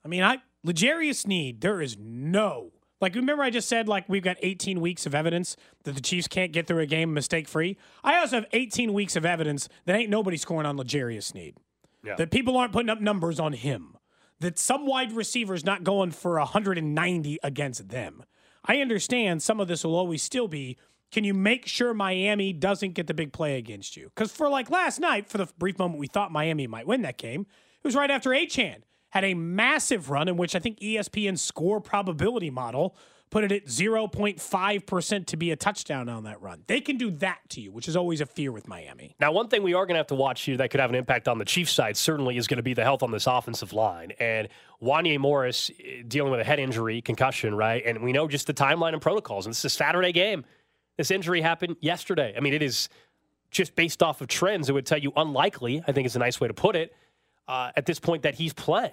I 0.04 0.08
mean, 0.08 0.22
I 0.22 0.38
L'Jarius 0.64 1.16
Sneed, 1.16 1.60
there 1.60 1.80
is 1.80 1.96
no 1.98 2.72
like. 3.00 3.14
Remember, 3.14 3.42
I 3.42 3.50
just 3.50 3.68
said 3.68 3.88
like 3.88 4.08
we've 4.08 4.22
got 4.22 4.36
18 4.42 4.80
weeks 4.80 5.06
of 5.06 5.14
evidence 5.14 5.56
that 5.84 5.94
the 5.94 6.00
Chiefs 6.00 6.28
can't 6.28 6.52
get 6.52 6.66
through 6.66 6.80
a 6.80 6.86
game 6.86 7.12
mistake 7.12 7.48
free. 7.48 7.76
I 8.02 8.18
also 8.18 8.36
have 8.36 8.46
18 8.52 8.92
weeks 8.92 9.16
of 9.16 9.24
evidence 9.24 9.68
that 9.84 9.94
ain't 9.94 10.10
nobody 10.10 10.36
scoring 10.36 10.66
on 10.66 10.76
L'Jarius 10.76 11.24
Sneed. 11.24 11.56
Yeah. 12.04 12.16
That 12.16 12.30
people 12.30 12.56
aren't 12.56 12.72
putting 12.72 12.90
up 12.90 13.00
numbers 13.00 13.40
on 13.40 13.52
him. 13.52 13.96
That 14.40 14.58
some 14.58 14.86
wide 14.86 15.12
receivers 15.12 15.64
not 15.64 15.82
going 15.82 16.12
for 16.12 16.38
190 16.38 17.38
against 17.42 17.88
them. 17.88 18.24
I 18.64 18.80
understand 18.80 19.42
some 19.42 19.60
of 19.60 19.68
this 19.68 19.84
will 19.84 19.96
always 19.96 20.22
still 20.22 20.46
be. 20.46 20.76
Can 21.10 21.24
you 21.24 21.34
make 21.34 21.66
sure 21.66 21.94
Miami 21.94 22.52
doesn't 22.52 22.92
get 22.92 23.06
the 23.06 23.14
big 23.14 23.32
play 23.32 23.56
against 23.56 23.96
you? 23.96 24.10
Because 24.14 24.30
for 24.30 24.48
like 24.48 24.70
last 24.70 25.00
night, 25.00 25.28
for 25.28 25.38
the 25.38 25.48
brief 25.58 25.78
moment 25.78 25.98
we 25.98 26.06
thought 26.06 26.30
Miami 26.30 26.66
might 26.66 26.86
win 26.86 27.02
that 27.02 27.18
game, 27.18 27.42
it 27.42 27.84
was 27.84 27.94
right 27.94 28.10
after 28.10 28.30
Achane 28.30 28.82
had 29.10 29.24
a 29.24 29.34
massive 29.34 30.10
run 30.10 30.28
in 30.28 30.36
which 30.36 30.54
I 30.54 30.58
think 30.58 30.80
ESPN's 30.80 31.40
score 31.40 31.80
probability 31.80 32.50
model 32.50 32.96
put 33.30 33.44
it 33.44 33.52
at 33.52 33.66
0.5% 33.66 35.26
to 35.26 35.36
be 35.36 35.50
a 35.50 35.56
touchdown 35.56 36.08
on 36.08 36.24
that 36.24 36.40
run. 36.40 36.62
They 36.66 36.80
can 36.80 36.96
do 36.96 37.10
that 37.12 37.38
to 37.50 37.60
you, 37.60 37.70
which 37.70 37.88
is 37.88 37.96
always 37.96 38.20
a 38.20 38.26
fear 38.26 38.52
with 38.52 38.66
Miami. 38.66 39.14
Now, 39.20 39.32
one 39.32 39.48
thing 39.48 39.62
we 39.62 39.74
are 39.74 39.84
going 39.84 39.94
to 39.94 39.98
have 39.98 40.06
to 40.08 40.14
watch 40.14 40.42
here 40.42 40.56
that 40.56 40.70
could 40.70 40.80
have 40.80 40.90
an 40.90 40.96
impact 40.96 41.28
on 41.28 41.38
the 41.38 41.44
Chiefs 41.44 41.72
side 41.72 41.96
certainly 41.96 42.36
is 42.36 42.46
going 42.46 42.56
to 42.56 42.62
be 42.62 42.74
the 42.74 42.84
health 42.84 43.02
on 43.02 43.10
this 43.10 43.26
offensive 43.26 43.72
line. 43.72 44.12
And 44.18 44.48
Wanya 44.82 45.18
Morris 45.18 45.70
eh, 45.70 46.02
dealing 46.06 46.30
with 46.30 46.40
a 46.40 46.44
head 46.44 46.58
injury, 46.58 47.02
concussion, 47.02 47.54
right? 47.54 47.82
And 47.84 48.02
we 48.02 48.12
know 48.12 48.28
just 48.28 48.46
the 48.46 48.54
timeline 48.54 48.92
and 48.92 49.02
protocols. 49.02 49.46
And 49.46 49.52
this 49.52 49.60
is 49.60 49.66
a 49.66 49.70
Saturday 49.70 50.12
game. 50.12 50.44
This 50.98 51.10
injury 51.10 51.40
happened 51.40 51.76
yesterday. 51.80 52.34
I 52.36 52.40
mean, 52.40 52.52
it 52.52 52.62
is 52.62 52.88
just 53.50 53.74
based 53.74 54.02
off 54.02 54.20
of 54.20 54.28
trends, 54.28 54.68
it 54.68 54.72
would 54.74 54.84
tell 54.84 54.98
you 54.98 55.12
unlikely, 55.16 55.82
I 55.86 55.92
think 55.92 56.04
is 56.06 56.16
a 56.16 56.18
nice 56.18 56.38
way 56.38 56.48
to 56.48 56.54
put 56.54 56.76
it, 56.76 56.94
uh, 57.46 57.70
at 57.76 57.86
this 57.86 57.98
point 57.98 58.24
that 58.24 58.34
he's 58.34 58.52
playing 58.52 58.92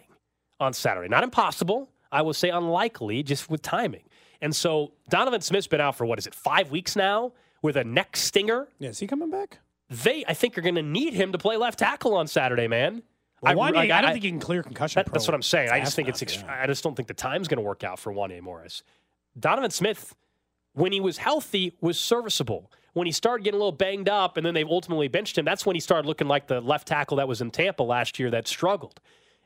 on 0.61 0.71
Saturday. 0.71 1.09
Not 1.09 1.23
impossible. 1.25 1.89
I 2.11 2.21
will 2.21 2.33
say 2.33 2.49
unlikely 2.51 3.23
just 3.23 3.49
with 3.49 3.61
timing. 3.61 4.03
And 4.41 4.55
so 4.55 4.93
Donovan 5.09 5.41
Smith's 5.41 5.67
been 5.67 5.81
out 5.81 5.95
for 5.97 6.05
what 6.05 6.19
is 6.19 6.27
it, 6.27 6.33
five 6.35 6.71
weeks 6.71 6.95
now 6.95 7.33
with 7.61 7.75
a 7.75 7.83
neck 7.83 8.15
stinger? 8.15 8.69
Yeah, 8.79 8.89
is 8.89 8.99
he 8.99 9.07
coming 9.07 9.29
back? 9.29 9.59
They, 9.89 10.23
I 10.27 10.33
think, 10.33 10.57
are 10.57 10.61
going 10.61 10.75
to 10.75 10.83
need 10.83 11.13
him 11.13 11.31
to 11.33 11.37
play 11.37 11.57
left 11.57 11.79
tackle 11.79 12.15
on 12.15 12.27
Saturday, 12.27 12.67
man. 12.67 13.03
Well, 13.41 13.55
Wanya, 13.55 13.73
like, 13.73 13.91
I, 13.91 14.01
don't 14.01 14.11
think 14.13 14.23
he 14.23 14.29
can 14.31 14.39
clear 14.39 14.63
concussion. 14.63 14.99
that- 15.03 15.11
that's 15.11 15.27
what 15.27 15.35
I'm 15.35 15.41
saying. 15.41 15.69
I 15.69 15.79
just 15.81 15.95
think 15.95 16.07
enough, 16.07 16.21
it's. 16.21 16.33
Ext- 16.37 16.43
yeah. 16.43 16.61
I 16.63 16.67
just 16.67 16.83
don't 16.83 16.95
think 16.95 17.07
the 17.07 17.13
time's 17.13 17.47
going 17.47 17.57
to 17.57 17.63
work 17.63 17.83
out 17.83 17.99
for 17.99 18.13
Wanya 18.13 18.41
Morris. 18.41 18.83
Donovan 19.37 19.71
Smith, 19.71 20.15
when 20.75 20.91
he 20.91 20.99
was 20.99 21.17
healthy, 21.17 21.73
was 21.81 21.99
serviceable. 21.99 22.71
When 22.93 23.07
he 23.07 23.11
started 23.11 23.43
getting 23.43 23.59
a 23.59 23.63
little 23.63 23.71
banged 23.71 24.07
up, 24.07 24.37
and 24.37 24.45
then 24.45 24.53
they 24.53 24.63
ultimately 24.63 25.07
benched 25.07 25.37
him, 25.37 25.43
that's 25.43 25.65
when 25.65 25.75
he 25.75 25.79
started 25.79 26.07
looking 26.07 26.27
like 26.27 26.47
the 26.47 26.61
left 26.61 26.87
tackle 26.87 27.17
that 27.17 27.27
was 27.27 27.41
in 27.41 27.51
Tampa 27.51 27.83
last 27.83 28.19
year 28.19 28.29
that 28.31 28.47
struggled. 28.47 29.01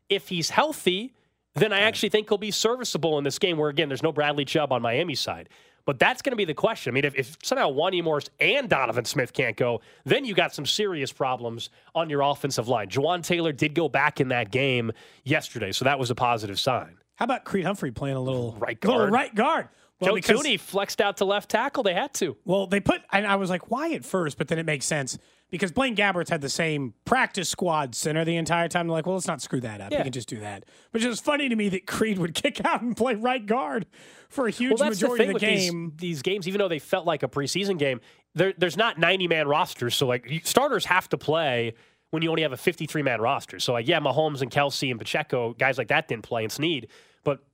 If 0.10 0.28
he's 0.28 0.50
healthy, 0.50 1.14
then 1.56 1.74
I 1.74 1.80
hmm. 1.80 1.86
actually 1.86 2.10
think 2.10 2.30
he'll 2.30 2.38
be 2.38 2.52
serviceable 2.52 3.18
in 3.18 3.24
this 3.24 3.40
game. 3.40 3.58
Where 3.58 3.70
again, 3.70 3.88
there's 3.88 4.04
no 4.04 4.12
Bradley 4.12 4.46
Chubb 4.46 4.72
on 4.72 4.82
Miami's 4.82 5.20
side. 5.20 5.50
But 5.86 5.98
that's 5.98 6.22
going 6.22 6.32
to 6.32 6.38
be 6.38 6.46
the 6.46 6.54
question. 6.54 6.92
I 6.92 6.94
mean, 6.94 7.06
if, 7.06 7.16
if 7.16 7.38
somehow 7.42 7.72
Wanya 7.72 8.04
Morris 8.04 8.30
and 8.40 8.70
Donovan 8.70 9.06
Smith 9.06 9.34
can't 9.34 9.58
go, 9.58 9.82
then 10.06 10.24
you 10.24 10.36
got 10.36 10.54
some 10.54 10.66
serious 10.66 11.12
problems 11.12 11.72
on 11.96 12.12
your 12.12 12.22
offensive 12.22 12.68
line. 12.68 12.90
Jawaan 12.90 13.24
Taylor 13.24 13.52
did 13.52 13.74
go 13.74 13.90
back 13.90 14.22
in 14.22 14.28
that 14.28 14.52
game 14.52 14.92
yesterday, 15.24 15.72
so 15.72 15.86
that 15.86 15.98
was 15.98 16.12
a 16.12 16.16
positive 16.16 16.60
sign. 16.60 16.98
How 17.16 17.26
about 17.26 17.44
Creed 17.44 17.66
Humphrey 17.66 17.92
playing 17.92 18.18
a 18.18 18.22
little 18.22 18.56
Right 18.60 18.80
guard? 18.80 18.98
little 18.98 19.12
right 19.12 19.34
guard? 19.34 19.70
Well, 20.00 20.12
Joe 20.12 20.16
because- 20.16 20.41
Thuney 20.41 20.60
flexed 20.60 21.02
out 21.02 21.18
to 21.18 21.26
left 21.26 21.50
tackle. 21.50 21.84
They 21.84 21.93
had 21.93 22.14
to. 22.16 22.38
Well, 22.45 22.68
they 22.68 22.80
put, 22.80 23.02
and 23.12 23.28
I 23.28 23.36
was 23.36 23.50
like, 23.50 23.70
why 23.70 23.93
at 23.93 24.06
first? 24.06 24.38
But 24.38 24.47
then 24.47 24.58
it 24.58 24.66
makes 24.66 24.86
sense 24.86 25.18
because 25.52 25.72
Blaine 25.72 25.95
Gabbert's 25.95 26.30
had 26.30 26.41
the 26.41 26.50
same 26.50 26.93
practice 27.06 27.50
squad 27.50 27.95
center 27.95 28.24
the 28.24 28.38
entire 28.38 28.68
time. 28.68 28.88
They're 28.88 28.93
like, 28.93 29.06
well, 29.06 29.16
let's 29.16 29.28
not 29.28 29.41
screw 29.41 29.62
that 29.62 29.82
up. 29.82 29.91
Yeah. 29.91 30.00
We 30.00 30.04
can 30.04 30.14
just 30.14 30.30
do 30.30 30.39
that. 30.39 30.66
But 30.91 31.02
it's 31.02 31.10
just 31.10 31.24
funny 31.24 31.50
to 31.50 31.56
me 31.56 31.70
that 31.70 31.88
Creed 31.88 32.18
would 32.18 32.34
kick 32.43 32.64
out 32.66 32.82
and 32.82 32.95
play 32.95 33.16
right 33.16 33.45
guard 33.45 33.88
for 34.30 34.47
a 34.47 34.52
huge 34.52 34.80
well, 34.80 34.89
majority 34.89 35.26
the 35.26 35.32
of 35.32 35.39
the 35.39 35.45
game. 35.45 35.89
These, 35.97 36.00
these 36.00 36.22
games, 36.22 36.47
even 36.47 36.60
though 36.60 36.68
they 36.68 36.80
felt 36.80 37.06
like 37.06 37.24
a 37.24 37.28
preseason 37.28 37.78
game, 37.78 38.00
there's 38.36 38.78
not 38.78 38.97
90 38.97 39.28
man 39.28 39.47
rosters. 39.47 39.95
So 39.95 40.08
like 40.08 40.41
starters 40.43 40.86
have 40.86 41.10
to 41.10 41.18
play 41.18 41.74
when 42.12 42.24
you 42.24 42.30
only 42.30 42.43
have 42.43 42.54
a 42.54 42.58
53 42.58 43.02
man 43.02 43.22
roster. 43.22 43.60
So 43.60 43.74
like 43.74 43.88
yeah, 43.88 44.00
Mahomes 44.00 44.41
and 44.41 44.52
Kelce 44.52 44.89
and 44.89 45.00
Pacheco, 45.00 45.54
guys 45.54 45.78
like 45.78 45.89
that 45.89 46.08
didn't 46.08 46.24
play 46.24 46.43
and 46.43 46.52
Sneed. 46.52 46.88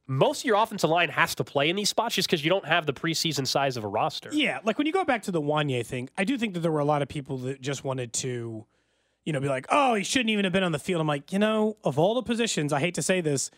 Most 0.07 0.41
of 0.41 0.45
your 0.45 0.57
offensive 0.57 0.89
line 0.89 1.09
has 1.09 1.33
to 1.35 1.43
play 1.43 1.69
in 1.69 1.75
these 1.75 1.89
spots 1.89 2.15
just 2.15 2.27
because 2.27 2.43
you 2.43 2.49
don't 2.49 2.65
have 2.65 2.85
the 2.85 2.93
preseason 2.93 3.47
size 3.47 3.75
of 3.75 3.83
a 3.83 3.87
roster. 3.87 4.29
Yeah, 4.31 4.59
like 4.63 4.77
when 4.77 4.85
you 4.85 4.93
go 4.93 5.03
back 5.03 5.23
to 5.23 5.31
the 5.31 5.41
Wanya 5.41 5.85
thing, 5.85 6.09
I 6.17 6.23
do 6.25 6.37
think 6.37 6.53
that 6.53 6.59
there 6.59 6.71
were 6.71 6.79
a 6.79 6.85
lot 6.85 7.01
of 7.01 7.07
people 7.07 7.37
that 7.39 7.59
just 7.59 7.83
wanted 7.83 8.13
to, 8.13 8.65
you 9.23 9.33
know, 9.33 9.39
be 9.39 9.47
like, 9.47 9.65
oh, 9.69 9.95
he 9.95 10.03
shouldn't 10.03 10.29
even 10.29 10.45
have 10.45 10.53
been 10.53 10.63
on 10.63 10.71
the 10.71 10.79
field. 10.79 11.01
I'm 11.01 11.07
like, 11.07 11.33
you 11.33 11.39
know, 11.39 11.77
of 11.83 11.97
all 11.97 12.13
the 12.13 12.21
positions, 12.21 12.71
I 12.71 12.79
hate 12.79 12.93
to 12.95 13.01
say 13.01 13.19
this, 13.21 13.49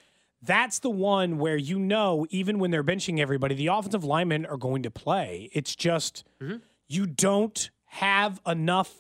that's 0.41 0.79
the 0.79 0.89
one 0.89 1.37
where 1.37 1.57
you 1.57 1.79
know, 1.79 2.25
even 2.29 2.59
when 2.59 2.71
they're 2.71 2.83
benching 2.83 3.19
everybody, 3.19 3.55
the 3.55 3.67
offensive 3.67 4.03
linemen 4.03 4.45
are 4.45 4.57
going 4.57 4.83
to 4.83 4.91
play. 4.91 5.49
It's 5.51 5.75
just 5.75 6.23
mm-hmm. 6.41 6.57
you 6.87 7.07
don't 7.07 7.69
have 7.85 8.39
enough 8.45 8.93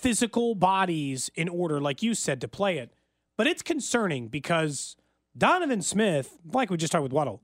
physical 0.00 0.54
bodies 0.54 1.30
in 1.34 1.48
order, 1.48 1.80
like 1.80 2.02
you 2.02 2.14
said, 2.14 2.40
to 2.40 2.48
play 2.48 2.78
it. 2.78 2.92
But 3.36 3.46
it's 3.46 3.62
concerning 3.62 4.28
because 4.28 4.96
Donovan 5.40 5.80
Smith, 5.80 6.36
like 6.52 6.68
we 6.68 6.76
just 6.76 6.92
talked 6.92 7.02
with 7.02 7.14
Waddle, 7.14 7.40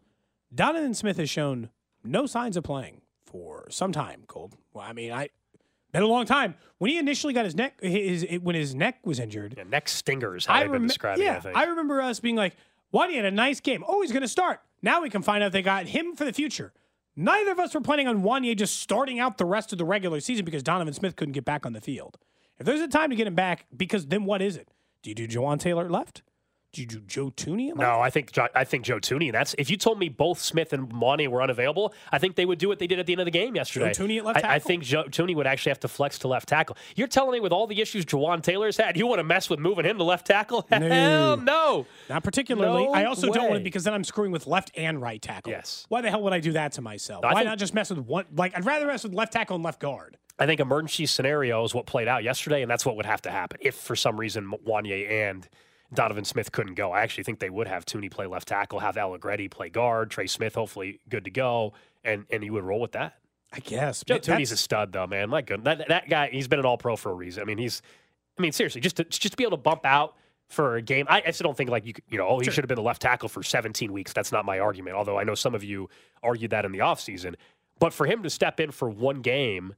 Donovan 0.55 0.93
Smith 0.93 1.17
has 1.17 1.31
shown 1.31 1.71
no 2.05 2.27
signs 2.27 2.59
of 2.59 2.63
playing 2.63 3.01
for 3.25 3.67
some 3.71 3.91
time. 3.91 4.25
Cold. 4.27 4.55
Well, 4.75 4.85
I 4.87 4.93
mean, 4.93 5.13
I 5.13 5.31
been 5.93 6.03
a 6.03 6.07
long 6.07 6.27
time. 6.27 6.57
When 6.77 6.91
he 6.91 6.99
initially 6.99 7.33
got 7.33 7.47
his 7.47 7.55
neck, 7.55 7.81
his 7.81 8.27
when 8.43 8.55
his 8.55 8.75
neck 8.75 8.99
was 9.07 9.19
injured, 9.19 9.55
Yeah, 9.57 9.65
neck 9.65 9.89
stingers, 9.89 10.47
been 10.47 10.87
describing 10.87 11.25
yeah, 11.25 11.41
I. 11.55 11.63
I 11.63 11.65
remember 11.65 12.03
us 12.03 12.21
being 12.21 12.37
like, 12.37 12.55
Wadi 12.93 13.17
had 13.17 13.25
a 13.25 13.31
nice 13.31 13.61
game. 13.61 13.83
Oh, 13.89 14.03
he's 14.03 14.13
going 14.13 14.21
to 14.21 14.29
start. 14.29 14.61
Now 14.83 15.01
we 15.01 15.09
can 15.09 15.23
find 15.23 15.43
out 15.43 15.53
they 15.53 15.63
got 15.63 15.87
him 15.87 16.15
for 16.17 16.27
the 16.27 16.35
future. 16.35 16.75
Neither 17.17 17.53
of 17.53 17.59
us 17.59 17.75
were 17.75 17.81
planning 17.81 18.09
on 18.09 18.23
Wanya 18.23 18.55
just 18.55 18.79
starting 18.79 19.19
out 19.19 19.39
the 19.39 19.47
rest 19.47 19.73
of 19.73 19.79
the 19.79 19.87
regular 19.87 20.21
season 20.21 20.45
because 20.45 20.63
Donovan 20.63 20.93
Smith 20.93 21.17
couldn't 21.17 21.33
get 21.33 21.47
back 21.47 21.65
on 21.65 21.73
the 21.73 21.81
field. 21.81 22.19
If 22.59 22.67
there's 22.67 22.83
a 22.83 22.89
time 22.89 23.09
to 23.09 23.17
get 23.17 23.27
him 23.27 23.35
back, 23.35 23.65
because 23.75 24.09
then 24.09 24.27
what 24.27 24.43
is 24.43 24.55
it? 24.55 24.69
Do 25.03 25.09
you 25.09 25.15
do 25.15 25.27
Jawaan 25.27 25.59
Taylor 25.59 25.89
left? 25.89 26.21
You 26.79 26.87
do 26.87 27.01
Joe 27.01 27.31
Thuney? 27.31 27.75
No, 27.75 28.01
I 28.01 28.11
think 28.11 28.37
I 28.55 28.65
think 28.65 28.85
Joe 28.85 28.99
Thuney. 28.99 29.33
That's 29.33 29.55
if 29.59 29.71
you 29.71 29.77
told 29.77 29.99
me 29.99 30.09
both 30.09 30.41
Smith 30.41 30.73
and 30.73 30.93
Monty 30.93 31.29
were 31.29 31.43
unavailable, 31.43 31.95
I 32.13 32.19
think 32.19 32.37
they 32.37 32.45
would 32.45 32.59
do 32.59 32.69
what 32.69 32.79
they 32.79 32.87
did 32.87 32.99
at 32.99 33.07
the 33.07 33.13
end 33.13 33.21
of 33.21 33.25
the 33.25 33.31
game 33.31 33.55
yesterday. 33.55 33.93
Joe 33.93 34.05
Thuney 34.05 34.19
at 34.19 34.25
left 34.25 34.45
I, 34.45 34.55
I 34.57 34.59
think 34.59 34.83
Joe 34.83 35.05
Thuney 35.05 35.35
would 35.35 35.47
actually 35.47 35.71
have 35.71 35.81
to 35.81 35.89
flex 35.89 36.19
to 36.21 36.29
left 36.29 36.49
tackle. 36.49 36.77
You're 36.95 37.09
telling 37.09 37.33
me 37.33 37.41
with 37.41 37.53
all 37.53 37.67
the 37.67 37.81
issues 37.81 38.05
Jawaan 38.05 38.43
Taylor's 38.43 38.77
had, 38.77 38.97
you 38.97 39.07
want 39.07 39.19
to 39.21 39.25
mess 39.25 39.49
with 39.51 39.59
moving 39.59 39.85
him 39.85 39.99
to 39.99 40.05
left 40.05 40.27
tackle? 40.27 40.67
Hell 40.71 41.37
no. 41.37 41.87
Not 42.09 42.25
particularly. 42.25 42.85
No 42.87 42.93
I 42.93 43.05
also 43.05 43.33
don't 43.33 43.45
want 43.45 43.53
way. 43.53 43.59
to 43.59 43.65
because 43.65 43.85
then 43.85 43.95
I'm 43.95 44.05
screwing 44.05 44.33
with 44.33 44.47
left 44.47 44.71
and 44.77 45.01
right 45.01 45.21
tackle. 45.21 45.53
Yes. 45.53 45.87
Why 45.89 46.01
the 46.01 46.11
hell 46.11 46.23
would 46.23 46.33
I 46.33 46.41
do 46.41 46.53
that 46.53 46.73
to 46.73 46.83
myself? 46.83 47.23
No, 47.23 47.29
Why 47.29 47.41
think- 47.41 47.47
not 47.47 47.59
just 47.59 47.75
mess 47.75 47.91
with 47.91 48.01
one? 48.01 48.27
Like 48.35 48.57
I'd 48.57 48.65
rather 48.65 48.87
mess 48.87 49.03
with 49.05 49.15
left 49.15 49.33
tackle 49.33 49.57
and 49.57 49.65
left 49.65 49.81
guard. 49.81 50.17
I 50.39 50.45
think 50.47 50.61
emergency 50.61 51.07
scenario 51.07 51.65
is 51.65 51.75
what 51.75 51.87
played 51.87 52.09
out 52.09 52.23
yesterday, 52.23 52.61
and 52.61 52.71
that's 52.71 52.85
what 52.85 52.97
would 52.97 53.07
have 53.07 53.23
to 53.23 53.31
happen 53.31 53.59
if 53.63 53.75
for 53.75 53.97
some 53.97 54.21
reason 54.21 54.53
Wanya 54.67 55.11
and 55.11 55.49
Donovan 55.95 56.25
Smith 56.25 56.53
couldn't 56.53 56.75
go. 56.75 56.93
I 56.93 57.01
actually 57.03 57.25
think 57.25 57.39
they 57.39 57.51
would 57.51 57.69
have 57.69 57.87
Thuney 57.87 58.11
play 58.11 58.27
left 58.27 58.49
tackle, 58.49 58.81
have 58.81 58.97
Allegretti 58.97 59.49
play 59.49 59.69
guard, 59.69 60.11
Trey 60.11 60.27
Smith 60.27 60.55
hopefully 60.55 61.01
good 61.09 61.25
to 61.25 61.31
go, 61.31 61.75
and 62.05 62.27
and 62.31 62.45
you 62.45 62.53
would 62.53 62.65
roll 62.65 62.81
with 62.81 62.93
that. 62.93 63.15
I 63.53 63.61
guess. 63.61 64.03
Joe 64.05 64.19
Thuney's 64.19 64.53
a 64.53 64.57
stud, 64.57 64.93
though, 64.93 65.07
man. 65.07 65.31
My 65.31 65.43
good, 65.43 65.65
that 65.65 65.89
that 65.89 66.09
guy, 66.09 66.29
he's 66.29 66.49
been 66.49 66.59
an 66.59 66.67
All 66.67 66.79
Pro 66.79 66.97
for 66.97 67.11
a 67.11 67.15
reason. 67.15 67.43
I 67.43 67.47
mean, 67.47 67.59
he's, 67.59 67.81
I 68.39 68.43
mean, 68.43 68.53
seriously, 68.53 68.81
just 68.81 68.97
to 68.97 69.05
just 69.05 69.31
to 69.31 69.37
be 69.37 69.45
able 69.45 69.57
to 69.57 69.63
bump 69.63 69.87
out 69.87 70.17
for 70.49 70.77
a 70.77 70.83
game. 70.83 71.07
I, 71.09 71.23
I 71.27 71.31
still 71.31 71.47
don't 71.47 71.57
think 71.57 71.71
like 71.71 71.87
you 71.87 71.95
you 72.09 72.19
know, 72.19 72.27
oh, 72.27 72.39
he 72.39 72.47
should 72.47 72.65
have 72.65 72.69
been 72.69 72.77
the 72.77 72.83
left 72.83 73.03
tackle 73.03 73.29
for 73.29 73.43
17 73.43 73.93
weeks. 73.93 74.13
That's 74.13 74.33
not 74.33 74.45
my 74.45 74.59
argument. 74.59 74.97
Although 74.97 75.19
I 75.19 75.25
know 75.25 75.35
some 75.35 75.55
of 75.55 75.65
you 75.65 75.89
argued 76.23 76.51
that 76.51 76.65
in 76.65 76.73
the 76.73 76.79
offseason. 76.79 77.35
but 77.79 77.93
for 77.93 78.07
him 78.07 78.23
to 78.23 78.31
step 78.31 78.61
in 78.61 78.71
for 78.71 78.89
one 78.89 79.21
game, 79.23 79.75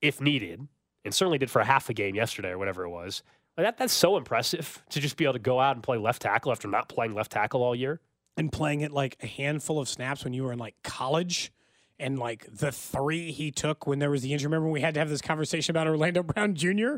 if 0.00 0.20
needed, 0.20 0.66
and 1.04 1.14
certainly 1.14 1.38
did 1.38 1.50
for 1.50 1.60
a 1.60 1.64
half 1.64 1.88
a 1.90 1.94
game 1.94 2.14
yesterday 2.14 2.50
or 2.50 2.58
whatever 2.58 2.84
it 2.84 2.90
was. 2.90 3.22
Like 3.56 3.66
that, 3.66 3.78
that's 3.78 3.92
so 3.92 4.16
impressive 4.16 4.82
to 4.90 5.00
just 5.00 5.16
be 5.16 5.24
able 5.24 5.34
to 5.34 5.38
go 5.38 5.60
out 5.60 5.76
and 5.76 5.82
play 5.82 5.96
left 5.96 6.22
tackle 6.22 6.50
after 6.52 6.66
not 6.68 6.88
playing 6.88 7.14
left 7.14 7.32
tackle 7.32 7.62
all 7.62 7.74
year. 7.74 8.00
and 8.36 8.50
playing 8.50 8.80
it 8.80 8.90
like 8.90 9.16
a 9.22 9.26
handful 9.28 9.78
of 9.78 9.88
snaps 9.88 10.24
when 10.24 10.32
you 10.32 10.42
were 10.42 10.52
in 10.52 10.58
like 10.58 10.74
college 10.82 11.52
and 12.00 12.18
like 12.18 12.44
the 12.52 12.72
three 12.72 13.30
he 13.30 13.52
took 13.52 13.86
when 13.86 14.00
there 14.00 14.10
was 14.10 14.22
the 14.22 14.32
injury. 14.32 14.48
Remember 14.48 14.66
when 14.66 14.72
we 14.72 14.80
had 14.80 14.94
to 14.94 15.00
have 15.00 15.08
this 15.08 15.22
conversation 15.22 15.70
about 15.70 15.86
Orlando 15.86 16.22
Brown 16.24 16.56
Jr. 16.56 16.96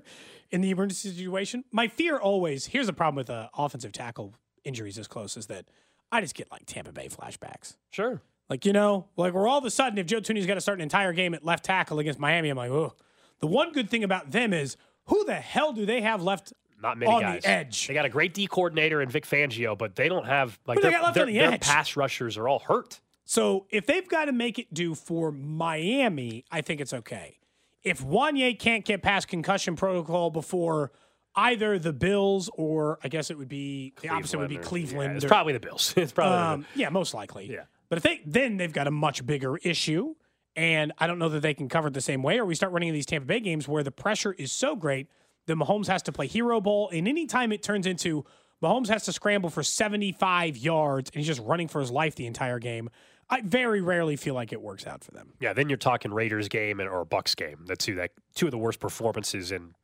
in 0.51 0.63
the 0.63 0.71
emergency 0.71 1.11
situation? 1.11 1.65
My 1.71 1.89
fear 1.89 2.17
always 2.17 2.65
here's 2.67 2.87
the 2.87 2.95
problem 2.95 3.17
with 3.17 3.29
uh, 3.29 3.49
offensive 3.55 3.93
tackle 3.93 4.35
injuries 4.65 4.97
this 4.97 5.07
close 5.07 5.37
is 5.37 5.47
that 5.49 5.67
I 6.11 6.23
just 6.23 6.35
get 6.35 6.51
like 6.51 6.65
Tampa 6.65 6.93
Bay 6.93 7.09
flashbacks. 7.09 7.77
Sure. 7.91 8.23
Like, 8.49 8.65
you 8.65 8.73
know, 8.73 9.09
like 9.17 9.35
we're 9.35 9.47
all 9.47 9.59
of 9.59 9.65
a 9.67 9.71
sudden, 9.71 9.99
if 9.99 10.07
Joe 10.07 10.21
Thuney's 10.21 10.47
got 10.47 10.55
to 10.55 10.61
start 10.63 10.79
an 10.79 10.83
entire 10.83 11.13
game 11.13 11.35
at 11.35 11.45
left 11.45 11.65
tackle 11.67 11.99
against 11.99 12.19
Miami, 12.19 12.49
I'm 12.49 12.57
like, 12.57 12.71
oh. 12.71 12.95
The 13.41 13.47
one 13.47 13.73
good 13.73 13.91
thing 13.91 14.03
about 14.05 14.31
them 14.31 14.55
is 14.55 14.79
who 15.07 15.25
the 15.25 15.35
hell 15.35 15.73
do 15.73 15.87
they 15.87 16.01
have 16.03 16.23
left 16.23 16.53
Not 16.83 16.99
many 16.99 17.11
on 17.13 17.23
guys. 17.23 17.43
the 17.43 17.49
edge? 17.49 17.87
They 17.87 17.95
got 17.95 18.05
a 18.05 18.09
great 18.11 18.35
D 18.35 18.47
coordinator 18.47 19.01
in 19.03 19.09
Vic 19.09 19.25
Fangio, 19.27 19.77
but 19.77 19.97
they 19.97 20.09
don't 20.09 20.27
have 20.27 20.59
like 20.67 20.81
their, 20.81 20.91
got 20.93 21.03
left 21.03 21.15
their, 21.15 21.25
on 21.27 21.33
the 21.33 21.39
their 21.39 21.59
pass 21.59 21.97
rushers 21.97 22.37
are 22.37 22.49
all 22.49 22.59
hurt. 22.61 23.01
So 23.25 23.67
if 23.71 23.87
they've 23.87 24.09
got 24.09 24.27
to 24.27 24.33
make 24.33 24.59
it 24.59 24.73
do 24.73 24.95
for 24.95 25.33
Miami, 25.33 26.45
I 26.51 26.61
think 26.61 26.81
it's 26.81 26.93
okay. 26.93 27.39
If 27.83 28.01
Wanya 28.03 28.57
can't 28.59 28.85
get 28.85 29.03
past 29.03 29.29
concussion 29.29 29.77
protocol 29.77 30.31
before 30.31 30.93
either 31.35 31.79
the 31.79 31.93
Bills 31.93 32.49
or 32.55 32.99
I 33.05 33.09
guess 33.09 33.31
it 33.31 33.39
would 33.39 33.49
be 33.49 33.95
the 34.01 34.09
opposite 34.09 34.39
would 34.39 34.49
be 34.49 34.57
Cleveland 34.57 34.65
or- 34.65 34.69
Cleveland. 34.69 35.11
yeah, 35.13 35.17
it's 35.17 35.25
or- 35.25 35.29
probably 35.29 35.53
the 35.53 35.61
Bills. 35.61 35.95
It's 35.97 36.13
probably 36.13 36.37
the 36.37 36.45
um, 36.45 36.67
yeah, 36.75 36.89
most 36.89 37.15
likely. 37.15 37.51
Yeah. 37.51 37.65
But 37.89 37.99
if 37.99 38.03
they 38.05 38.21
then 38.27 38.57
they've 38.57 38.73
got 38.73 38.87
a 38.87 38.91
much 38.91 39.25
bigger 39.27 39.57
issue, 39.59 40.15
and 40.57 40.93
I 40.99 41.07
don't 41.07 41.19
know 41.19 41.29
that 41.29 41.41
they 41.41 41.55
can 41.55 41.69
cover 41.69 41.89
it 41.89 41.95
the 41.95 42.01
same 42.01 42.23
way. 42.23 42.39
Or 42.39 42.45
we 42.45 42.55
start 42.55 42.73
running 42.73 42.93
these 42.93 43.07
Tampa 43.07 43.27
Bay 43.27 43.41
games 43.41 43.69
where 43.69 43.83
the 43.83 43.93
pressure 43.93 44.33
is 44.33 44.51
so 44.51 44.75
great 44.75 45.09
that 45.47 45.55
Mahomes 45.57 45.87
has 45.87 46.03
to 46.05 46.13
play 46.13 46.27
hero 46.27 46.61
ball, 46.61 46.89
and 46.93 47.07
anytime 47.07 47.53
it 47.53 47.63
turns 47.63 47.87
into 47.87 48.25
Mahomes 48.63 48.89
has 48.89 49.05
to 49.05 49.13
scramble 49.13 49.51
for 49.51 49.63
75 49.63 50.57
yards 50.57 51.11
and 51.11 51.19
he's 51.19 51.27
just 51.27 51.47
running 51.47 51.69
for 51.69 51.81
his 51.81 51.91
life 51.91 52.15
the 52.15 52.27
entire 52.27 52.59
game. 52.59 52.89
I 53.29 53.41
very 53.41 53.81
rarely 53.81 54.17
feel 54.17 54.35
like 54.35 54.53
it 54.53 54.63
works 54.63 54.87
out 54.87 55.03
for 55.03 55.11
them. 55.11 55.33
Yeah, 55.41 55.53
then 55.53 55.69
you're 55.69 55.79
talking 55.79 56.13
Raiders 56.13 56.49
game 56.49 56.79
and 56.79 56.89
or 56.89 57.05
Bucks 57.05 57.35
game. 57.35 57.65
That's 57.67 57.85
two 57.85 57.97
that 57.97 58.13
two 58.35 58.47
of 58.47 58.53
the 58.53 58.59
worst 58.59 58.79
performances 58.79 59.51
in 59.53 59.75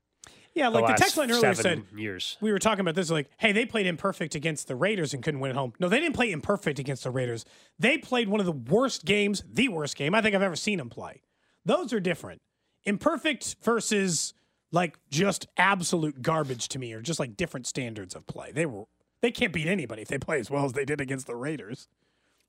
Yeah, 0.54 0.68
like 0.68 0.84
the, 0.84 0.90
last 0.90 1.00
text 1.00 1.16
line 1.16 1.30
earlier 1.30 1.54
said, 1.54 1.84
years. 1.96 2.36
we 2.40 2.52
were 2.52 2.58
talking 2.58 2.80
about 2.80 2.94
this 2.94 3.10
like, 3.10 3.30
hey, 3.38 3.52
they 3.52 3.64
played 3.64 3.86
imperfect 3.86 4.34
against 4.34 4.68
the 4.68 4.76
Raiders 4.76 5.14
and 5.14 5.22
couldn't 5.22 5.40
win 5.40 5.50
at 5.50 5.56
home. 5.56 5.72
No, 5.80 5.88
they 5.88 5.98
didn't 5.98 6.14
play 6.14 6.30
imperfect 6.30 6.78
against 6.78 7.04
the 7.04 7.10
Raiders. 7.10 7.46
They 7.78 7.96
played 7.96 8.28
one 8.28 8.38
of 8.38 8.46
the 8.46 8.52
worst 8.52 9.04
games, 9.04 9.42
the 9.50 9.68
worst 9.68 9.96
game 9.96 10.14
I 10.14 10.20
think 10.20 10.34
I've 10.34 10.42
ever 10.42 10.56
seen 10.56 10.78
them 10.78 10.90
play. 10.90 11.22
Those 11.64 11.92
are 11.92 12.00
different. 12.00 12.42
Imperfect 12.84 13.56
versus 13.62 14.34
like 14.72 14.98
just 15.10 15.46
absolute 15.56 16.20
garbage 16.20 16.68
to 16.68 16.78
me, 16.78 16.92
or 16.92 17.00
just 17.00 17.20
like 17.20 17.36
different 17.36 17.66
standards 17.66 18.14
of 18.14 18.26
play. 18.26 18.52
They 18.52 18.66
were 18.66 18.84
they 19.20 19.30
can't 19.30 19.52
beat 19.52 19.68
anybody 19.68 20.02
if 20.02 20.08
they 20.08 20.18
play 20.18 20.40
as 20.40 20.50
well 20.50 20.64
as 20.64 20.72
they 20.72 20.84
did 20.84 21.00
against 21.00 21.26
the 21.26 21.36
Raiders. 21.36 21.88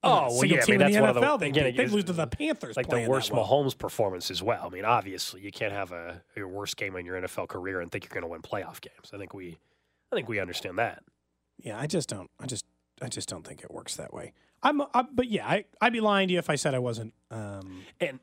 Oh, 0.04 0.28
well, 0.36 0.46
yeah, 0.46 0.62
I 0.62 0.66
mean, 0.66 0.74
in 0.74 0.80
that's 0.80 0.94
the 0.96 1.00
one 1.02 1.10
of 1.10 1.16
the- 1.16 1.22
NFL. 1.22 1.40
they 1.40 1.48
again. 1.50 1.76
They 1.76 1.88
lose 1.88 2.04
to 2.06 2.14
the 2.14 2.28
Panthers. 2.28 2.76
like 2.76 2.88
the 2.88 3.08
worst. 3.08 3.32
Mahomes 3.32 3.78
performance 3.78 4.30
as 4.30 4.44
well. 4.44 4.66
I 4.66 4.70
mean, 4.70 4.86
obviously, 4.86 5.42
you 5.42 5.52
can't 5.52 5.72
have 5.72 5.92
a 5.92 6.22
your 6.36 6.48
worst 6.48 6.78
game 6.78 6.96
in 6.96 7.06
your 7.06 7.22
NFL 7.22 7.48
career 7.48 7.80
and 7.82 7.92
think 7.92 8.04
you're 8.04 8.14
going 8.14 8.24
to 8.24 8.28
win 8.28 8.42
playoff 8.42 8.82
games. 8.82 9.12
I 9.14 9.18
think 9.18 9.34
we, 9.34 9.58
I 10.12 10.16
think 10.16 10.28
we 10.28 10.40
understand 10.40 10.78
that. 10.80 11.04
Yeah, 11.58 11.80
I 11.80 11.88
just 11.88 12.10
don't. 12.10 12.30
I 12.40 12.46
just, 12.46 12.66
I 13.02 13.08
just 13.08 13.30
don't 13.30 13.46
think 13.48 13.62
it 13.64 13.72
works 13.72 13.96
that 13.96 14.14
way. 14.14 14.34
I'm, 14.62 14.82
I, 14.94 15.04
but 15.12 15.30
yeah, 15.30 15.48
I, 15.48 15.66
I'd 15.82 15.94
be 15.94 16.00
lying 16.00 16.28
to 16.30 16.34
you 16.34 16.40
if 16.40 16.50
I 16.50 16.56
said 16.56 16.74
I 16.74 16.80
wasn't. 16.80 17.14
Um, 17.32 17.84
and 18.00 18.20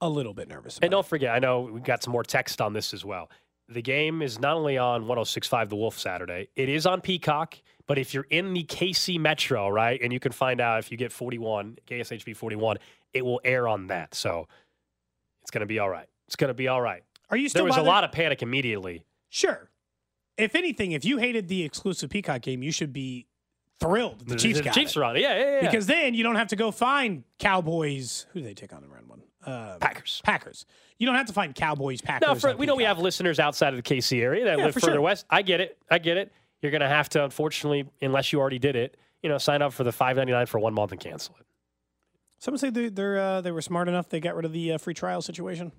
a 0.00 0.08
little 0.08 0.34
bit 0.34 0.48
nervous. 0.48 0.78
And 0.82 0.90
don't 0.90 1.06
forget, 1.06 1.34
I 1.34 1.38
know 1.38 1.62
we 1.62 1.80
got 1.80 2.02
some 2.02 2.12
more 2.12 2.24
text 2.24 2.60
on 2.60 2.72
this 2.72 2.92
as 2.92 3.04
well. 3.04 3.30
The 3.68 3.80
game 3.80 4.20
is 4.20 4.38
not 4.38 4.56
only 4.56 4.76
on 4.76 5.04
106.5 5.04 5.68
The 5.70 5.76
Wolf 5.76 5.98
Saturday, 5.98 6.48
it 6.56 6.68
is 6.68 6.84
on 6.84 7.00
Peacock. 7.00 7.56
But 7.86 7.98
if 7.98 8.14
you're 8.14 8.26
in 8.30 8.54
the 8.54 8.64
KC 8.64 9.18
Metro, 9.20 9.68
right, 9.68 10.00
and 10.02 10.12
you 10.12 10.18
can 10.20 10.32
find 10.32 10.60
out 10.60 10.78
if 10.78 10.90
you 10.90 10.96
get 10.96 11.12
41, 11.12 11.78
KSHB 11.86 12.34
41, 12.36 12.78
it 13.12 13.24
will 13.24 13.40
air 13.44 13.68
on 13.68 13.88
that. 13.88 14.14
So 14.14 14.48
it's 15.42 15.50
going 15.50 15.60
to 15.60 15.66
be 15.66 15.78
all 15.78 15.90
right. 15.90 16.06
It's 16.26 16.36
going 16.36 16.48
to 16.48 16.54
be 16.54 16.68
all 16.68 16.80
right. 16.80 17.02
Are 17.30 17.36
you 17.36 17.48
still 17.48 17.60
There 17.64 17.66
was 17.68 17.76
a 17.76 17.82
lot 17.82 18.04
of 18.04 18.12
panic 18.12 18.42
immediately. 18.42 19.04
Sure. 19.28 19.70
If 20.38 20.54
anything, 20.54 20.92
if 20.92 21.04
you 21.04 21.18
hated 21.18 21.48
the 21.48 21.62
exclusive 21.62 22.08
Peacock 22.10 22.40
game, 22.42 22.62
you 22.62 22.72
should 22.72 22.92
be 22.92 23.26
thrilled. 23.80 24.20
The, 24.20 24.24
The- 24.34 24.36
Chiefs 24.36 24.58
the 24.58 24.64
got 24.64 24.74
Chiefs 24.74 24.96
it. 24.96 25.00
are 25.00 25.04
on 25.04 25.16
it. 25.16 25.22
Yeah, 25.22 25.36
yeah, 25.38 25.50
yeah. 25.56 25.60
Because 25.70 25.86
then 25.86 26.14
you 26.14 26.22
don't 26.22 26.36
have 26.36 26.48
to 26.48 26.56
go 26.56 26.70
find 26.70 27.24
Cowboys. 27.38 28.26
Who 28.32 28.40
do 28.40 28.46
they 28.46 28.54
take 28.54 28.72
on 28.72 28.82
in 28.82 28.90
round 28.90 29.08
one? 29.08 29.22
Uh, 29.44 29.76
Packers. 29.78 30.22
Packers. 30.24 30.64
You 30.98 31.06
don't 31.06 31.16
have 31.16 31.26
to 31.26 31.34
find 31.34 31.54
Cowboys. 31.54 32.00
Packers. 32.00 32.26
No, 32.26 32.34
for, 32.34 32.56
we 32.56 32.64
know 32.64 32.76
we 32.76 32.84
have 32.84 32.98
listeners 32.98 33.38
outside 33.38 33.74
of 33.74 33.76
the 33.76 33.82
KC 33.82 34.22
area 34.22 34.46
that 34.46 34.58
Yeah, 34.58 34.64
live 34.66 34.74
further 34.74 34.92
sure. 34.94 35.00
west. 35.02 35.26
I 35.28 35.42
get 35.42 35.60
it. 35.60 35.76
I 35.90 35.98
get 35.98 36.16
it. 36.16 36.32
You're 36.62 36.70
going 36.70 36.80
to 36.80 36.88
have 36.88 37.08
to, 37.10 37.24
unfortunately, 37.24 37.84
unless 38.00 38.32
you 38.32 38.40
already 38.40 38.58
did 38.58 38.76
it, 38.76 38.96
you 39.22 39.28
know, 39.28 39.38
sign 39.38 39.62
up 39.62 39.72
for 39.72 39.84
the 39.84 39.90
5.99 39.90 40.48
for 40.48 40.58
one 40.58 40.74
month 40.74 40.92
and 40.92 41.00
cancel 41.00 41.36
it. 41.38 41.46
Someone 42.38 42.58
say 42.58 42.70
they, 42.70 42.88
they're 42.88 43.18
uh, 43.18 43.40
they 43.40 43.52
were 43.52 43.62
smart 43.62 43.88
enough. 43.88 44.08
They 44.08 44.20
got 44.20 44.34
rid 44.36 44.44
of 44.44 44.52
the 44.52 44.72
uh, 44.72 44.78
free 44.78 44.92
trial 44.92 45.22
situation. 45.22 45.72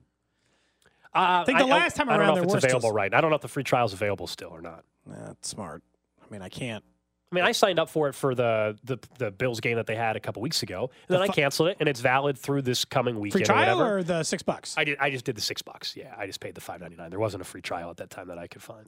Uh, 1.14 1.42
I 1.42 1.44
think 1.46 1.60
the 1.60 1.66
last 1.66 1.96
time 1.96 2.10
I 2.10 2.14
don't 2.14 2.22
around 2.22 2.30
know 2.30 2.36
there 2.42 2.44
if 2.44 2.56
it's 2.56 2.66
available 2.66 2.92
right. 2.92 3.14
I 3.14 3.22
don't 3.22 3.30
know 3.30 3.36
if 3.36 3.42
the 3.42 3.48
free 3.48 3.64
trial 3.64 3.86
is 3.86 3.94
available 3.94 4.28
still 4.28 4.50
or 4.50 4.62
not. 4.62 4.84
That's 5.06 5.48
smart. 5.48 5.84
I 6.22 6.32
mean, 6.32 6.42
I 6.42 6.50
can't. 6.50 6.84
I 7.32 7.36
mean, 7.36 7.44
I 7.44 7.52
signed 7.54 7.80
up 7.80 7.90
for 7.90 8.08
it 8.08 8.14
for 8.14 8.36
the 8.36 8.78
the, 8.84 8.98
the 9.18 9.32
Bills 9.32 9.60
game 9.60 9.78
that 9.78 9.88
they 9.88 9.96
had 9.96 10.16
a 10.16 10.20
couple 10.20 10.42
weeks 10.42 10.64
ago, 10.64 10.90
and 11.08 11.16
then 11.16 11.22
I 11.22 11.28
canceled 11.28 11.70
it, 11.70 11.78
and 11.80 11.88
it's 11.88 12.00
valid 12.00 12.38
through 12.38 12.64
this 12.64 12.84
coming 12.86 13.16
Free 13.16 13.22
weekend. 13.24 13.46
trial 13.46 13.82
or, 13.82 13.98
or 13.98 14.04
the 14.04 14.24
six 14.24 14.44
bucks? 14.44 14.76
I 14.78 14.84
did. 14.84 14.98
I 15.00 15.10
just 15.10 15.26
did 15.26 15.36
the 15.36 15.42
six 15.42 15.62
bucks. 15.62 15.96
Yeah, 15.96 16.14
I 16.18 16.28
just 16.28 16.40
paid 16.40 16.56
the 16.56 16.62
five 16.62 16.82
ninety 16.82 16.96
nine. 16.96 17.10
There 17.10 17.20
wasn't 17.20 17.42
a 17.42 17.46
free 17.46 17.62
trial 17.62 17.90
at 17.90 17.98
that 17.98 18.10
time 18.10 18.28
that 18.28 18.38
I 18.38 18.48
could 18.48 18.62
find. 18.62 18.88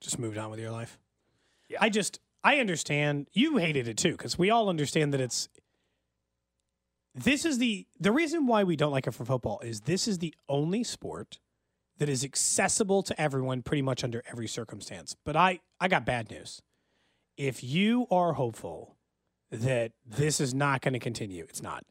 Just 0.00 0.18
moved 0.18 0.38
on 0.38 0.50
with 0.50 0.58
your 0.58 0.70
life. 0.70 0.98
Yeah. 1.70 1.78
I 1.80 1.88
just 1.88 2.20
I 2.42 2.56
understand 2.56 3.28
you 3.32 3.56
hated 3.56 3.88
it 3.88 3.96
too 3.96 4.12
because 4.12 4.38
we 4.38 4.50
all 4.50 4.68
understand 4.68 5.14
that 5.14 5.20
it's. 5.20 5.48
This 7.14 7.44
is 7.44 7.58
the 7.58 7.86
the 7.98 8.12
reason 8.12 8.46
why 8.46 8.64
we 8.64 8.76
don't 8.76 8.92
like 8.92 9.06
it 9.06 9.12
for 9.12 9.24
football 9.24 9.60
is 9.60 9.82
this 9.82 10.06
is 10.06 10.18
the 10.18 10.34
only 10.48 10.84
sport 10.84 11.38
that 11.98 12.08
is 12.08 12.24
accessible 12.24 13.02
to 13.04 13.20
everyone 13.20 13.62
pretty 13.62 13.82
much 13.82 14.02
under 14.04 14.22
every 14.30 14.48
circumstance. 14.48 15.16
But 15.24 15.36
I 15.36 15.60
I 15.80 15.88
got 15.88 16.04
bad 16.04 16.30
news. 16.30 16.60
If 17.36 17.64
you 17.64 18.06
are 18.10 18.34
hopeful 18.34 18.96
that 19.50 19.92
this 20.06 20.40
is 20.40 20.54
not 20.54 20.82
going 20.82 20.92
to 20.92 20.98
continue, 20.98 21.44
it's 21.48 21.62
not. 21.62 21.84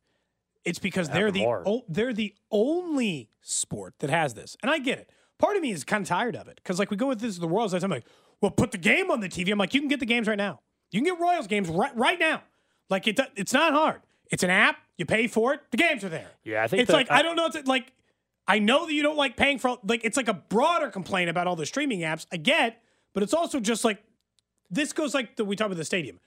It's 0.65 0.79
because 0.79 1.09
they're 1.09 1.31
the 1.31 1.45
o- 1.65 1.85
they're 1.87 2.13
the 2.13 2.33
only 2.51 3.29
sport 3.41 3.95
that 3.99 4.09
has 4.09 4.33
this, 4.33 4.55
and 4.61 4.69
I 4.69 4.79
get 4.79 4.99
it. 4.99 5.09
Part 5.37 5.55
of 5.55 5.61
me 5.61 5.71
is 5.71 5.83
kind 5.83 6.01
of 6.01 6.07
tired 6.07 6.35
of 6.35 6.47
it 6.47 6.55
because 6.57 6.79
like 6.79 6.91
we 6.91 6.97
go 6.97 7.07
with 7.07 7.19
this 7.19 7.29
is 7.31 7.39
the 7.39 7.47
Royals. 7.47 7.73
I'm 7.73 7.89
like, 7.89 8.05
well, 8.41 8.51
put 8.51 8.71
the 8.71 8.77
game 8.77 9.11
on 9.11 9.19
the 9.19 9.29
TV. 9.29 9.51
I'm 9.51 9.57
like, 9.57 9.73
you 9.73 9.81
can 9.81 9.89
get 9.89 9.99
the 9.99 10.05
games 10.05 10.27
right 10.27 10.37
now. 10.37 10.59
You 10.91 11.01
can 11.01 11.05
get 11.05 11.19
Royals 11.19 11.47
games 11.47 11.69
right 11.69 11.95
right 11.95 12.19
now. 12.19 12.41
Like 12.89 13.07
it, 13.07 13.19
it's 13.35 13.53
not 13.53 13.73
hard. 13.73 14.01
It's 14.31 14.43
an 14.43 14.49
app. 14.49 14.77
You 14.97 15.05
pay 15.05 15.27
for 15.27 15.53
it. 15.53 15.61
The 15.71 15.77
games 15.77 16.03
are 16.03 16.09
there. 16.09 16.27
Yeah, 16.43 16.63
I 16.63 16.67
think 16.67 16.81
it's 16.81 16.91
the- 16.91 16.97
like 16.97 17.11
I, 17.11 17.21
don't 17.21 17.35
know. 17.35 17.45
It's 17.47 17.67
like 17.67 17.93
I 18.47 18.59
know 18.59 18.85
that 18.85 18.93
you 18.93 19.03
don't 19.03 19.17
like 19.17 19.37
paying 19.37 19.59
for 19.59 19.77
like 19.87 20.03
it's 20.03 20.17
like 20.17 20.27
a 20.27 20.33
broader 20.33 20.89
complaint 20.89 21.29
about 21.29 21.47
all 21.47 21.55
the 21.55 21.65
streaming 21.65 22.01
apps. 22.01 22.25
I 22.31 22.37
get, 22.37 22.81
but 23.13 23.23
it's 23.23 23.33
also 23.33 23.59
just 23.59 23.85
like 23.85 24.03
this 24.71 24.93
goes 24.93 25.13
like 25.13 25.35
the, 25.35 25.45
we 25.45 25.55
talk 25.55 25.67
about 25.67 25.77
the 25.77 25.85
stadium, 25.85 26.19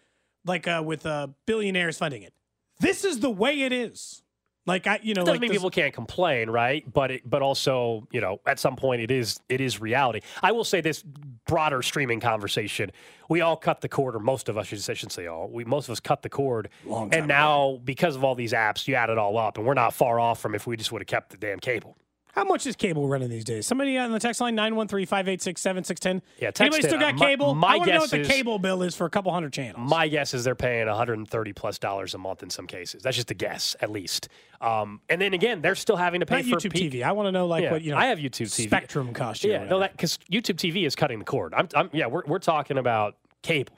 like 0.44 0.66
uh, 0.68 0.82
with 0.84 1.04
uh, 1.06 1.28
billionaires 1.46 1.98
funding 1.98 2.22
it. 2.22 2.32
This 2.80 3.04
is 3.04 3.20
the 3.20 3.30
way 3.30 3.62
it 3.62 3.72
is. 3.72 4.22
Like 4.64 4.86
I, 4.86 5.00
you 5.02 5.14
know, 5.14 5.22
doesn't 5.22 5.34
like 5.34 5.40
mean 5.40 5.48
this- 5.50 5.58
people 5.58 5.70
can't 5.70 5.92
complain, 5.92 6.48
right? 6.48 6.90
But 6.92 7.10
it, 7.10 7.28
but 7.28 7.42
also, 7.42 8.06
you 8.12 8.20
know, 8.20 8.40
at 8.46 8.58
some 8.60 8.76
point, 8.76 9.02
it 9.02 9.10
is 9.10 9.40
it 9.48 9.60
is 9.60 9.80
reality. 9.80 10.20
I 10.42 10.52
will 10.52 10.64
say 10.64 10.80
this 10.80 11.02
broader 11.46 11.82
streaming 11.82 12.20
conversation: 12.20 12.90
we 13.28 13.40
all 13.40 13.56
cut 13.56 13.80
the 13.80 13.88
cord, 13.88 14.14
or 14.14 14.20
most 14.20 14.48
of 14.48 14.56
us, 14.56 14.66
I 14.66 14.68
should 14.68 14.82
say- 14.82 14.94
shouldn't 14.94 15.12
say 15.12 15.26
all. 15.26 15.48
We 15.48 15.64
most 15.64 15.88
of 15.88 15.92
us 15.92 16.00
cut 16.00 16.22
the 16.22 16.28
cord, 16.28 16.68
and 17.12 17.26
now 17.28 17.80
because 17.84 18.16
of 18.16 18.24
all 18.24 18.34
these 18.34 18.52
apps, 18.52 18.86
you 18.88 18.94
add 18.94 19.10
it 19.10 19.18
all 19.18 19.36
up, 19.38 19.58
and 19.58 19.66
we're 19.66 19.74
not 19.74 19.94
far 19.94 20.20
off 20.20 20.40
from 20.40 20.54
if 20.54 20.66
we 20.66 20.76
just 20.76 20.92
would 20.92 21.02
have 21.02 21.06
kept 21.08 21.30
the 21.30 21.36
damn 21.36 21.58
cable. 21.60 21.96
How 22.32 22.44
much 22.44 22.66
is 22.66 22.76
cable 22.76 23.08
running 23.08 23.28
these 23.28 23.44
days? 23.44 23.66
Somebody 23.66 23.98
on 23.98 24.10
the 24.10 24.18
text 24.18 24.40
line 24.40 24.56
913-586-7610. 24.56 26.22
Yeah, 26.38 26.46
text 26.50 26.60
Anybody 26.62 26.82
still 26.82 26.98
got 26.98 27.14
my- 27.16 27.26
cable? 27.26 27.54
my 27.54 27.68
I 27.68 27.76
want 27.76 27.88
to 27.88 27.94
know 27.94 28.00
what 28.00 28.10
the 28.10 28.24
cable 28.24 28.58
bill 28.58 28.82
is 28.82 28.94
for 28.96 29.04
a 29.06 29.10
couple 29.10 29.32
hundred 29.32 29.52
channels. 29.52 29.88
My 29.90 30.08
guess 30.08 30.32
is 30.34 30.42
they're 30.44 30.54
paying 30.54 30.86
130 30.86 31.52
plus 31.52 31.78
dollars 31.78 32.14
a 32.14 32.18
month 32.18 32.42
in 32.42 32.48
some 32.50 32.66
cases. 32.66 33.02
That's 33.02 33.16
just 33.16 33.30
a 33.30 33.34
guess, 33.34 33.76
at 33.80 33.90
least. 33.90 34.28
Um, 34.60 35.00
and 35.10 35.20
then 35.20 35.34
again, 35.34 35.60
they're 35.60 35.74
still 35.74 35.96
having 35.96 36.20
to 36.20 36.26
pay 36.26 36.42
Not 36.42 36.62
for 36.62 36.68
YouTube 36.68 36.72
peak- 36.72 36.92
TV. 36.92 37.02
I 37.02 37.12
want 37.12 37.26
to 37.26 37.32
know 37.32 37.46
like 37.46 37.64
Yeah, 37.64 37.72
what 37.72 37.82
you 37.82 37.90
know. 37.90 37.98
I 37.98 38.06
have 38.06 38.18
YouTube 38.18 38.46
TV. 38.48 38.66
Spectrum 38.66 39.12
cost 39.12 39.44
you. 39.44 39.50
Yeah, 39.52 39.64
no, 39.64 39.80
that 39.80 39.92
because 39.92 40.18
YouTube 40.30 40.56
TV 40.56 40.86
is 40.86 40.94
cutting 40.96 41.18
the 41.18 41.24
cord. 41.24 41.52
I'm, 41.54 41.68
I'm 41.74 41.90
yeah, 41.92 42.06
we're 42.06 42.22
we're 42.26 42.38
talking 42.38 42.78
about 42.78 43.16
cable, 43.42 43.74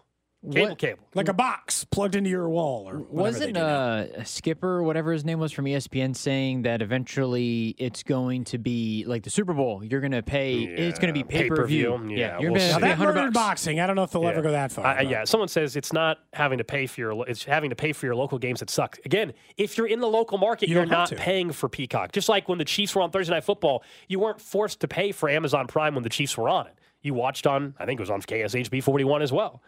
cable, 0.52 0.68
What- 0.70 0.78
cable. 0.78 1.04
like 1.14 1.28
a 1.28 1.32
box 1.32 1.84
plugged 1.84 2.14
into 2.14 2.30
your 2.30 2.48
wall 2.48 2.88
or 2.88 2.98
whatever 2.98 3.12
Wasn't 3.22 3.54
do 3.54 3.60
now. 3.60 3.66
uh, 3.66 4.24
Skipper, 4.24 4.82
whatever 4.82 5.12
his 5.12 5.24
name 5.24 5.38
was 5.38 5.52
from 5.52 5.64
ESPN, 5.66 6.14
saying 6.14 6.62
that 6.62 6.82
eventually 6.82 7.74
it's 7.78 8.02
going 8.02 8.44
to 8.44 8.58
be 8.58 9.04
like 9.06 9.22
the 9.22 9.30
Super 9.30 9.52
Bowl? 9.54 9.84
You're 9.84 10.00
going 10.00 10.12
to 10.12 10.22
pay. 10.22 10.64
it's 10.64 10.98
going 10.98 11.12
to 11.12 11.18
be 11.18 11.22
pay 11.24 11.48
per 11.48 11.64
view. 11.66 11.90
pay-per-view. 11.92 12.16
Yeah, 12.16 12.38
you're 12.40 12.50
we'll 12.52 12.60
gonna 12.60 12.74
see. 12.74 12.80
that 12.80 12.98
murdered 12.98 13.32
boxing. 13.32 13.80
I 13.80 13.86
don't 13.86 13.96
know 13.96 14.02
if 14.02 14.10
they'll 14.10 14.26
ever 14.26 14.42
go 14.42 14.50
that 14.52 14.72
far. 14.72 14.84
I- 14.86 14.98
I- 14.98 15.00
yeah, 15.02 15.24
someone 15.24 15.48
says 15.48 15.76
it's 15.76 15.92
not 15.92 16.18
having 16.32 16.58
to 16.58 16.64
pay 16.64 16.86
for 16.86 17.00
your. 17.00 17.28
It's 17.28 17.44
having 17.44 17.70
to 17.70 17.76
pay 17.76 17.92
for 17.92 18.06
your 18.06 18.14
local 18.14 18.38
games 18.38 18.60
that 18.60 18.70
suck. 18.70 18.98
Again, 19.04 19.32
if 19.56 19.76
you're 19.78 19.86
in 19.86 20.00
the 20.00 20.08
local 20.08 20.38
market, 20.38 20.68
You 20.68 20.74
you 20.76 20.80
are 20.80 20.84
don't 20.84 20.90
not 20.92 21.08
to. 21.08 21.16
paying 21.16 21.52
for 21.52 21.68
Peacock. 21.68 22.12
Just 22.12 22.28
like 22.28 22.48
when 22.48 22.58
the 22.58 22.64
Chiefs 22.64 22.94
were 22.94 23.02
on 23.02 23.10
Thursday 23.10 23.32
Night 23.34 23.44
Football, 23.44 23.82
you 24.08 24.18
weren't 24.18 24.40
forced 24.40 24.80
to 24.80 24.88
pay 24.88 25.12
for 25.12 25.28
Amazon 25.28 25.66
Prime 25.66 25.94
when 25.94 26.02
the 26.02 26.08
Chiefs 26.10 26.36
were 26.36 26.48
on 26.48 26.66
it. 26.66 26.74
You 27.02 27.12
watched 27.14 27.46
on. 27.46 27.74
I 27.78 27.84
think 27.84 28.00
it 28.00 28.02
was 28.02 28.10
on 28.10 28.22
KSHB 28.22 28.82
41 28.82 29.20
as 29.22 29.30
well. 29.32 29.62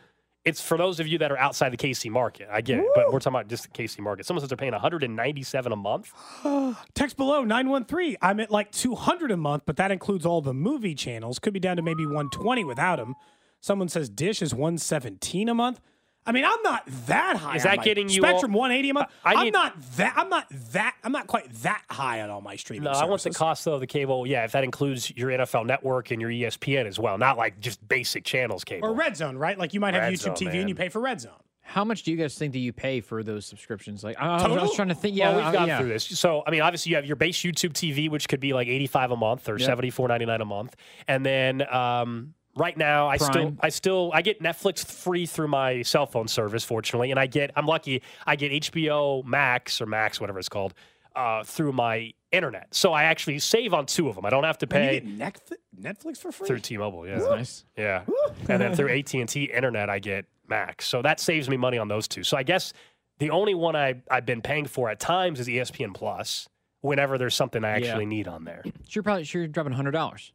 It's 0.46 0.60
for 0.60 0.78
those 0.78 1.00
of 1.00 1.08
you 1.08 1.18
that 1.18 1.32
are 1.32 1.36
outside 1.36 1.70
the 1.70 1.76
KC 1.76 2.08
market. 2.08 2.48
I 2.50 2.60
get 2.60 2.78
it, 2.78 2.86
but 2.94 3.12
we're 3.12 3.18
talking 3.18 3.34
about 3.34 3.48
just 3.48 3.64
the 3.64 3.68
KC 3.70 3.98
market. 3.98 4.26
Someone 4.26 4.40
says 4.40 4.48
they're 4.48 4.56
paying 4.56 4.72
197 4.72 5.72
a 5.72 5.76
month. 5.76 6.12
Text 6.94 7.16
below 7.16 7.42
913. 7.42 8.16
I'm 8.22 8.38
at 8.38 8.50
like 8.52 8.70
200 8.70 9.32
a 9.32 9.36
month, 9.36 9.64
but 9.66 9.76
that 9.76 9.90
includes 9.90 10.24
all 10.24 10.40
the 10.40 10.54
movie 10.54 10.94
channels. 10.94 11.40
Could 11.40 11.52
be 11.52 11.58
down 11.58 11.76
to 11.76 11.82
maybe 11.82 12.06
120 12.06 12.62
without 12.62 12.96
them. 12.96 13.16
Someone 13.60 13.88
says 13.88 14.08
Dish 14.08 14.40
is 14.40 14.54
117 14.54 15.48
a 15.48 15.54
month. 15.54 15.80
I 16.26 16.32
mean, 16.32 16.44
I'm 16.44 16.62
not 16.62 16.82
that 17.06 17.36
high. 17.36 17.56
Is 17.56 17.64
on 17.64 17.70
that 17.70 17.76
my- 17.78 17.84
getting 17.84 18.08
you 18.08 18.20
Spectrum 18.20 18.54
all- 18.54 18.60
180 18.62 18.90
a 18.90 18.94
month? 18.94 19.08
I 19.24 19.34
I'm 19.34 19.52
not 19.52 19.80
that. 19.96 20.14
I'm 20.16 20.28
not 20.28 20.46
that. 20.72 20.94
I'm 21.04 21.12
not 21.12 21.26
quite 21.26 21.52
that 21.62 21.82
high 21.90 22.20
on 22.22 22.30
all 22.30 22.40
my 22.40 22.56
streaming. 22.56 22.84
No, 22.84 22.90
I 22.90 23.04
want 23.04 23.22
the 23.22 23.30
cost 23.30 23.64
though 23.64 23.74
of 23.74 23.80
the 23.80 23.86
cable. 23.86 24.26
Yeah, 24.26 24.44
if 24.44 24.52
that 24.52 24.64
includes 24.64 25.10
your 25.16 25.30
NFL 25.30 25.66
Network 25.66 26.10
and 26.10 26.20
your 26.20 26.30
ESPN 26.30 26.86
as 26.86 26.98
well, 26.98 27.16
not 27.18 27.36
like 27.38 27.60
just 27.60 27.86
basic 27.86 28.24
channels 28.24 28.64
cable. 28.64 28.88
or 28.88 28.94
Red 28.94 29.16
Zone, 29.16 29.36
right? 29.36 29.58
Like 29.58 29.72
you 29.74 29.80
might 29.80 29.94
have 29.94 30.02
Red 30.02 30.14
YouTube 30.14 30.20
Zone, 30.20 30.34
TV 30.34 30.44
man. 30.46 30.56
and 30.56 30.68
you 30.68 30.74
pay 30.74 30.88
for 30.88 31.00
Red 31.00 31.20
Zone. 31.20 31.32
How 31.68 31.84
much 31.84 32.04
do 32.04 32.12
you 32.12 32.16
guys 32.16 32.36
think 32.38 32.52
that 32.52 32.60
you 32.60 32.72
pay 32.72 33.00
for 33.00 33.24
those 33.24 33.44
subscriptions? 33.44 34.04
Like, 34.04 34.16
I, 34.20 34.26
I 34.38 34.46
was- 34.48 34.56
I 34.58 34.62
was 34.62 34.74
trying 34.76 34.86
to 34.88 34.94
think. 34.94 35.16
Yeah, 35.16 35.30
well, 35.30 35.38
we've 35.38 35.46
uh, 35.46 35.52
gone 35.52 35.66
yeah. 35.68 35.78
through 35.80 35.88
this. 35.88 36.04
So, 36.04 36.44
I 36.46 36.52
mean, 36.52 36.60
obviously, 36.60 36.90
you 36.90 36.96
have 36.96 37.04
your 37.06 37.16
base 37.16 37.38
YouTube 37.38 37.72
TV, 37.72 38.08
which 38.08 38.28
could 38.28 38.38
be 38.38 38.52
like 38.52 38.68
eighty-five 38.68 39.10
a 39.10 39.16
month 39.16 39.48
or 39.48 39.58
Yep. 39.58 39.66
seventy-four 39.66 40.06
ninety-nine 40.06 40.40
a 40.40 40.44
month, 40.44 40.76
and 41.08 41.26
then 41.26 41.66
um, 41.74 42.34
right 42.56 42.76
now, 42.76 43.06
I 43.08 43.16
still, 43.18 43.56
I 43.60 43.68
still, 43.68 44.10
I 44.14 44.22
get 44.22 44.42
Netflix 44.42 44.84
free 44.84 45.26
through 45.26 45.48
my 45.48 45.82
cell 45.82 46.06
phone 46.06 46.26
service, 46.28 46.64
fortunately, 46.64 47.10
and 47.10 47.20
I 47.20 47.26
get, 47.26 47.50
I'm 47.56 47.66
lucky, 47.66 48.02
I 48.26 48.36
get 48.36 48.50
HBO 48.52 49.24
Max 49.24 49.80
or 49.80 49.86
Max, 49.86 50.20
whatever 50.20 50.38
it's 50.38 50.48
called, 50.48 50.74
uh, 51.14 51.44
through 51.44 51.72
my 51.72 52.12
internet. 52.32 52.74
So 52.74 52.92
I 52.92 53.04
actually 53.04 53.38
save 53.38 53.72
on 53.72 53.86
two 53.86 54.08
of 54.08 54.14
them. 54.16 54.26
I 54.26 54.30
don't 54.30 54.44
have 54.44 54.58
to 54.58 54.66
And 54.74 54.84
you 54.84 55.00
pay 55.00 55.00
get 55.00 55.18
Netflix, 55.34 55.56
Netflix 55.80 56.18
for 56.18 56.32
free. 56.32 56.46
through 56.48 56.60
T-Mobile. 56.60 57.06
Yeah, 57.06 57.14
That's 57.18 57.30
nice. 57.30 57.64
Yeah, 57.76 58.02
and 58.48 58.60
then 58.60 58.74
through 58.74 58.90
AT 58.98 59.14
and 59.14 59.28
T 59.28 59.44
Internet, 59.44 59.88
I 59.88 59.98
get 59.98 60.26
Max. 60.48 60.86
So 60.86 61.02
that 61.02 61.20
saves 61.20 61.48
me 61.48 61.56
money 61.56 61.78
on 61.78 61.88
those 61.88 62.06
two. 62.08 62.22
So 62.24 62.36
I 62.36 62.42
guess 62.42 62.72
the 63.18 63.30
only 63.30 63.54
one 63.54 63.74
I 63.76 64.02
I've 64.10 64.26
been 64.26 64.42
paying 64.42 64.66
for 64.66 64.90
at 64.90 65.00
times 65.00 65.40
is 65.40 65.48
ESPN 65.48 65.94
Plus. 65.94 66.48
Whenever 66.82 67.16
there's 67.18 67.34
something 67.34 67.64
I 67.64 67.78
Yeah. 67.78 67.86
actually 67.88 68.06
need 68.06 68.28
on 68.28 68.44
there. 68.44 68.60
So 68.64 68.70
you're 68.90 69.02
probably 69.02 69.24
sure 69.24 69.40
you're 69.40 69.48
dropping 69.48 69.72
hundred 69.72 69.92
dollars. 69.92 70.32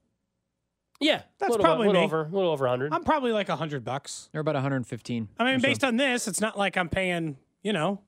Yeah, 1.02 1.24
That's 1.40 1.50
little, 1.50 1.64
probably 1.66 1.88
little 1.88 2.02
me. 2.02 2.06
over, 2.06 2.30
little 2.32 2.52
over 2.52 2.68
hundred. 2.68 2.94
I'm 2.94 3.04
probably 3.04 3.32
like 3.34 3.50
100 3.50 3.84
bucks. 3.84 4.30
They're 4.32 4.42
about 4.42 4.54
115. 4.56 5.28
I 5.40 5.44
mean, 5.44 5.56
or 5.56 5.60
so. 5.60 5.64
based 5.68 5.84
on 5.84 5.98
this, 5.98 6.28
it's 6.28 6.40
not 6.40 6.58
like 6.58 6.78
I'm 6.78 6.90
paying, 6.90 7.38
you 7.64 7.74
know, 7.74 8.00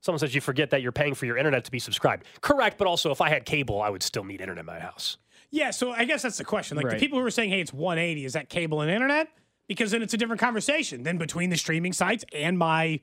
Someone 0.00 0.18
says 0.18 0.34
you 0.34 0.40
forget 0.40 0.70
that 0.70 0.82
you're 0.82 0.90
paying 0.90 1.14
for 1.14 1.26
your 1.26 1.36
internet 1.36 1.64
to 1.66 1.70
be 1.70 1.78
subscribed. 1.78 2.26
Correct, 2.40 2.76
but 2.76 2.88
also 2.88 3.12
if 3.12 3.20
I 3.20 3.28
had 3.28 3.44
cable, 3.44 3.80
I 3.80 3.88
would 3.88 4.02
still 4.02 4.24
need 4.24 4.40
internet 4.40 4.62
in 4.62 4.66
my 4.66 4.80
house. 4.80 5.16
Yeah, 5.50 5.70
so 5.70 5.92
I 5.92 6.04
guess 6.04 6.22
that's 6.22 6.38
the 6.38 6.44
question. 6.44 6.76
Like 6.76 6.90
the 6.90 6.96
people 6.96 7.20
who 7.20 7.24
are 7.24 7.30
saying, 7.30 7.50
"Hey, 7.50 7.60
it's 7.60 7.72
180," 7.72 8.24
is 8.24 8.32
that 8.32 8.48
cable 8.48 8.80
and 8.80 8.90
internet? 8.90 9.28
Because 9.68 9.92
then 9.92 10.02
it's 10.02 10.12
a 10.12 10.16
different 10.16 10.40
conversation 10.40 11.04
than 11.04 11.18
between 11.18 11.50
the 11.50 11.56
streaming 11.56 11.92
sites 11.92 12.24
and 12.34 12.58
my 12.58 12.98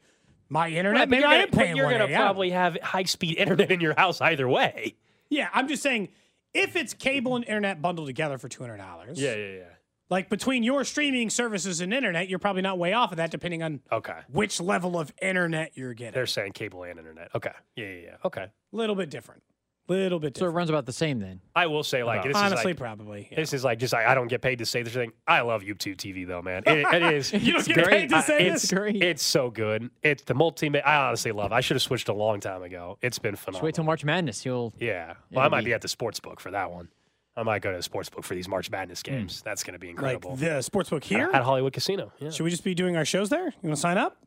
My 0.50 0.68
internet, 0.70 1.02
Right, 1.02 1.10
maybe 1.10 1.22
you're 1.22 1.30
I 1.30 1.34
gonna, 1.36 1.44
am 1.44 1.50
paying 1.52 1.72
but 1.72 1.78
you're 1.78 1.86
gonna 1.86 2.04
180, 2.04 2.16
I 2.16 2.18
don't- 2.18 2.26
probably 2.28 2.50
have 2.50 2.78
high 2.84 3.04
speed 3.04 3.38
internet 3.38 3.72
in 3.72 3.80
your 3.80 3.94
house 3.96 4.20
either 4.20 4.50
way. 4.50 4.96
Yeah, 5.30 5.48
I'm 5.54 5.70
just 5.70 5.82
saying, 5.84 6.10
if 6.54 6.76
it's 6.76 6.94
cable 6.94 7.36
and 7.36 7.46
internet 7.46 7.82
bundled 7.82 8.08
together 8.08 8.38
for 8.38 8.50
two 8.50 8.64
hundred 8.64 8.78
dollars, 8.78 9.20
Yeah, 9.22 9.36
yeah, 9.36 9.52
yeah. 9.58 9.64
like 10.10 10.30
between 10.30 10.64
your 10.64 10.84
streaming 10.84 11.30
services 11.30 11.82
and 11.82 11.94
internet, 11.94 12.30
you're 12.30 12.40
probably 12.40 12.62
not 12.62 12.78
way 12.78 12.94
off 12.94 13.12
of 13.12 13.18
that, 13.18 13.32
depending 13.32 13.62
on 13.64 13.82
Okay. 13.92 14.18
which 14.30 14.60
level 14.60 15.00
of 15.00 15.14
internet 15.22 15.72
you're 15.76 15.94
getting. 15.94 16.14
They're 16.14 16.26
saying 16.26 16.54
cable 16.54 16.84
and 16.84 16.98
internet. 17.00 17.30
Okay. 17.36 17.52
Yeah, 17.76 17.86
yeah, 17.88 18.00
yeah. 18.04 18.16
Okay. 18.26 18.44
A 18.44 18.52
little 18.72 18.96
bit 18.96 19.10
different. 19.10 19.44
Little 19.90 20.20
bit 20.20 20.38
So 20.38 20.46
it 20.46 20.50
runs 20.50 20.70
about 20.70 20.86
the 20.86 20.94
same 20.94 21.20
then. 21.20 21.42
I 21.56 21.68
will 21.68 21.84
say, 21.84 22.04
like, 22.04 22.24
this 22.24 22.36
Honestly, 22.36 22.60
is 22.60 22.66
like, 22.66 22.78
probably. 22.78 23.28
yeah. 23.32 23.38
This 23.38 23.54
is 23.54 23.64
like 23.64 23.80
just 23.80 23.92
like, 23.92 24.06
I 24.06 24.14
don't 24.16 24.28
get 24.28 24.42
paid 24.42 24.60
to 24.60 24.66
say 24.66 24.84
this 24.84 24.94
thing. 24.94 25.12
I 25.28 25.42
love 25.42 25.64
YouTube 25.64 25.98
TV 25.98 26.28
though, 26.28 26.42
man. 26.42 26.64
It, 26.66 26.86
it 26.94 27.14
is. 27.14 27.34
You 27.40 27.54
don't 27.54 27.60
it's 27.60 27.68
get 27.68 27.84
great. 27.84 27.90
paid 27.90 28.10
to 28.10 28.16
I- 28.18 28.22
say 28.22 28.48
it's, 28.48 28.62
this? 28.62 28.72
Great. 28.72 29.02
It's 29.02 29.24
so 29.24 29.50
good. 29.50 29.90
It's 30.04 30.24
the 30.24 30.34
multi. 30.36 30.70
I 30.82 31.08
honestly 31.08 31.32
love. 31.32 31.52
it. 31.52 31.56
I 31.56 31.62
should 31.62 31.76
have 31.76 31.82
switched 31.82 32.10
a 32.10 32.14
long 32.14 32.40
time 32.40 32.64
ago. 32.64 32.98
It's 33.02 33.18
been 33.18 33.34
Just 33.34 33.44
phenomenal. 33.46 33.66
wait 33.66 33.76
till 33.76 33.84
March 33.84 34.06
Madness. 34.06 34.46
You'll 34.46 34.74
yeah. 34.78 35.16
Well, 35.32 35.46
I 35.46 35.48
might 35.50 35.62
be- 35.62 35.66
be 35.66 35.74
at 35.74 35.82
the 35.82 35.88
sports 35.88 36.20
book 36.20 36.40
for 36.40 36.52
that 36.52 36.72
one. 36.72 36.90
I 37.36 37.44
might 37.44 37.62
go 37.62 37.72
to 37.72 37.78
the 37.78 37.84
sports 37.84 38.10
book 38.10 38.24
for 38.26 38.36
these 38.36 38.48
March 38.50 38.70
Madness 38.70 39.02
hmm. 39.02 39.12
games. 39.12 39.42
That's 39.42 39.64
going 39.64 39.74
to 39.74 39.80
be 39.80 39.90
incredible. 39.90 40.32
like 40.32 40.40
incredible. 40.40 40.62
the 40.62 40.98
sportsbook 41.00 41.04
here. 41.04 41.30
at, 41.30 41.36
at 41.36 41.44
Hollywood 41.44 41.74
Casino. 41.74 42.12
Yeah. 42.20 42.32
Should 42.32 42.44
we 42.44 42.50
just 42.50 42.64
be 42.64 42.76
doing 42.76 42.96
our 42.98 43.06
shows 43.06 43.30
there? 43.30 43.46
You 43.46 43.54
want 43.64 43.76
to 43.76 43.82
sign 43.82 43.98
up? 43.98 44.18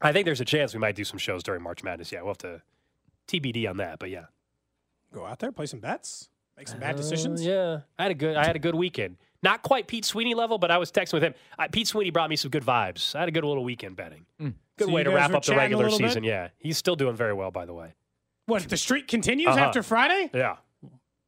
I 0.00 0.12
think 0.12 0.24
there's 0.24 0.40
a 0.40 0.44
chance 0.44 0.72
we 0.74 0.80
might 0.80 0.96
do 0.96 1.04
some 1.04 1.18
shows 1.18 1.42
during 1.42 1.62
March 1.62 1.84
Madness. 1.84 2.10
Yeah, 2.10 2.22
we'll 2.22 2.30
have 2.30 2.38
to 2.38 2.62
TBD 3.28 3.68
on 3.68 3.76
that. 3.76 3.98
But 3.98 4.10
yeah. 4.10 4.24
Go 5.12 5.24
out 5.26 5.38
there, 5.38 5.52
play 5.52 5.66
some 5.66 5.80
bets, 5.80 6.28
make 6.56 6.68
some 6.68 6.80
bad 6.80 6.94
Uh, 6.94 6.98
decisions. 6.98 7.44
yeah, 7.44 7.80
I 7.98 8.02
had 8.04 8.12
a 8.12 8.14
good. 8.14 8.36
I 8.36 8.44
had 8.46 8.56
a 8.56 8.58
good 8.58 8.74
weekend. 8.74 9.16
Not 9.42 9.62
quite 9.62 9.86
Pete 9.88 10.04
Sweeney 10.04 10.34
level, 10.34 10.56
but 10.58 10.70
I 10.70 10.78
was 10.78 10.92
texting 10.92 11.14
with 11.14 11.22
him. 11.24 11.34
I, 11.58 11.66
Pete 11.68 11.88
Sweeney 11.88 12.10
brought 12.10 12.30
me 12.30 12.36
some 12.36 12.50
good 12.50 12.62
vibes. 12.64 13.14
I 13.16 13.20
had 13.20 13.28
a 13.28 13.32
good 13.32 13.44
little 13.44 13.64
weekend 13.64 13.96
betting. 13.96 14.24
Good 14.38 14.54
So 14.78 14.90
way 14.90 15.02
to 15.02 15.10
wrap 15.10 15.32
up 15.32 15.44
the 15.44 15.54
regular 15.56 15.84
little 15.84 15.98
bit? 15.98 16.08
season. 16.10 16.24
Yeah, 16.24 16.48
he's 16.58 16.78
still 16.78 16.96
doing 16.96 17.16
very 17.16 17.32
well, 17.34 17.50
by 17.50 17.66
the 17.66 17.74
way. 17.74 17.94
What? 18.46 18.62
If 18.62 18.68
the 18.68 18.76
streak 18.76 19.06
continues 19.08 19.48
Uh-huh. 19.48 19.60
after 19.60 19.82
Friday? 19.82 20.30
Yeah, 20.32 20.56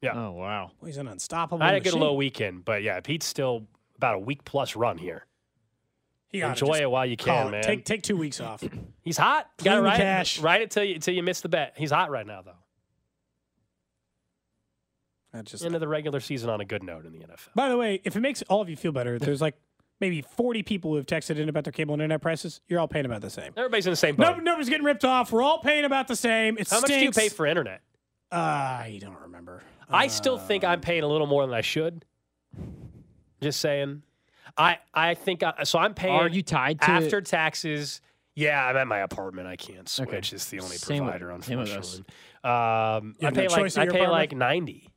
yeah. 0.00 0.12
Oh 0.16 0.30
wow. 0.32 0.70
Well, 0.80 0.86
he's 0.86 0.96
an 0.96 1.08
unstoppable. 1.08 1.62
I 1.62 1.66
had 1.66 1.74
a 1.74 1.80
good 1.80 1.86
machine. 1.86 2.00
little 2.00 2.16
weekend, 2.16 2.64
but 2.64 2.82
yeah, 2.82 3.00
Pete's 3.00 3.26
still 3.26 3.66
about 3.96 4.14
a 4.14 4.18
week 4.20 4.44
plus 4.44 4.76
run 4.76 4.96
here. 4.98 5.26
He 6.28 6.40
Enjoy 6.40 6.80
it 6.80 6.90
while 6.90 7.06
you 7.06 7.16
can, 7.16 7.48
it. 7.48 7.50
man. 7.50 7.62
Take 7.62 7.84
take 7.84 8.02
two 8.02 8.16
weeks 8.16 8.40
off. 8.40 8.62
he's 9.02 9.16
hot. 9.16 9.48
You 9.60 9.64
gotta 9.66 9.76
the 9.76 9.82
ride 9.82 9.96
cash. 9.98 10.38
it. 10.38 10.42
Ride 10.42 10.62
it 10.62 10.70
till 10.70 10.82
you 10.84 10.98
till 10.98 11.14
you 11.14 11.22
miss 11.22 11.40
the 11.42 11.48
bet. 11.48 11.74
He's 11.76 11.90
hot 11.92 12.10
right 12.10 12.26
now, 12.26 12.42
though. 12.42 12.56
That's 15.34 15.50
just. 15.50 15.64
Into 15.64 15.80
the 15.80 15.88
regular 15.88 16.20
season 16.20 16.48
on 16.48 16.60
a 16.60 16.64
good 16.64 16.82
note 16.82 17.04
in 17.04 17.12
the 17.12 17.18
NFL. 17.18 17.48
By 17.54 17.68
the 17.68 17.76
way, 17.76 18.00
if 18.04 18.16
it 18.16 18.20
makes 18.20 18.42
all 18.42 18.60
of 18.60 18.70
you 18.70 18.76
feel 18.76 18.92
better, 18.92 19.18
there's 19.18 19.40
like 19.40 19.56
maybe 20.00 20.22
40 20.22 20.62
people 20.62 20.92
who 20.92 20.96
have 20.96 21.06
texted 21.06 21.38
in 21.38 21.48
about 21.48 21.64
their 21.64 21.72
cable 21.72 21.92
and 21.92 22.00
internet 22.00 22.22
prices. 22.22 22.60
You're 22.68 22.78
all 22.78 22.88
paying 22.88 23.04
about 23.04 23.20
the 23.20 23.30
same. 23.30 23.52
Everybody's 23.56 23.86
in 23.86 23.92
the 23.92 23.96
same 23.96 24.14
boat. 24.14 24.36
No, 24.36 24.42
nobody's 24.42 24.68
getting 24.68 24.84
ripped 24.84 25.04
off. 25.04 25.32
We're 25.32 25.42
all 25.42 25.58
paying 25.58 25.84
about 25.84 26.06
the 26.06 26.16
same. 26.16 26.56
It 26.56 26.70
How 26.70 26.80
much 26.80 26.88
do 26.88 26.98
you 26.98 27.10
pay 27.10 27.28
for 27.28 27.46
internet? 27.46 27.82
Uh, 28.30 28.36
I 28.36 28.98
don't 29.00 29.20
remember. 29.20 29.62
I 29.90 30.06
still 30.06 30.38
think 30.38 30.64
I'm 30.64 30.80
paying 30.80 31.02
a 31.02 31.08
little 31.08 31.26
more 31.26 31.44
than 31.44 31.54
I 31.54 31.60
should. 31.60 32.04
Just 33.40 33.60
saying. 33.60 34.02
I 34.56 34.78
I 34.94 35.14
think 35.14 35.42
I, 35.42 35.64
so. 35.64 35.78
I'm 35.78 35.94
paying. 35.94 36.14
Are 36.14 36.28
you 36.28 36.42
tied 36.42 36.80
to 36.80 36.90
after 36.90 37.20
taxes? 37.20 38.00
Yeah, 38.36 38.64
I'm 38.64 38.76
at 38.76 38.86
my 38.86 38.98
apartment. 38.98 39.46
I 39.46 39.56
can't 39.56 39.88
switch. 39.88 40.08
Okay. 40.08 40.18
It's 40.18 40.46
the 40.46 40.60
only 40.60 40.76
Same 40.76 41.04
provider, 41.04 41.36
same 41.42 41.58
with 41.58 41.68
unfortunately. 41.68 42.04
Um, 42.42 43.14
I 43.22 43.30
pay 43.32 43.48
like 43.48 43.78
I 43.78 43.84
your 43.84 43.92
pay 43.92 44.08
like 44.08 44.32
ninety. 44.34 44.93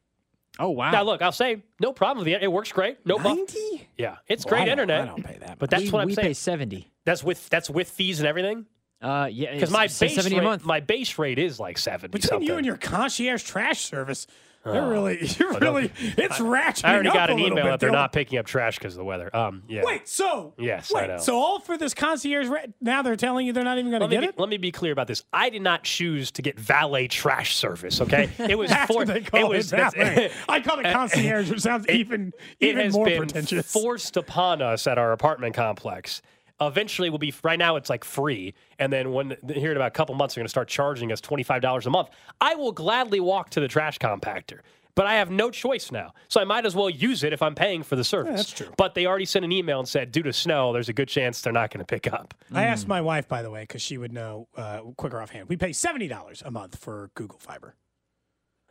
Oh 0.60 0.70
wow. 0.72 0.92
Now 0.92 1.04
look, 1.04 1.22
I'll 1.22 1.32
say 1.32 1.62
no 1.80 1.94
problem 1.94 2.26
with 2.26 2.34
it. 2.34 2.42
It 2.44 2.52
works 2.52 2.72
great. 2.72 3.06
No 3.06 3.16
problem. 3.18 3.38
90? 3.38 3.90
Yeah, 3.98 4.16
it's 4.28 4.46
Well, 4.46 4.52
great 4.56 4.60
don't- 4.66 4.70
internet. 4.80 5.02
I 5.02 5.06
don't 5.06 5.24
pay 5.24 5.38
that. 5.40 5.60
But 5.60 5.70
that's 5.70 5.84
we, 5.84 5.90
what 5.92 6.02
I'm 6.02 6.08
we 6.08 6.16
saying. 6.16 6.28
pay 6.30 6.34
seventy. 6.34 6.92
That's 7.06 7.24
with 7.24 7.48
that's 7.50 7.70
with 7.70 7.90
fees 7.90 8.20
and 8.20 8.28
everything. 8.28 8.66
Uh, 9.00 9.30
yeah, 9.32 9.54
Because 9.54 9.70
my 9.70 9.84
it's- 9.86 9.92
it's 9.94 10.00
base 10.00 10.16
seventy 10.16 10.36
rate, 10.38 10.42
a 10.42 10.48
month. 10.48 10.66
my 10.66 10.80
base 10.80 11.20
rate 11.20 11.38
is 11.38 11.60
like 11.60 11.78
seventy. 11.78 12.12
Between 12.12 12.28
something. 12.30 12.48
you 12.48 12.56
and 12.56 12.66
your 12.66 12.78
concierge 12.78 13.44
trash 13.44 13.82
service, 13.86 14.26
they're 14.72 14.82
Oh. 14.84 14.90
really, 14.90 15.26
you're 15.40 15.54
Oh, 15.56 15.60
really, 15.60 15.92
it's 16.00 16.38
ratcheting 16.40 16.86
I 16.86 16.94
already 16.94 17.10
got 17.10 17.30
an 17.30 17.40
email 17.40 17.56
bit, 17.56 17.64
that 17.66 17.80
they're 17.80 17.92
not 17.92 18.14
picking 18.14 18.38
up 18.40 18.46
trash 18.46 18.78
because 18.78 18.94
of 18.94 18.98
the 19.00 19.06
weather. 19.06 19.36
Um, 19.36 19.64
yeah. 19.68 19.82
Wait, 19.84 20.08
so 20.08 20.54
Yes, 20.58 20.92
wait, 20.94 21.10
I 21.10 21.18
so 21.18 21.36
all 21.38 21.60
for 21.60 21.78
this 21.78 21.94
concierge? 21.94 22.48
Ra- 22.48 22.60
now 22.82 23.02
they're 23.02 23.16
telling 23.16 23.46
you 23.48 23.54
they're 23.54 23.64
not 23.64 23.78
even 23.78 23.92
going 23.92 24.02
to 24.02 24.06
Let 24.06 24.10
me, 24.12 24.16
get 24.18 24.22
be, 24.22 24.28
it. 24.28 24.40
let 24.40 24.50
me 24.50 24.58
be 24.58 24.72
clear 24.72 24.92
about 24.92 25.08
this. 25.08 25.24
I 25.34 25.50
did 25.50 25.62
not 25.62 25.84
choose 25.84 26.32
to 26.32 26.42
get 26.42 26.60
valet 26.60 27.08
trash 27.08 27.56
service. 27.56 28.02
Okay, 28.02 28.30
it 28.40 28.58
was 28.58 28.70
That's 28.70 28.92
for 28.92 28.98
what 28.98 29.08
they 29.08 29.22
call 29.22 29.52
it 29.52 29.58
was 29.58 29.74
it. 29.74 30.32
I 30.50 30.60
call 30.62 30.80
it 30.80 30.92
concierge, 30.92 31.50
which 31.50 31.62
sounds 31.62 31.88
even 31.90 32.34
it 32.60 32.70
even 32.70 32.86
has 32.86 32.94
more 32.94 33.06
been 33.06 33.18
pretentious. 33.20 33.72
forced 33.72 34.18
upon 34.18 34.62
us 34.62 34.88
at 34.88 34.98
our 34.98 35.12
apartment 35.12 35.56
complex. 35.56 36.22
Eventually, 36.60 37.10
will 37.12 37.20
be 37.20 37.34
right 37.44 37.60
now. 37.60 37.76
It's 37.76 37.90
like 37.90 38.04
free, 38.04 38.54
and 38.80 38.92
then 38.92 39.12
when 39.12 39.38
here 39.48 39.70
in 39.72 39.78
about 39.78 39.90
a 39.90 39.92
couple 39.92 40.16
months, 40.16 40.34
they're 40.34 40.42
going 40.42 40.48
to 40.48 40.50
start 40.50 40.68
charging 40.68 41.12
us 41.12 41.22
twenty 41.22 41.44
five 41.44 41.62
dollars 41.62 41.86
a 41.86 41.92
month. 41.92 42.10
I 42.42 42.56
will 42.56 42.72
gladly 42.72 43.20
walk 43.20 43.52
to 43.52 43.60
the 43.60 43.68
trash 43.68 44.00
compactor, 44.00 44.62
but 44.96 45.06
I 45.06 45.16
have 45.18 45.30
no 45.30 45.52
choice 45.52 45.92
now. 45.92 46.14
So 46.30 46.42
I 46.42 46.46
might 46.46 46.66
as 46.66 46.76
well 46.76 46.90
use 46.90 47.24
it 47.24 47.32
if 47.32 47.44
I'm 47.44 47.54
paying 47.54 47.84
for 47.84 47.96
the 47.96 48.04
service. 48.04 48.36
that's 48.38 48.52
true. 48.52 48.74
But 48.76 48.96
they 48.96 49.06
already 49.06 49.26
sent 49.26 49.46
an 49.46 49.52
email 49.52 49.78
and 49.78 49.88
said, 49.88 50.12
due 50.12 50.24
to 50.24 50.34
snow, 50.34 50.74
there's 50.74 50.90
a 50.90 50.94
good 50.94 51.08
chance 51.10 51.42
they're 51.42 51.54
not 51.54 51.70
going 51.70 51.80
to 51.80 51.86
pick 51.86 52.12
up. 52.12 52.34
I 52.52 52.64
asked 52.64 52.88
my 52.88 53.02
wife, 53.02 53.28
by 53.28 53.44
the 53.44 53.52
way, 53.52 53.62
because 53.62 53.84
she 53.84 54.00
would 54.00 54.12
know 54.12 54.48
uh, 54.58 54.80
quicker 54.98 55.22
offhand. 55.22 55.50
We 55.50 55.58
pay 55.58 55.74
seventy 55.74 56.08
dollars 56.08 56.42
a 56.44 56.50
month 56.50 56.76
for 56.80 57.12
Google 57.14 57.38
Fiber. 57.38 57.76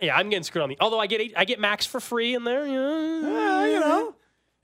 Yeah, 0.01 0.17
I'm 0.17 0.29
getting 0.29 0.43
screwed 0.43 0.63
on 0.65 0.71
the. 0.71 0.77
Although 0.81 0.99
I 0.99 1.07
get 1.07 1.21
eight, 1.21 1.35
I 1.37 1.45
get 1.45 1.61
Max 1.61 1.87
for 1.87 2.01
free 2.01 2.35
in 2.35 2.43
there. 2.43 2.67
Yeah, 2.67 2.75
Uh, 3.29 3.65
you 3.65 3.79
know, 3.81 4.15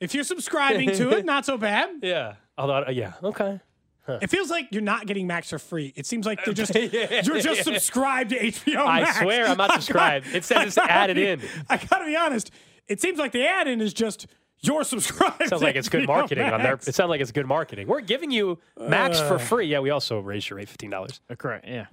if 0.03 0.14
you're 0.14 0.24
subscribing 0.24 0.90
to 0.96 1.11
it, 1.11 1.24
not 1.24 1.46
so 1.46 1.57
bad. 1.57 1.90
yeah. 2.03 2.34
Although, 2.59 2.84
uh, 2.86 2.90
yeah, 2.90 3.14
okay. 3.22 3.61
It 4.09 4.30
feels 4.30 4.50
like 4.50 4.66
you're 4.72 4.82
not 4.82 5.07
getting 5.07 5.28
Max 5.28 5.48
for 5.50 5.61
free. 5.61 5.92
It 5.94 6.07
seems 6.07 6.26
like 6.26 6.44
they're 6.44 6.53
just 6.53 6.74
you're 7.26 7.38
just 7.40 7.62
subscribed 7.62 8.30
to 8.30 8.38
HBO 8.38 8.84
I 8.84 9.03
Max. 9.03 9.18
swear 9.20 9.46
I'm 9.46 9.57
not 9.57 9.72
subscribed. 9.74 10.24
gotta- 10.26 10.36
It 10.38 10.44
says 10.44 10.66
it's 10.66 10.78
added 10.78 11.14
be- 11.16 11.26
in. 11.28 11.40
I 11.70 11.76
gotta 11.76 12.05
be 12.07 12.16
honest. 12.16 12.50
It 12.88 13.00
seems 13.00 13.18
like 13.18 13.30
the 13.30 13.46
add-in 13.46 13.80
is 13.80 13.94
just 13.94 14.26
you're 14.61 14.82
subscribed. 14.82 15.38
Sounds 15.48 15.50
to 15.50 15.59
like 15.59 15.76
it's 15.76 15.88
good 15.88 16.03
HBO 16.03 16.07
marketing 16.09 16.44
on 16.46 16.62
there. 16.62 16.74
It 16.74 16.94
sounds 16.96 17.11
like 17.11 17.20
it's 17.20 17.30
good 17.32 17.46
marketing. 17.46 17.86
We're 17.86 18.00
giving 18.00 18.32
you 18.32 18.59
Max 18.78 19.20
for 19.20 19.34
Uh. 19.36 19.38
free. 19.38 19.66
Yeah, 19.66 19.78
we 19.78 19.90
also 19.90 20.18
raised 20.18 20.50
your 20.50 20.57
rate 20.59 20.68
fifteen 20.68 20.90
dollars. 20.90 21.20
Uh, 21.30 21.36
correct. 21.36 21.66
Yeah. 21.68 21.86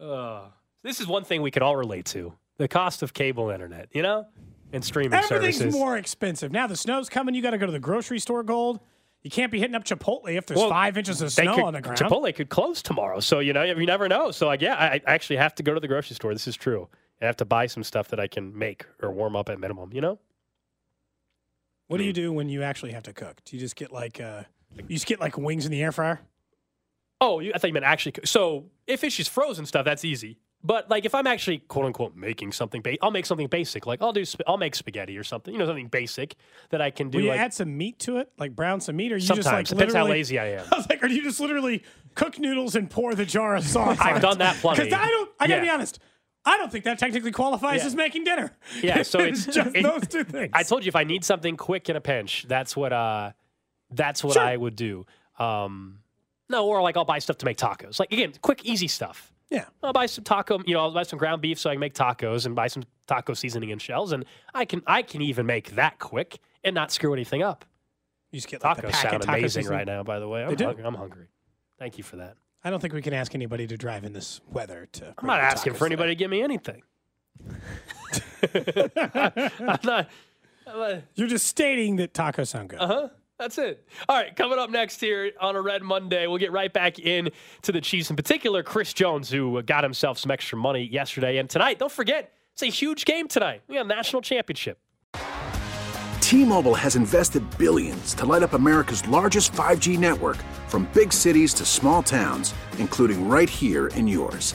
Uh, 0.00 0.42
this 0.82 1.00
is 1.00 1.06
one 1.06 1.24
thing 1.24 1.42
we 1.42 1.50
could 1.50 1.62
all 1.62 1.76
relate 1.76 2.06
to: 2.06 2.32
the 2.58 2.68
cost 2.68 3.02
of 3.02 3.14
cable 3.14 3.50
internet. 3.50 3.88
You 3.92 4.02
know, 4.02 4.26
and 4.72 4.84
streaming 4.84 5.14
Everything's 5.18 5.56
services. 5.58 5.74
more 5.74 5.96
expensive 5.96 6.52
now. 6.52 6.66
The 6.66 6.76
snow's 6.76 7.08
coming. 7.08 7.34
You 7.34 7.42
got 7.42 7.50
to 7.50 7.58
go 7.58 7.66
to 7.66 7.72
the 7.72 7.78
grocery 7.78 8.18
store. 8.18 8.42
Gold. 8.42 8.80
You 9.22 9.30
can't 9.30 9.50
be 9.50 9.58
hitting 9.58 9.74
up 9.74 9.82
Chipotle 9.84 10.28
if 10.36 10.46
there's 10.46 10.58
Well, 10.58 10.68
five 10.68 10.96
inches 10.96 11.20
of 11.20 11.32
snow 11.32 11.54
could- 11.56 11.64
on 11.64 11.72
the 11.72 11.80
ground. 11.80 11.98
Chipotle 11.98 12.32
could 12.34 12.48
close 12.48 12.80
tomorrow, 12.82 13.18
so 13.20 13.40
you 13.40 13.52
know 13.52 13.62
you 13.64 13.86
never 13.86 14.08
know. 14.08 14.30
So 14.30 14.46
like, 14.46 14.60
yeah, 14.62 14.74
I, 14.76 15.00
actually 15.06 15.36
have 15.36 15.54
to 15.56 15.62
go 15.64 15.74
to 15.74 15.80
the 15.80 15.88
grocery 15.88 16.14
store. 16.14 16.32
This 16.32 16.46
is 16.46 16.54
true. 16.56 16.88
I 17.20 17.26
have 17.26 17.36
to 17.38 17.44
buy 17.44 17.66
some 17.66 17.82
stuff 17.82 18.08
that 18.08 18.20
I 18.20 18.28
can 18.28 18.56
make 18.56 18.84
or 19.02 19.10
warm 19.10 19.34
up 19.34 19.48
at 19.48 19.58
minimum. 19.58 19.90
You 19.92 20.00
know. 20.00 20.18
What 21.88 21.98
do 21.98 22.04
you 22.04 22.12
do 22.12 22.32
when 22.32 22.48
you 22.48 22.62
actually 22.62 22.92
have 22.92 23.04
to 23.04 23.12
cook? 23.12 23.40
Do 23.44 23.56
you 23.56 23.60
just 23.60 23.76
get 23.76 23.92
like 23.92 24.20
uh, 24.20 24.42
you 24.76 24.94
just 24.96 25.06
get 25.06 25.20
like 25.20 25.38
wings 25.38 25.64
in 25.64 25.72
the 25.72 25.82
air 25.82 25.92
fryer? 25.92 26.20
Oh, 27.20 27.40
you, 27.40 27.52
I 27.54 27.58
thought 27.58 27.68
you 27.68 27.72
meant 27.74 27.86
actually. 27.86 28.12
cook. 28.12 28.26
So 28.26 28.66
if 28.86 29.02
it's 29.02 29.16
just 29.16 29.30
frozen 29.30 29.66
stuff, 29.66 29.84
that's 29.84 30.04
easy. 30.04 30.38
But 30.66 30.90
like 30.90 31.04
if 31.04 31.14
I'm 31.14 31.28
actually 31.28 31.58
quote 31.58 31.84
unquote 31.86 32.16
making 32.16 32.50
something, 32.50 32.82
ba- 32.82 32.96
I'll 33.00 33.12
make 33.12 33.24
something 33.24 33.46
basic. 33.46 33.86
Like 33.86 34.02
I'll 34.02 34.12
do, 34.12 34.24
sp- 34.26 34.42
I'll 34.48 34.56
make 34.56 34.74
spaghetti 34.74 35.16
or 35.16 35.22
something. 35.22 35.52
You 35.54 35.60
know, 35.60 35.66
something 35.66 35.86
basic 35.86 36.34
that 36.70 36.80
I 36.80 36.90
can 36.90 37.08
do. 37.08 37.18
Will 37.18 37.24
you 37.26 37.30
like, 37.30 37.38
add 37.38 37.54
some 37.54 37.76
meat 37.78 38.00
to 38.00 38.16
it, 38.18 38.32
like 38.36 38.56
brown 38.56 38.80
some 38.80 38.96
meat, 38.96 39.12
or 39.12 39.16
you 39.16 39.20
sometimes 39.20 39.44
just 39.44 39.52
like 39.54 39.66
depends 39.68 39.94
how 39.94 40.00
literally- 40.02 40.18
lazy 40.18 40.38
I 40.40 40.46
am. 40.54 40.66
I 40.72 40.76
was 40.76 40.88
like, 40.90 41.04
or 41.04 41.08
do 41.08 41.14
you 41.14 41.22
just 41.22 41.38
literally 41.38 41.84
cook 42.16 42.38
noodles 42.40 42.74
and 42.74 42.90
pour 42.90 43.14
the 43.14 43.24
jar 43.24 43.54
of 43.54 43.64
sauce? 43.64 43.98
I've 44.00 44.20
done 44.20 44.38
that 44.38 44.56
plenty. 44.56 44.84
Because 44.84 44.98
I 44.98 45.06
don't. 45.06 45.30
I 45.38 45.46
gotta 45.46 45.58
Yeah. 45.60 45.62
be 45.62 45.70
honest. 45.70 46.00
I 46.44 46.56
don't 46.56 46.70
think 46.72 46.84
that 46.84 46.98
technically 46.98 47.32
qualifies 47.32 47.80
Yeah. 47.82 47.86
as 47.86 47.94
making 47.94 48.24
dinner. 48.24 48.56
Yeah, 48.82 49.02
so 49.12 49.20
it's, 49.20 49.46
just 49.46 49.74
it- 49.74 49.82
those 49.84 50.06
two 50.08 50.24
things. 50.24 50.50
I 50.52 50.62
told 50.64 50.84
you 50.84 50.88
if 50.88 50.96
I 50.96 51.04
need 51.04 51.24
something 51.24 51.56
quick 51.56 51.88
in 51.88 51.94
a 51.96 52.00
pinch, 52.00 52.44
that's 52.48 52.76
what 52.76 52.92
uh, 52.92 53.32
that's 53.92 54.24
what 54.24 54.32
Sure. 54.34 54.42
I 54.42 54.56
would 54.56 54.74
do. 54.74 55.06
Um, 55.38 55.98
no, 56.48 56.66
or 56.66 56.82
like 56.82 56.96
I'll 56.96 57.04
buy 57.04 57.20
stuff 57.20 57.38
to 57.38 57.46
make 57.46 57.56
tacos. 57.56 58.00
Like 58.00 58.10
again, 58.12 58.32
quick, 58.42 58.64
easy 58.64 58.88
stuff. 58.88 59.32
Yeah. 59.50 59.66
I'll 59.82 59.92
buy 59.92 60.06
some 60.06 60.24
taco. 60.24 60.60
You 60.66 60.74
know, 60.74 60.80
I'll 60.80 60.90
buy 60.92 61.04
some 61.04 61.18
ground 61.18 61.40
beef 61.42 61.58
so 61.58 61.70
I 61.70 61.74
can 61.74 61.80
make 61.80 61.94
tacos 61.94 62.46
and 62.46 62.54
buy 62.56 62.66
some 62.66 62.82
taco 63.06 63.32
seasoning 63.34 63.70
and 63.72 63.80
shells, 63.80 64.12
and 64.12 64.24
I 64.54 64.64
can 64.64 64.82
I 64.86 65.02
can 65.02 65.22
even 65.22 65.46
make 65.46 65.76
that 65.76 65.98
quick 65.98 66.38
and 66.64 66.74
not 66.74 66.90
screw 66.90 67.12
anything 67.12 67.42
up. 67.42 67.64
You 68.32 68.38
just 68.38 68.48
get 68.48 68.64
like, 68.64 68.78
Tacos 68.78 68.94
sound 68.96 69.22
taco 69.22 69.38
amazing 69.38 69.62
seasoning. 69.62 69.78
right 69.78 69.86
now. 69.86 70.02
By 70.02 70.18
the 70.18 70.28
way, 70.28 70.42
I'm, 70.42 70.48
They 70.48 70.56
do. 70.56 70.64
hungry. 70.66 70.84
I'm 70.84 70.94
hungry. 70.94 71.26
Thank 71.78 71.96
you 71.98 72.04
for 72.04 72.16
that. 72.16 72.36
I 72.64 72.70
don't 72.70 72.80
think 72.80 72.92
we 72.94 73.02
can 73.02 73.14
ask 73.14 73.34
anybody 73.36 73.66
to 73.68 73.76
drive 73.76 74.02
in 74.04 74.12
this 74.12 74.40
weather 74.50 74.88
to. 74.92 75.14
I'm 75.16 75.26
not 75.26 75.38
asking 75.40 75.74
for 75.74 75.86
anybody 75.86 76.10
to 76.10 76.16
give 76.16 76.30
me 76.30 76.42
anything. 76.42 76.82
I'm 78.54 79.78
not. 79.84 80.08
I'm 80.66 80.78
not 80.78 81.02
You're 81.14 81.28
just 81.28 81.46
stating 81.46 81.96
that 81.96 82.12
tacos 82.12 82.48
sound 82.48 82.70
good. 82.70 82.80
Uh 82.80 82.86
huh. 82.86 83.08
That's 83.38 83.58
it. 83.58 83.86
All 84.08 84.16
right, 84.16 84.34
coming 84.34 84.58
up 84.58 84.70
next 84.70 85.00
here 85.00 85.30
on 85.40 85.56
a 85.56 85.60
Red 85.60 85.82
Monday, 85.82 86.26
we'll 86.26 86.38
get 86.38 86.52
right 86.52 86.72
back 86.72 86.98
in 86.98 87.30
to 87.62 87.72
the 87.72 87.82
Chiefs, 87.82 88.08
in 88.08 88.16
particular 88.16 88.62
Chris 88.62 88.94
Jones, 88.94 89.28
who 89.30 89.58
uh, 89.58 89.62
got 89.62 89.84
himself 89.84 90.18
some 90.18 90.30
extra 90.30 90.56
money 90.56 90.82
yesterday 90.82 91.36
and 91.36 91.50
tonight. 91.50 91.78
Don't 91.78 91.92
forget, 91.92 92.32
it's 92.54 92.62
a 92.62 92.66
huge 92.66 93.04
game 93.04 93.28
tonight. 93.28 93.62
We 93.68 93.74
got 93.74 93.84
a 93.84 93.88
national 93.88 94.22
championship. 94.22 94.78
T-Mobile 96.20 96.74
has 96.74 96.96
invested 96.96 97.44
billions 97.56 98.12
to 98.14 98.26
light 98.26 98.42
up 98.42 98.54
America's 98.54 99.06
largest 99.06 99.52
5G 99.52 99.98
network 99.98 100.38
from 100.66 100.88
big 100.92 101.12
cities 101.12 101.54
to 101.54 101.64
small 101.64 102.02
towns, 102.02 102.52
including 102.78 103.28
right 103.28 103.48
here 103.48 103.88
in 103.88 104.08
yours. 104.08 104.54